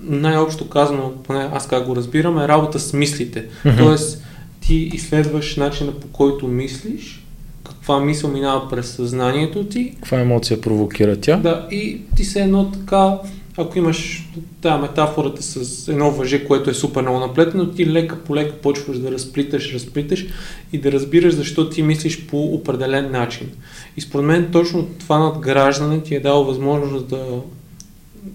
най-общо 0.04 0.70
казано, 0.70 1.12
поне 1.24 1.50
аз 1.54 1.68
как 1.68 1.86
го 1.86 1.96
разбирам, 1.96 2.40
е 2.40 2.48
работа 2.48 2.80
с 2.80 2.94
мислите. 2.94 3.46
Mm-hmm. 3.66 3.78
Тоест, 3.78 4.24
ти 4.62 4.76
изследваш 4.76 5.56
начина 5.56 5.92
по 5.92 6.08
който 6.08 6.48
мислиш, 6.48 7.26
каква 7.64 8.00
мисъл 8.00 8.30
минава 8.30 8.70
през 8.70 8.92
съзнанието 8.92 9.64
ти. 9.64 9.94
Каква 9.96 10.20
емоция 10.20 10.62
провокира 10.62 11.16
тя. 11.16 11.38
Да, 11.38 11.68
и 11.72 12.02
ти 12.16 12.26
се 12.26 12.42
едно 12.42 12.72
така 12.72 13.18
ако 13.58 13.78
имаш 13.78 14.30
тази 14.62 14.82
метафората 14.82 15.44
с 15.44 15.88
едно 15.88 16.12
въже, 16.12 16.46
което 16.46 16.70
е 16.70 16.74
супер 16.74 17.02
много 17.02 17.20
наплетено, 17.20 17.72
ти 17.72 17.92
лека 17.92 18.16
по 18.16 18.36
лека 18.36 18.56
почваш 18.56 18.98
да 18.98 19.12
разплиташ, 19.12 19.74
разплиташ 19.74 20.26
и 20.74 20.78
да 20.78 20.92
разбираш 20.92 21.34
защо 21.34 21.70
ти 21.70 21.84
мислиш 21.84 22.26
по 22.26 22.44
определен 22.44 23.12
начин. 23.12 23.50
И 23.98 24.02
според 24.02 24.26
мен 24.26 24.50
точно 24.52 24.88
това 25.00 25.20
надграждане 25.20 26.02
ти 26.02 26.16
е 26.16 26.20
дало 26.20 26.46
възможност 26.46 27.08
да 27.08 27.26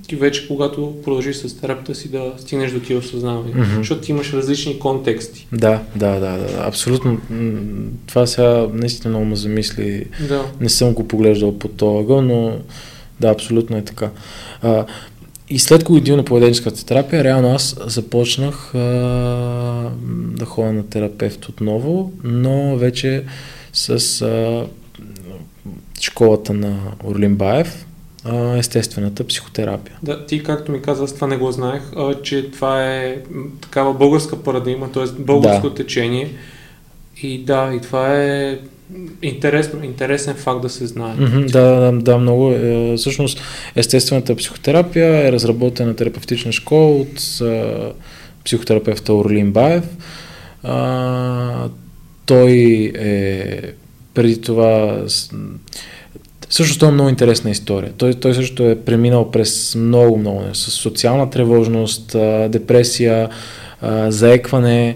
ти 0.09 0.16
вече, 0.16 0.49
когато 0.49 0.95
продължиш 1.05 1.36
с 1.36 1.61
терапията 1.61 1.95
си, 1.95 2.11
да 2.11 2.32
стигнеш 2.39 2.72
до 2.72 2.80
тия 2.80 2.99
осъзнавания. 2.99 3.57
Mm-hmm. 3.57 3.76
Защото 3.76 4.01
ти 4.01 4.11
имаш 4.11 4.32
различни 4.32 4.78
контексти. 4.78 5.47
Да, 5.53 5.82
да, 5.97 6.12
да, 6.12 6.39
да. 6.39 6.64
Абсолютно. 6.66 7.20
Това 8.07 8.26
сега 8.26 8.66
наистина 8.72 9.11
много 9.11 9.26
ме 9.26 9.36
замисли. 9.36 10.05
Да. 10.28 10.45
Не 10.61 10.68
съм 10.68 10.95
го 10.95 11.09
поглеждал 11.09 11.59
по 11.59 11.68
това, 11.68 12.22
но 12.22 12.59
да, 13.20 13.28
абсолютно 13.28 13.76
е 13.76 13.84
така. 13.84 14.11
А, 14.62 14.86
и 15.51 15.59
след 15.59 15.84
на 16.16 16.24
поведенческата 16.24 16.86
терапия, 16.86 17.24
реално 17.24 17.55
аз 17.55 17.76
започнах 17.86 18.74
а, 18.74 18.78
да 20.11 20.45
ходя 20.45 20.72
на 20.72 20.86
терапевт 20.86 21.49
отново, 21.49 22.12
но 22.24 22.76
вече 22.76 23.24
с 23.72 24.22
а, 24.22 24.66
школата 26.01 26.55
на 26.55 26.76
Орлин 27.05 27.36
Баев, 27.36 27.86
а, 28.24 28.56
естествената 28.56 29.26
психотерапия. 29.26 29.96
Да, 30.02 30.26
ти 30.26 30.42
както 30.42 30.72
ми 30.72 30.82
каза, 30.82 31.04
аз 31.04 31.14
това 31.14 31.26
не 31.26 31.36
го 31.36 31.52
знаех, 31.52 31.82
а, 31.96 32.14
че 32.22 32.50
това 32.50 32.84
е 32.84 33.16
такава 33.60 33.94
българска 33.94 34.42
парадигма, 34.42 34.92
т.е. 34.92 35.04
българско 35.18 35.68
да. 35.68 35.74
течение. 35.74 36.30
И 37.22 37.44
да, 37.44 37.72
и 37.74 37.80
това 37.80 38.24
е 38.24 38.58
интересно, 39.22 39.84
интересен 39.84 40.34
факт 40.34 40.62
да 40.62 40.68
се 40.68 40.86
знае. 40.86 41.16
Mm-hmm, 41.16 41.50
да, 41.50 41.62
да, 41.62 41.92
да, 41.92 42.18
много. 42.18 42.52
Е, 42.52 42.94
всъщност, 42.96 43.40
естествената 43.76 44.36
психотерапия 44.36 45.28
е 45.28 45.32
разработена 45.32 45.96
терапевтична 45.96 46.52
школа 46.52 46.96
от 46.96 47.40
психотерапевта 48.44 49.14
Орлин 49.14 49.52
Баев. 49.52 49.84
А, 50.62 51.68
той 52.26 52.52
е 52.94 53.62
преди 54.14 54.40
това 54.40 55.02
също 56.51 56.86
е 56.86 56.90
много 56.90 57.09
интересна 57.09 57.51
история. 57.51 57.92
Той, 57.96 58.14
той 58.14 58.34
също 58.34 58.62
е 58.62 58.80
преминал 58.80 59.30
през 59.30 59.74
много, 59.74 60.16
много 60.16 60.42
с 60.53 60.70
социална 60.70 61.30
тревожност, 61.30 62.16
депресия, 62.49 63.28
заекване, 64.09 64.94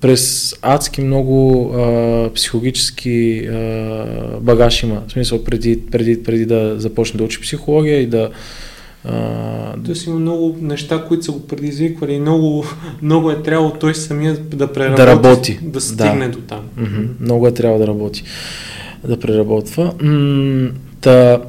през 0.00 0.54
адски 0.62 1.00
много 1.00 1.74
психологически 2.34 3.48
багаж 4.40 4.82
има. 4.82 5.02
В 5.08 5.12
смисъл, 5.12 5.44
преди, 5.44 5.80
преди, 5.90 6.22
преди 6.22 6.46
да 6.46 6.74
започне 6.78 7.18
да 7.18 7.24
учи 7.24 7.40
психология 7.40 8.00
и 8.00 8.06
да 8.06 8.30
Uh, 9.08 9.84
Тоест 9.84 10.06
има 10.06 10.16
много 10.16 10.56
неща, 10.60 11.04
които 11.08 11.24
са 11.24 11.32
го 11.32 11.46
предизвиквали 11.46 12.12
и 12.12 12.20
много, 12.20 12.64
много 13.02 13.30
е 13.30 13.42
трябвало 13.42 13.70
той 13.72 13.94
самия 13.94 14.36
да 14.36 14.72
преработи, 14.72 15.02
да, 15.02 15.06
работи. 15.06 15.58
да 15.62 15.80
стигне 15.80 16.28
да. 16.28 16.30
до 16.30 16.38
там. 16.38 16.60
Mm-hmm. 16.78 17.06
Много 17.20 17.46
е 17.46 17.54
трябвало 17.54 17.78
да 17.80 17.86
работи 17.86 18.24
да 19.04 19.20
преработва. 19.20 19.94
Та, 21.00 21.42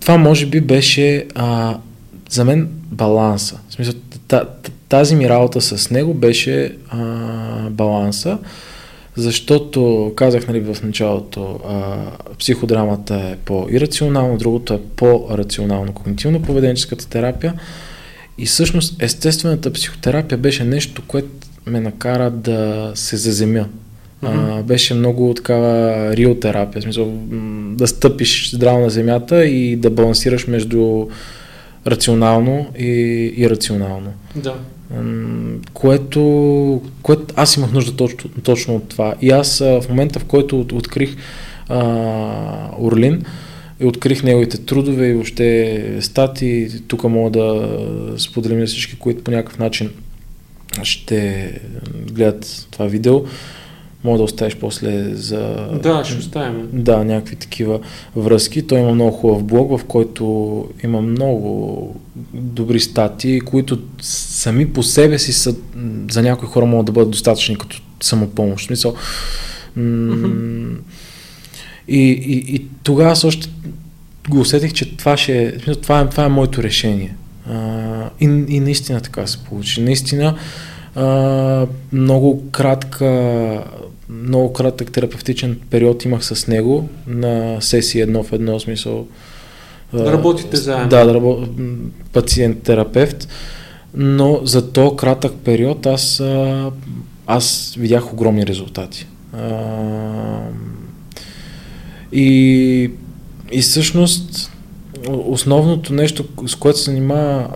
това 0.00 0.16
може 0.16 0.46
би 0.46 0.60
беше 0.60 1.26
а, 1.34 1.76
за 2.30 2.44
мен 2.44 2.68
баланса. 2.90 3.58
В 3.68 3.72
смисъл, 3.72 3.94
тази 4.88 5.16
ми 5.16 5.28
работа 5.28 5.60
с 5.60 5.90
него 5.90 6.14
беше 6.14 6.76
а, 6.88 6.98
баланса, 7.70 8.38
защото 9.16 10.12
казах 10.16 10.48
нали, 10.48 10.60
в 10.60 10.76
началото, 10.82 11.60
а, 11.68 11.96
психодрамата 12.38 13.14
е 13.14 13.36
по-ирационално, 13.44 14.38
другото 14.38 14.74
е 14.74 14.80
по-рационално 14.96 15.92
когнитивно-поведенческата 15.92 17.08
терапия. 17.08 17.54
И 18.38 18.46
всъщност 18.46 19.02
естествената 19.02 19.72
психотерапия 19.72 20.38
беше 20.38 20.64
нещо, 20.64 21.02
което 21.06 21.28
ме 21.66 21.80
накара 21.80 22.30
да 22.30 22.92
се 22.94 23.16
заземя 23.16 23.66
Mm-hmm. 24.24 24.58
А, 24.58 24.62
беше 24.62 24.94
много 24.94 25.34
такава 25.34 26.16
реал 26.16 26.34
терапия, 26.34 26.82
смисъл 26.82 27.12
да 27.72 27.86
стъпиш 27.86 28.50
здраво 28.50 28.80
на 28.80 28.90
земята 28.90 29.46
и 29.46 29.76
да 29.76 29.90
балансираш 29.90 30.46
между 30.46 31.06
рационално 31.86 32.66
и 32.78 33.32
ирационално. 33.36 34.12
Да. 34.34 34.54
Което, 35.72 36.82
което 37.02 37.34
аз 37.36 37.56
имах 37.56 37.72
нужда 37.72 37.96
точно, 37.96 38.30
точно 38.42 38.76
от 38.76 38.88
това. 38.88 39.14
И 39.22 39.30
аз 39.30 39.58
в 39.58 39.84
момента, 39.88 40.18
в 40.20 40.24
който 40.24 40.60
открих 40.60 41.16
а, 41.68 42.70
Орлин, 42.78 43.24
и 43.80 43.86
открих 43.86 44.22
неговите 44.22 44.58
трудове 44.58 45.08
и 45.08 45.14
въобще 45.14 45.82
стати. 46.00 46.68
Тук 46.88 47.04
мога 47.04 47.30
да 47.30 47.68
споделим 48.18 48.66
всички, 48.66 48.98
които 48.98 49.24
по 49.24 49.30
някакъв 49.30 49.58
начин 49.58 49.90
ще 50.82 51.52
гледат 52.12 52.66
това 52.70 52.86
видео 52.86 53.24
мога 54.06 54.18
да 54.18 54.24
оставиш 54.24 54.56
после 54.56 55.14
за... 55.14 55.68
Да, 55.82 56.04
ще 56.04 56.18
оставим. 56.18 56.68
Да, 56.72 57.04
някакви 57.04 57.36
такива 57.36 57.80
връзки. 58.16 58.66
Той 58.66 58.80
има 58.80 58.94
много 58.94 59.16
хубав 59.16 59.44
блог, 59.44 59.78
в 59.78 59.84
който 59.84 60.24
има 60.84 61.00
много 61.02 62.00
добри 62.34 62.80
статии, 62.80 63.40
които 63.40 63.78
сами 64.02 64.72
по 64.72 64.82
себе 64.82 65.18
си 65.18 65.32
са, 65.32 65.54
за 66.10 66.22
някои 66.22 66.48
хора 66.48 66.66
могат 66.66 66.86
да 66.86 66.92
бъдат 66.92 67.10
достатъчни 67.10 67.58
като 67.58 67.82
самопомощ. 68.00 68.64
В 68.64 68.66
смисъл, 68.66 68.94
м- 69.76 70.76
и, 71.88 72.00
и, 72.10 72.54
и 72.54 72.66
тогава 72.82 73.12
още 73.24 73.48
го 74.28 74.40
усетих, 74.40 74.72
че 74.72 74.96
това, 74.96 75.16
ще, 75.16 75.42
е, 75.42 75.74
това, 75.74 76.00
е, 76.00 76.08
това 76.08 76.24
е 76.24 76.28
моето 76.28 76.62
решение. 76.62 77.16
И, 78.20 78.24
и 78.48 78.60
наистина 78.60 79.00
така 79.00 79.26
се 79.26 79.38
получи. 79.38 79.82
Наистина 79.82 80.36
много 81.92 82.42
кратка 82.50 83.04
много 84.08 84.52
кратък 84.52 84.92
терапевтичен 84.92 85.60
период 85.70 86.04
имах 86.04 86.24
с 86.24 86.46
него 86.46 86.88
на 87.06 87.60
сесия 87.60 88.02
едно 88.02 88.22
в 88.22 88.32
едно 88.32 88.60
смисъл. 88.60 89.06
Да 89.92 90.12
работите 90.12 90.56
заедно. 90.56 90.88
Да, 90.88 91.04
да 91.04 91.14
работя 91.14 91.48
пациент-терапевт, 92.12 93.28
но 93.94 94.40
за 94.44 94.72
то 94.72 94.96
кратък 94.96 95.32
период 95.44 95.86
аз, 95.86 96.22
аз 97.26 97.74
видях 97.78 98.12
огромни 98.12 98.46
резултати. 98.46 99.06
И, 102.12 102.90
и 103.52 103.60
всъщност 103.60 104.52
основното 105.08 105.92
нещо, 105.92 106.24
с 106.46 106.54
което 106.54 106.78
се 106.78 106.84
занимава, 106.84 107.48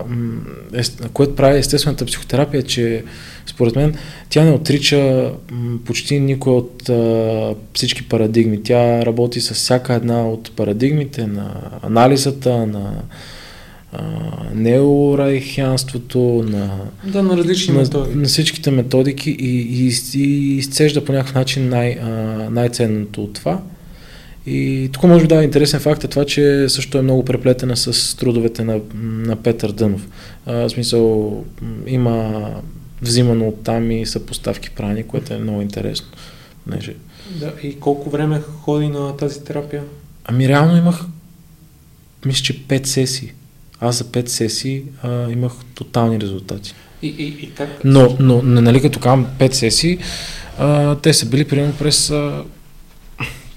е, 0.73 0.81
което 1.13 1.35
прави 1.35 1.59
естествената 1.59 2.05
психотерапия, 2.05 2.59
е, 2.59 2.63
че 2.63 3.03
според 3.45 3.75
мен 3.75 3.95
тя 4.29 4.43
не 4.43 4.51
отрича 4.51 5.31
почти 5.85 6.19
никой 6.19 6.53
от 6.53 6.89
а, 6.89 7.55
всички 7.73 8.09
парадигми. 8.09 8.63
Тя 8.63 9.05
работи 9.05 9.41
с 9.41 9.53
всяка 9.53 9.93
една 9.93 10.27
от 10.29 10.55
парадигмите 10.55 11.27
на 11.27 11.53
анализата, 11.83 12.67
на 12.67 13.01
неорайхианството, 14.53 16.45
на, 16.47 16.69
да, 17.03 17.23
на 17.23 17.37
различни 17.37 17.73
на. 17.73 18.07
На 18.15 18.25
всичките 18.25 18.71
методики 18.71 19.31
и, 19.31 19.87
и, 19.87 19.91
и 20.15 20.57
изцежда 20.57 21.05
по 21.05 21.11
някакъв 21.11 21.35
начин 21.35 21.69
най, 21.69 21.97
а, 22.01 22.07
най-ценното 22.51 23.23
от 23.23 23.33
това. 23.33 23.61
И 24.45 24.89
тук 24.93 25.03
може 25.03 25.27
да 25.27 25.41
е 25.41 25.43
интересен 25.43 25.79
факт 25.79 26.03
е 26.03 26.07
това, 26.07 26.25
че 26.25 26.69
също 26.69 26.97
е 26.97 27.01
много 27.01 27.25
преплетена 27.25 27.77
с 27.77 28.17
трудовете 28.17 28.63
на, 28.63 28.79
на 29.03 29.35
Петър 29.35 29.71
Дънов. 29.71 30.07
А, 30.45 30.53
в 30.53 30.69
смисъл 30.69 31.35
има 31.87 32.45
взимано 33.01 33.47
от 33.47 33.63
там 33.63 33.91
и 33.91 34.05
съпоставки 34.05 34.69
прани, 34.69 35.03
което 35.03 35.33
е 35.33 35.37
много 35.37 35.61
интересно. 35.61 36.07
Понеже... 36.63 36.95
Да, 37.39 37.53
и 37.63 37.79
колко 37.79 38.09
време 38.09 38.41
ходи 38.61 38.87
на 38.87 39.17
тази 39.17 39.43
терапия? 39.43 39.83
Ами 40.25 40.47
реално 40.47 40.77
имах, 40.77 41.05
мисля, 42.25 42.43
че 42.43 42.63
5 42.63 42.85
сесии. 42.85 43.31
Аз 43.79 43.97
за 43.97 44.03
5 44.03 44.27
сесии 44.27 44.83
а, 45.03 45.31
имах 45.31 45.53
тотални 45.75 46.19
резултати. 46.19 46.73
И, 47.01 47.07
и, 47.07 47.27
и 47.27 47.51
как? 47.53 47.69
Но, 47.83 48.15
но 48.19 48.41
нали, 48.41 48.81
като 48.81 48.99
казвам 48.99 49.27
5 49.39 49.51
сесии, 49.51 49.97
а, 50.57 50.95
те 50.95 51.13
са 51.13 51.25
били 51.25 51.47
примерно 51.47 51.73
през, 51.79 52.09
а, 52.09 52.43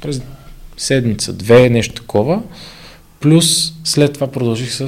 през 0.00 0.22
седмица, 0.76 1.32
две, 1.32 1.68
нещо 1.70 1.94
такова. 1.94 2.42
Плюс 3.20 3.72
след 3.84 4.12
това 4.12 4.26
продължих 4.26 4.72
с, 4.72 4.80
а, 4.82 4.86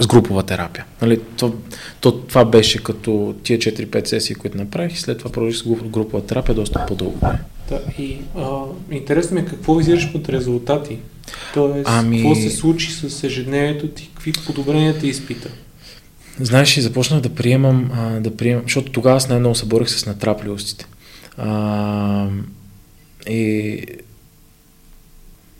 с 0.00 0.06
групова 0.06 0.42
терапия. 0.42 0.84
Нали, 1.02 1.20
то, 1.36 1.54
то, 2.00 2.12
това 2.12 2.44
беше 2.44 2.82
като 2.82 3.34
тия 3.42 3.58
4-5 3.58 4.06
сесии, 4.06 4.34
които 4.34 4.56
направих 4.56 4.94
и 4.94 4.98
след 4.98 5.18
това 5.18 5.32
продължих 5.32 5.60
с 5.60 5.64
групова 5.64 6.26
терапия 6.26 6.54
доста 6.54 6.86
по-дълго. 6.86 7.18
Да, 7.68 7.80
и 7.98 8.16
а, 8.36 8.60
интересно 8.90 9.34
ми 9.34 9.40
е 9.40 9.44
какво 9.44 9.74
визираш 9.74 10.12
под 10.12 10.28
резултати? 10.28 10.98
Тоест, 11.54 11.88
ами... 11.90 12.16
какво 12.16 12.34
се 12.34 12.50
случи 12.50 12.90
с 12.92 13.24
ежедневието 13.24 13.88
ти, 13.88 14.10
какви 14.14 14.32
подобрения 14.46 14.98
ти 14.98 15.08
изпита? 15.08 15.48
Знаеш, 16.40 16.76
и 16.76 16.80
започнах 16.80 17.20
да 17.20 17.28
приемам, 17.28 17.90
а, 17.94 18.20
да 18.20 18.36
приемам, 18.36 18.62
защото 18.62 18.92
тогава 18.92 19.16
аз 19.16 19.28
най-много 19.28 19.54
се 19.54 19.66
борих 19.66 19.88
с 19.88 20.06
натрапливостите. 20.06 20.86
А, 21.36 22.28
и 23.28 23.82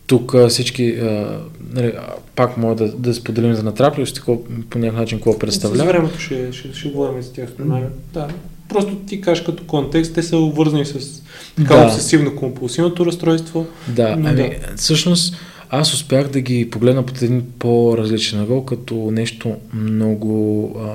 тук 0.06 0.34
всички, 0.48 0.90
а, 0.90 1.40
нали, 1.72 1.92
пак 2.36 2.56
мога 2.56 2.74
да, 2.74 2.92
да 2.92 3.14
споделим 3.14 3.54
за 3.54 3.62
натрапливост, 3.62 4.22
по 4.70 4.78
някакъв 4.78 5.00
начин 5.00 5.18
какво 5.18 5.38
представлява. 5.38 5.90
С 5.90 5.92
времето 5.92 6.18
ще, 6.20 6.52
ще, 6.52 6.74
ще 6.74 6.88
говорим 6.88 7.22
за 7.22 7.32
тях. 7.32 7.48
Mm. 7.50 7.82
Да. 8.12 8.28
Просто 8.68 8.96
ти 8.96 9.20
кажеш 9.20 9.44
като 9.44 9.66
контекст, 9.66 10.14
те 10.14 10.22
са 10.22 10.36
обвързани 10.36 10.86
с 10.86 11.22
така 11.56 11.76
да. 11.76 11.88
обсесивно-компулсивното 11.88 13.06
разстройство. 13.06 13.66
Да, 13.88 14.16
но, 14.16 14.28
ами, 14.28 14.36
да. 14.36 14.76
всъщност 14.76 15.36
аз 15.70 15.94
успях 15.94 16.28
да 16.28 16.40
ги 16.40 16.70
погледна 16.70 17.06
под 17.06 17.22
един 17.22 17.44
по-различен 17.58 18.40
ъгъл, 18.40 18.64
като 18.64 19.10
нещо 19.10 19.56
много, 19.74 20.72
а, 20.80 20.92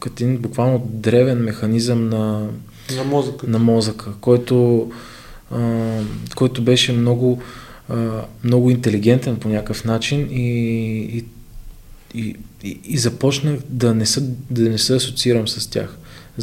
като 0.00 0.24
един 0.24 0.36
буквално 0.36 0.82
древен 0.84 1.38
механизъм 1.38 2.08
на, 2.08 2.46
на 2.96 3.04
мозъка, 3.04 3.46
на 3.46 3.58
мозъка 3.58 4.10
който, 4.20 4.88
който 6.34 6.62
беше 6.62 6.92
много, 6.92 7.42
много 8.44 8.70
интелигентен 8.70 9.36
по 9.36 9.48
някакъв 9.48 9.84
начин 9.84 10.28
и, 10.30 10.44
и, 11.00 11.24
и, 12.14 12.36
и, 12.64 12.80
и 12.84 12.98
започнах 12.98 13.58
да 13.68 13.94
не, 13.94 14.06
се, 14.06 14.20
да 14.50 14.70
не 14.70 14.78
се 14.78 14.94
асоциирам 14.94 15.48
с 15.48 15.70
тях. 15.70 15.98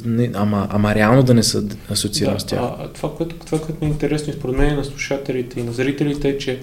Не, 0.05 0.31
ама, 0.33 0.67
ама 0.69 0.95
реално 0.95 1.23
да 1.23 1.33
не 1.33 1.43
се 1.43 1.63
асоциирам 1.91 2.33
да, 2.33 2.39
с 2.39 2.45
тях. 2.45 2.59
А, 2.59 2.87
това, 2.93 3.15
което, 3.15 3.35
това, 3.35 3.61
което 3.61 3.85
ми 3.85 3.87
е 3.87 3.93
интересно 3.93 4.33
и 4.33 4.35
според 4.35 4.57
мен 4.57 4.75
на 4.75 4.85
слушателите 4.85 5.59
и 5.59 5.63
на 5.63 5.71
зрителите 5.71 6.29
е, 6.29 6.37
че 6.37 6.59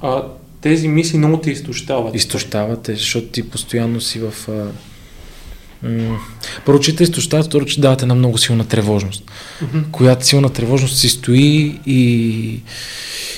а, 0.00 0.22
тези 0.60 0.88
мисли 0.88 1.18
много 1.18 1.36
те 1.36 1.50
изтощават. 1.50 2.14
Изтощават 2.14 2.82
те, 2.82 2.94
защото 2.94 3.26
ти 3.26 3.50
постоянно 3.50 4.00
си 4.00 4.20
в... 4.20 4.48
А, 4.48 4.66
м- 5.82 6.18
първо, 6.66 6.80
че 6.80 6.96
те 6.96 7.02
изтощават, 7.02 7.46
второ, 7.46 7.64
че 7.64 7.80
дават 7.80 8.02
една 8.02 8.14
много 8.14 8.38
силна 8.38 8.64
тревожност, 8.64 9.24
mm-hmm. 9.24 9.90
която 9.90 10.26
силна 10.26 10.50
тревожност 10.50 10.96
си 10.96 11.08
стои 11.08 11.80
и... 11.86 12.60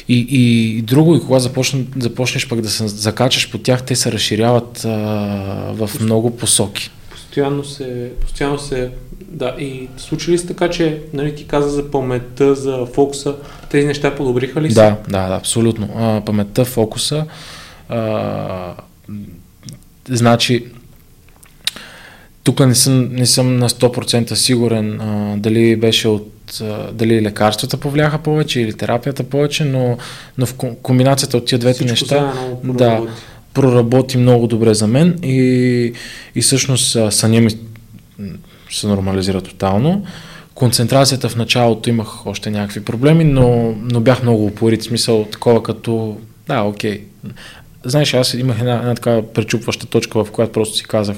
И, 0.08 0.26
и 0.30 0.82
друго, 0.82 1.16
и 1.16 1.20
когато 1.20 1.42
започне, 1.42 1.84
започнеш 1.96 2.48
пък 2.48 2.60
да 2.60 2.70
се 2.70 2.88
закачаш 2.88 3.50
по 3.50 3.58
тях, 3.58 3.82
те 3.82 3.96
се 3.96 4.12
разширяват 4.12 4.84
а, 4.84 4.88
в 5.72 5.90
много 6.00 6.36
посоки. 6.36 6.90
Постоянно 7.10 7.64
се, 7.64 8.12
постоянно 8.20 8.58
се 8.58 8.90
да, 9.32 9.56
и 9.58 9.88
случи 9.96 10.30
ли 10.30 10.38
се 10.38 10.46
така, 10.46 10.70
че 10.70 11.02
нали, 11.12 11.34
ти 11.34 11.46
каза 11.46 11.68
за 11.68 11.90
паметта, 11.90 12.54
за 12.54 12.86
фокуса, 12.94 13.34
тези 13.70 13.86
неща 13.86 14.14
подобриха 14.14 14.62
ли 14.62 14.70
се? 14.70 14.74
Да, 14.74 14.96
да, 15.08 15.28
да 15.28 15.34
абсолютно. 15.34 15.88
А, 15.96 16.20
паметта, 16.24 16.64
фокуса, 16.64 17.26
а, 17.88 18.74
значи, 20.08 20.66
тук 22.44 22.66
не 22.66 22.74
съм, 22.74 23.08
не 23.12 23.26
съм 23.26 23.56
на 23.56 23.68
100% 23.68 24.34
сигурен 24.34 25.00
а, 25.00 25.36
дали 25.36 25.76
беше 25.76 26.08
от 26.08 26.60
а, 26.60 26.92
дали 26.92 27.22
лекарствата 27.22 27.76
повляха 27.76 28.18
повече 28.18 28.60
или 28.60 28.72
терапията 28.72 29.24
повече, 29.24 29.64
но, 29.64 29.98
но 30.38 30.46
в 30.46 30.54
комбинацията 30.82 31.36
от 31.36 31.46
тия 31.46 31.58
двете 31.58 31.84
неща 31.84 32.32
да, 32.64 33.06
проработи 33.54 34.18
много 34.18 34.46
добре 34.46 34.74
за 34.74 34.86
мен 34.86 35.18
и, 35.22 35.92
и 36.34 36.42
всъщност 36.42 36.96
съня 37.10 37.40
ми 37.40 37.50
се 38.70 38.86
нормализира 38.86 39.40
тотално. 39.40 40.04
Концентрацията 40.54 41.28
в 41.28 41.36
началото 41.36 41.90
имах 41.90 42.26
още 42.26 42.50
някакви 42.50 42.84
проблеми, 42.84 43.24
но, 43.24 43.74
но 43.82 44.00
бях 44.00 44.22
много 44.22 44.46
упорит, 44.46 44.82
смисъл 44.82 45.24
такова 45.24 45.62
като, 45.62 46.16
да, 46.46 46.62
окей. 46.62 47.02
Знаеш, 47.84 48.14
аз 48.14 48.34
имах 48.34 48.58
една, 48.60 48.74
една 48.74 48.94
така 48.94 49.22
пречупваща 49.34 49.86
точка, 49.86 50.24
в 50.24 50.30
която 50.30 50.52
просто 50.52 50.76
си 50.76 50.84
казах, 50.84 51.16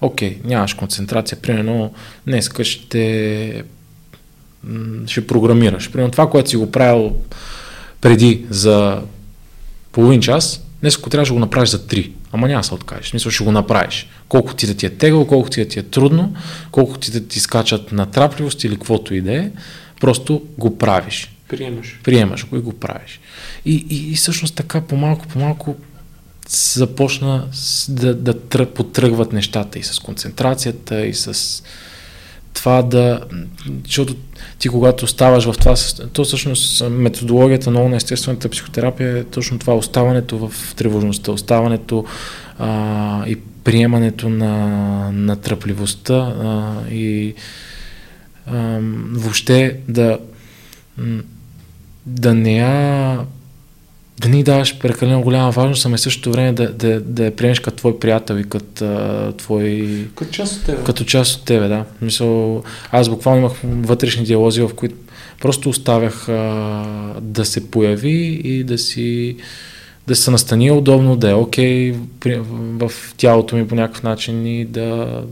окей, 0.00 0.38
нямаш 0.44 0.74
концентрация, 0.74 1.38
примерно 1.38 1.92
днес 2.26 2.50
ще, 2.62 3.64
ще 5.06 5.26
програмираш. 5.26 5.92
Примерно 5.92 6.10
това, 6.10 6.30
което 6.30 6.50
си 6.50 6.56
го 6.56 6.70
правил 6.70 7.16
преди 8.00 8.46
за 8.50 9.02
половин 9.92 10.20
час, 10.20 10.64
днес 10.80 10.96
ако 10.96 11.10
трябваше 11.10 11.30
да 11.30 11.34
го 11.34 11.40
направиш 11.40 11.68
за 11.68 11.86
три. 11.86 12.12
Ама 12.32 12.48
няма 12.48 12.60
да 12.60 12.66
се 12.66 12.74
откажеш. 12.74 13.10
Смисъл 13.10 13.32
ще 13.32 13.44
го 13.44 13.52
направиш. 13.52 14.08
Колко 14.28 14.54
ти 14.54 14.66
да 14.66 14.74
ти 14.74 14.86
е 14.86 14.90
тегло, 14.90 15.26
колко 15.26 15.50
ти 15.50 15.64
да 15.64 15.68
ти 15.68 15.78
е 15.78 15.82
трудно, 15.82 16.34
колко 16.70 16.98
ти 16.98 17.10
да 17.10 17.26
ти 17.26 17.40
скачат 17.40 17.92
на 17.92 18.06
трапливост 18.06 18.64
или 18.64 18.74
каквото 18.74 19.14
и 19.14 19.20
да 19.20 19.34
е, 19.34 19.50
просто 20.00 20.42
го 20.58 20.78
правиш. 20.78 21.30
Приемаш. 21.48 22.00
Приемаш 22.04 22.46
го 22.46 22.56
и 22.56 22.60
го 22.60 22.72
правиш. 22.72 23.20
И, 23.64 23.86
и, 23.90 24.12
и 24.12 24.14
всъщност 24.14 24.54
така 24.54 24.80
по-малко, 24.80 25.28
по-малко 25.28 25.76
започна 26.50 27.48
да, 27.88 28.14
да 28.14 28.66
потръгват 28.74 29.32
нещата 29.32 29.78
и 29.78 29.82
с 29.82 29.98
концентрацията, 29.98 31.06
и 31.06 31.14
с 31.14 31.62
това 32.54 32.82
да, 32.82 33.20
защото 33.84 34.14
ти 34.58 34.68
когато 34.68 35.04
оставаш 35.04 35.44
в 35.44 35.54
това, 35.58 35.74
то 36.12 36.24
всъщност 36.24 36.90
методологията 36.90 37.70
много 37.70 37.88
на 37.88 37.96
естествената 37.96 38.48
психотерапия 38.48 39.18
е 39.18 39.24
точно 39.24 39.58
това, 39.58 39.74
оставането 39.74 40.48
в 40.48 40.74
тревожността, 40.76 41.32
оставането 41.32 42.04
а, 42.58 43.26
и 43.26 43.36
приемането 43.64 44.28
на, 44.28 44.56
на 45.12 45.36
тръпливостта 45.36 46.14
а, 46.14 46.74
и 46.90 47.34
а, 48.46 48.78
въобще 49.12 49.76
да, 49.88 50.18
да 52.06 52.34
не 52.34 52.56
я 52.56 53.18
да 54.20 54.28
ни 54.28 54.42
даваш 54.42 54.78
прекалено 54.78 55.22
голяма 55.22 55.50
важност, 55.50 55.86
ами 55.86 55.98
същото 55.98 56.32
време 56.32 56.52
да, 56.52 56.72
да, 56.72 57.00
да 57.00 57.24
я 57.24 57.36
приемеш 57.36 57.60
като 57.60 57.76
твой 57.76 57.98
приятел 57.98 58.34
и 58.34 58.44
като 58.44 58.84
а, 58.84 59.32
твой... 59.32 60.08
Като 60.14 60.30
част 60.30 60.56
от 60.56 60.66
тебе. 60.66 60.84
Като 60.84 61.04
част 61.04 61.38
от 61.38 61.44
тебе, 61.44 61.68
да. 61.68 61.84
Мисъл, 62.02 62.62
аз 62.90 63.08
буквално 63.08 63.40
имах 63.40 63.52
вътрешни 63.64 64.24
диалози, 64.24 64.60
в 64.60 64.70
които 64.76 64.94
просто 65.40 65.68
оставях 65.68 66.28
а, 66.28 67.14
да 67.20 67.44
се 67.44 67.70
появи 67.70 68.40
и 68.44 68.64
да 68.64 68.78
си 68.78 69.36
да 70.06 70.16
се 70.16 70.30
настани 70.30 70.70
удобно, 70.70 71.16
да 71.16 71.30
е 71.30 71.34
окей 71.34 71.94
okay, 71.94 72.40
в 72.86 73.14
тялото 73.16 73.56
ми 73.56 73.68
по 73.68 73.74
някакъв 73.74 74.02
начин 74.02 74.46
и 74.46 74.64
да... 74.64 75.22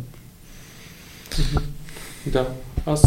Да, 2.26 2.46
аз, 2.86 3.02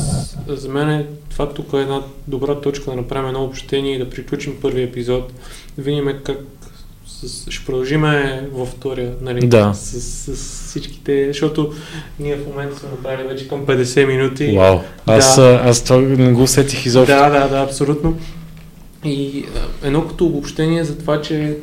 за 0.48 0.70
мен 0.70 0.90
е 0.90 1.06
това 1.42 1.54
тук 1.54 1.74
е 1.74 1.78
една 1.78 2.02
добра 2.28 2.62
точка 2.62 2.89
да 2.89 2.98
направим 2.98 3.28
едно 3.28 3.44
общение 3.44 3.96
и 3.96 4.00
да 4.00 4.10
приключим 4.10 4.56
първи 4.62 4.84
епизод, 4.84 5.34
да 5.78 5.84
видим 5.84 6.10
как 6.24 6.38
с, 7.08 7.52
ще 7.52 7.66
продължиме 7.66 8.48
във 8.54 8.70
втория, 8.70 9.14
нали, 9.22 9.48
да. 9.48 9.74
с, 9.74 10.02
с, 10.02 10.36
с 10.36 10.68
всичките, 10.68 11.28
защото 11.28 11.74
ние 12.20 12.36
в 12.36 12.48
момента 12.48 12.80
сме 12.80 12.89
направили 12.89 13.28
вече 13.28 13.48
към 13.48 13.66
50 13.66 14.06
минути. 14.06 14.56
Вау, 14.58 14.80
аз, 15.06 15.36
да. 15.36 15.62
аз 15.66 15.84
това 15.84 15.98
не 15.98 16.32
го 16.32 16.44
усетих 16.44 16.86
изобщо. 16.86 17.16
Да, 17.16 17.30
да, 17.30 17.48
да, 17.48 17.64
абсолютно. 17.64 18.18
И 19.06 19.46
едно 19.84 20.08
като 20.08 20.26
обобщение 20.26 20.84
за 20.84 20.98
това, 20.98 21.22
че 21.22 21.58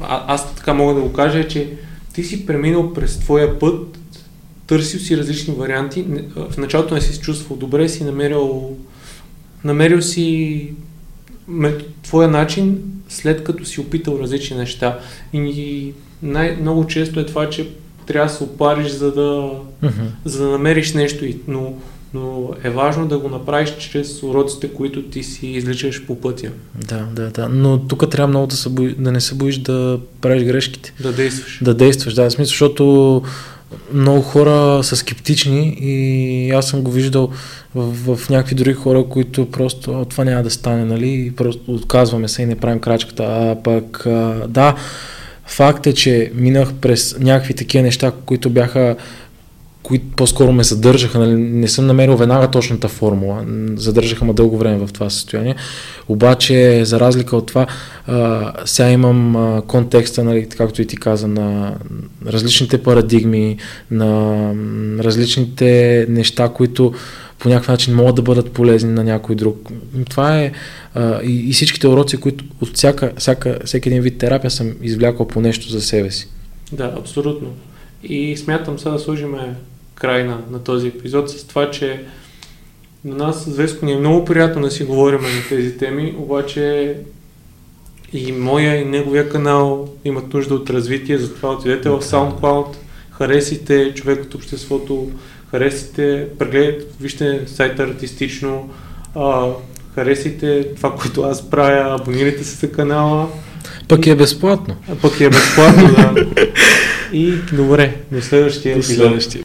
а, 0.00 0.34
аз 0.34 0.54
така 0.54 0.74
мога 0.74 0.94
да 0.94 1.00
го 1.00 1.12
кажа, 1.12 1.48
че 1.48 1.72
ти 2.14 2.24
си 2.24 2.46
преминал 2.46 2.92
през 2.92 3.18
твоя 3.18 3.58
път 3.58 3.98
търсил 4.68 5.00
си 5.00 5.16
различни 5.16 5.54
варианти. 5.54 6.04
В 6.50 6.56
началото 6.56 6.94
не 6.94 7.00
си 7.00 7.12
се 7.12 7.20
чувствал 7.20 7.56
добре, 7.56 7.88
си 7.88 8.04
намерил, 8.04 8.76
намерил 9.64 10.02
си 10.02 10.72
твоя 12.02 12.28
начин, 12.28 12.82
след 13.08 13.44
като 13.44 13.64
си 13.64 13.80
опитал 13.80 14.18
различни 14.22 14.56
неща. 14.56 14.98
И 15.32 15.92
най- 16.22 16.56
много 16.56 16.86
често 16.86 17.20
е 17.20 17.26
това, 17.26 17.50
че 17.50 17.68
трябва 18.06 18.28
да 18.28 18.34
се 18.34 18.44
опариш, 18.44 18.88
за 18.88 19.12
да, 19.12 19.50
uh-huh. 19.84 19.90
за 20.24 20.44
да 20.44 20.50
намериш 20.50 20.94
нещо. 20.94 21.24
Но, 21.48 21.74
но 22.14 22.50
е 22.64 22.70
важно 22.70 23.08
да 23.08 23.18
го 23.18 23.28
направиш 23.28 23.76
чрез 23.78 24.22
уроците, 24.22 24.68
които 24.68 25.02
ти 25.02 25.22
си 25.22 25.46
изличаш 25.46 26.06
по 26.06 26.20
пътя. 26.20 26.50
Да, 26.88 27.08
да, 27.12 27.30
да. 27.30 27.48
Но 27.48 27.78
тук 27.78 28.10
трябва 28.10 28.28
много 28.28 28.46
да, 28.46 28.56
се 28.56 28.68
бои, 28.68 28.94
да 28.98 29.12
не 29.12 29.20
се 29.20 29.34
боиш 29.34 29.58
да 29.58 30.00
правиш 30.20 30.44
грешките. 30.44 30.92
Да 31.00 31.12
действаш. 31.12 31.60
Да 31.62 31.74
действаш, 31.74 32.14
да. 32.14 32.24
В 32.24 32.32
смисъл, 32.32 32.50
защото 32.50 33.22
много 33.92 34.22
хора 34.22 34.84
са 34.84 34.96
скептични 34.96 35.78
и 35.80 36.50
аз 36.50 36.68
съм 36.68 36.82
го 36.82 36.90
виждал 36.90 37.30
в, 37.74 38.16
в 38.16 38.30
някакви 38.30 38.54
други 38.54 38.74
хора, 38.74 39.04
които 39.10 39.50
просто 39.50 40.06
това 40.10 40.24
няма 40.24 40.42
да 40.42 40.50
стане, 40.50 40.84
нали, 40.84 41.10
и 41.10 41.30
просто 41.30 41.72
отказваме 41.72 42.28
се 42.28 42.42
и 42.42 42.46
не 42.46 42.56
правим 42.56 42.80
крачката. 42.80 43.24
А 43.24 43.62
пък, 43.62 44.06
а, 44.06 44.46
да, 44.48 44.74
факт 45.46 45.86
е, 45.86 45.94
че 45.94 46.32
минах 46.34 46.74
през 46.74 47.16
някакви 47.18 47.54
такива 47.54 47.82
неща, 47.82 48.12
които 48.26 48.50
бяха 48.50 48.96
които 49.88 50.04
по-скоро 50.16 50.52
ме 50.52 50.64
задържаха, 50.64 51.18
нали, 51.18 51.34
не 51.34 51.68
съм 51.68 51.86
намерил 51.86 52.16
веднага 52.16 52.50
точната 52.50 52.88
формула, 52.88 53.44
задържаха 53.76 54.24
ме 54.24 54.32
дълго 54.32 54.58
време 54.58 54.86
в 54.86 54.92
това 54.92 55.10
състояние, 55.10 55.54
обаче 56.08 56.84
за 56.84 57.00
разлика 57.00 57.36
от 57.36 57.46
това, 57.46 57.66
а, 58.06 58.52
сега 58.64 58.90
имам 58.90 59.36
а, 59.36 59.62
контекста, 59.62 60.24
нали, 60.24 60.48
както 60.48 60.82
и 60.82 60.86
ти 60.86 60.96
каза, 60.96 61.28
на 61.28 61.74
различните 62.26 62.82
парадигми, 62.82 63.56
на 63.90 64.52
различните 65.04 66.06
неща, 66.08 66.48
които 66.48 66.92
по 67.38 67.48
някакъв 67.48 67.68
начин 67.68 67.94
могат 67.94 68.16
да 68.16 68.22
бъдат 68.22 68.52
полезни 68.52 68.92
на 68.92 69.04
някой 69.04 69.34
друг. 69.34 69.68
Това 70.10 70.38
е 70.38 70.52
а, 70.94 71.22
и, 71.22 71.48
и 71.48 71.52
всичките 71.52 71.88
уроци, 71.88 72.16
които 72.16 72.44
от 72.60 72.76
всяка, 72.76 73.12
всяка, 73.16 73.58
всеки 73.64 73.88
един 73.88 74.02
вид 74.02 74.18
терапия 74.18 74.50
съм 74.50 74.72
извлякал 74.82 75.28
по 75.28 75.40
нещо 75.40 75.68
за 75.70 75.80
себе 75.80 76.10
си. 76.10 76.28
Да, 76.72 76.94
абсолютно. 76.98 77.48
И 78.02 78.36
смятам 78.36 78.78
сега 78.78 78.90
да 78.90 78.98
сложиме 78.98 79.54
край 79.98 80.24
на, 80.24 80.38
на 80.50 80.64
този 80.64 80.88
епизод 80.88 81.30
с 81.30 81.44
това, 81.44 81.70
че 81.70 82.04
на 83.04 83.16
нас 83.16 83.44
с 83.44 83.56
Веско 83.56 83.86
ни 83.86 83.92
е 83.92 83.98
много 83.98 84.24
приятно 84.24 84.62
да 84.62 84.70
си 84.70 84.84
говорим 84.84 85.20
на 85.20 85.48
тези 85.48 85.78
теми, 85.78 86.14
обаче 86.18 86.94
и 88.12 88.32
моя 88.32 88.76
и 88.76 88.84
неговия 88.84 89.28
канал 89.28 89.88
имат 90.04 90.34
нужда 90.34 90.54
от 90.54 90.70
развитие, 90.70 91.18
затова 91.18 91.50
отидете 91.50 91.90
в 91.90 92.00
SoundCloud, 92.00 92.66
харесите 93.10 93.92
човек 93.94 94.24
от 94.24 94.34
обществото, 94.34 95.10
харесите, 95.50 96.26
прегледайте, 96.38 96.84
вижте 97.00 97.40
сайта 97.46 97.82
артистично, 97.82 98.70
а, 99.14 99.46
харесайте 99.94 100.74
това, 100.76 100.94
което 100.94 101.22
аз 101.22 101.50
правя, 101.50 101.96
абонирайте 102.00 102.44
се 102.44 102.56
за 102.56 102.72
канала. 102.72 103.28
Пък 103.88 104.06
е 104.06 104.16
безплатно. 104.16 104.76
А, 104.92 104.94
пък 104.94 105.20
е 105.20 105.28
безплатно, 105.30 105.94
да. 105.96 106.26
И 107.12 107.32
добре, 107.52 107.96
до 108.12 108.22
следващия 108.22 108.74
До 108.74 108.78
епизод. 108.78 108.96
следващия. 108.96 109.36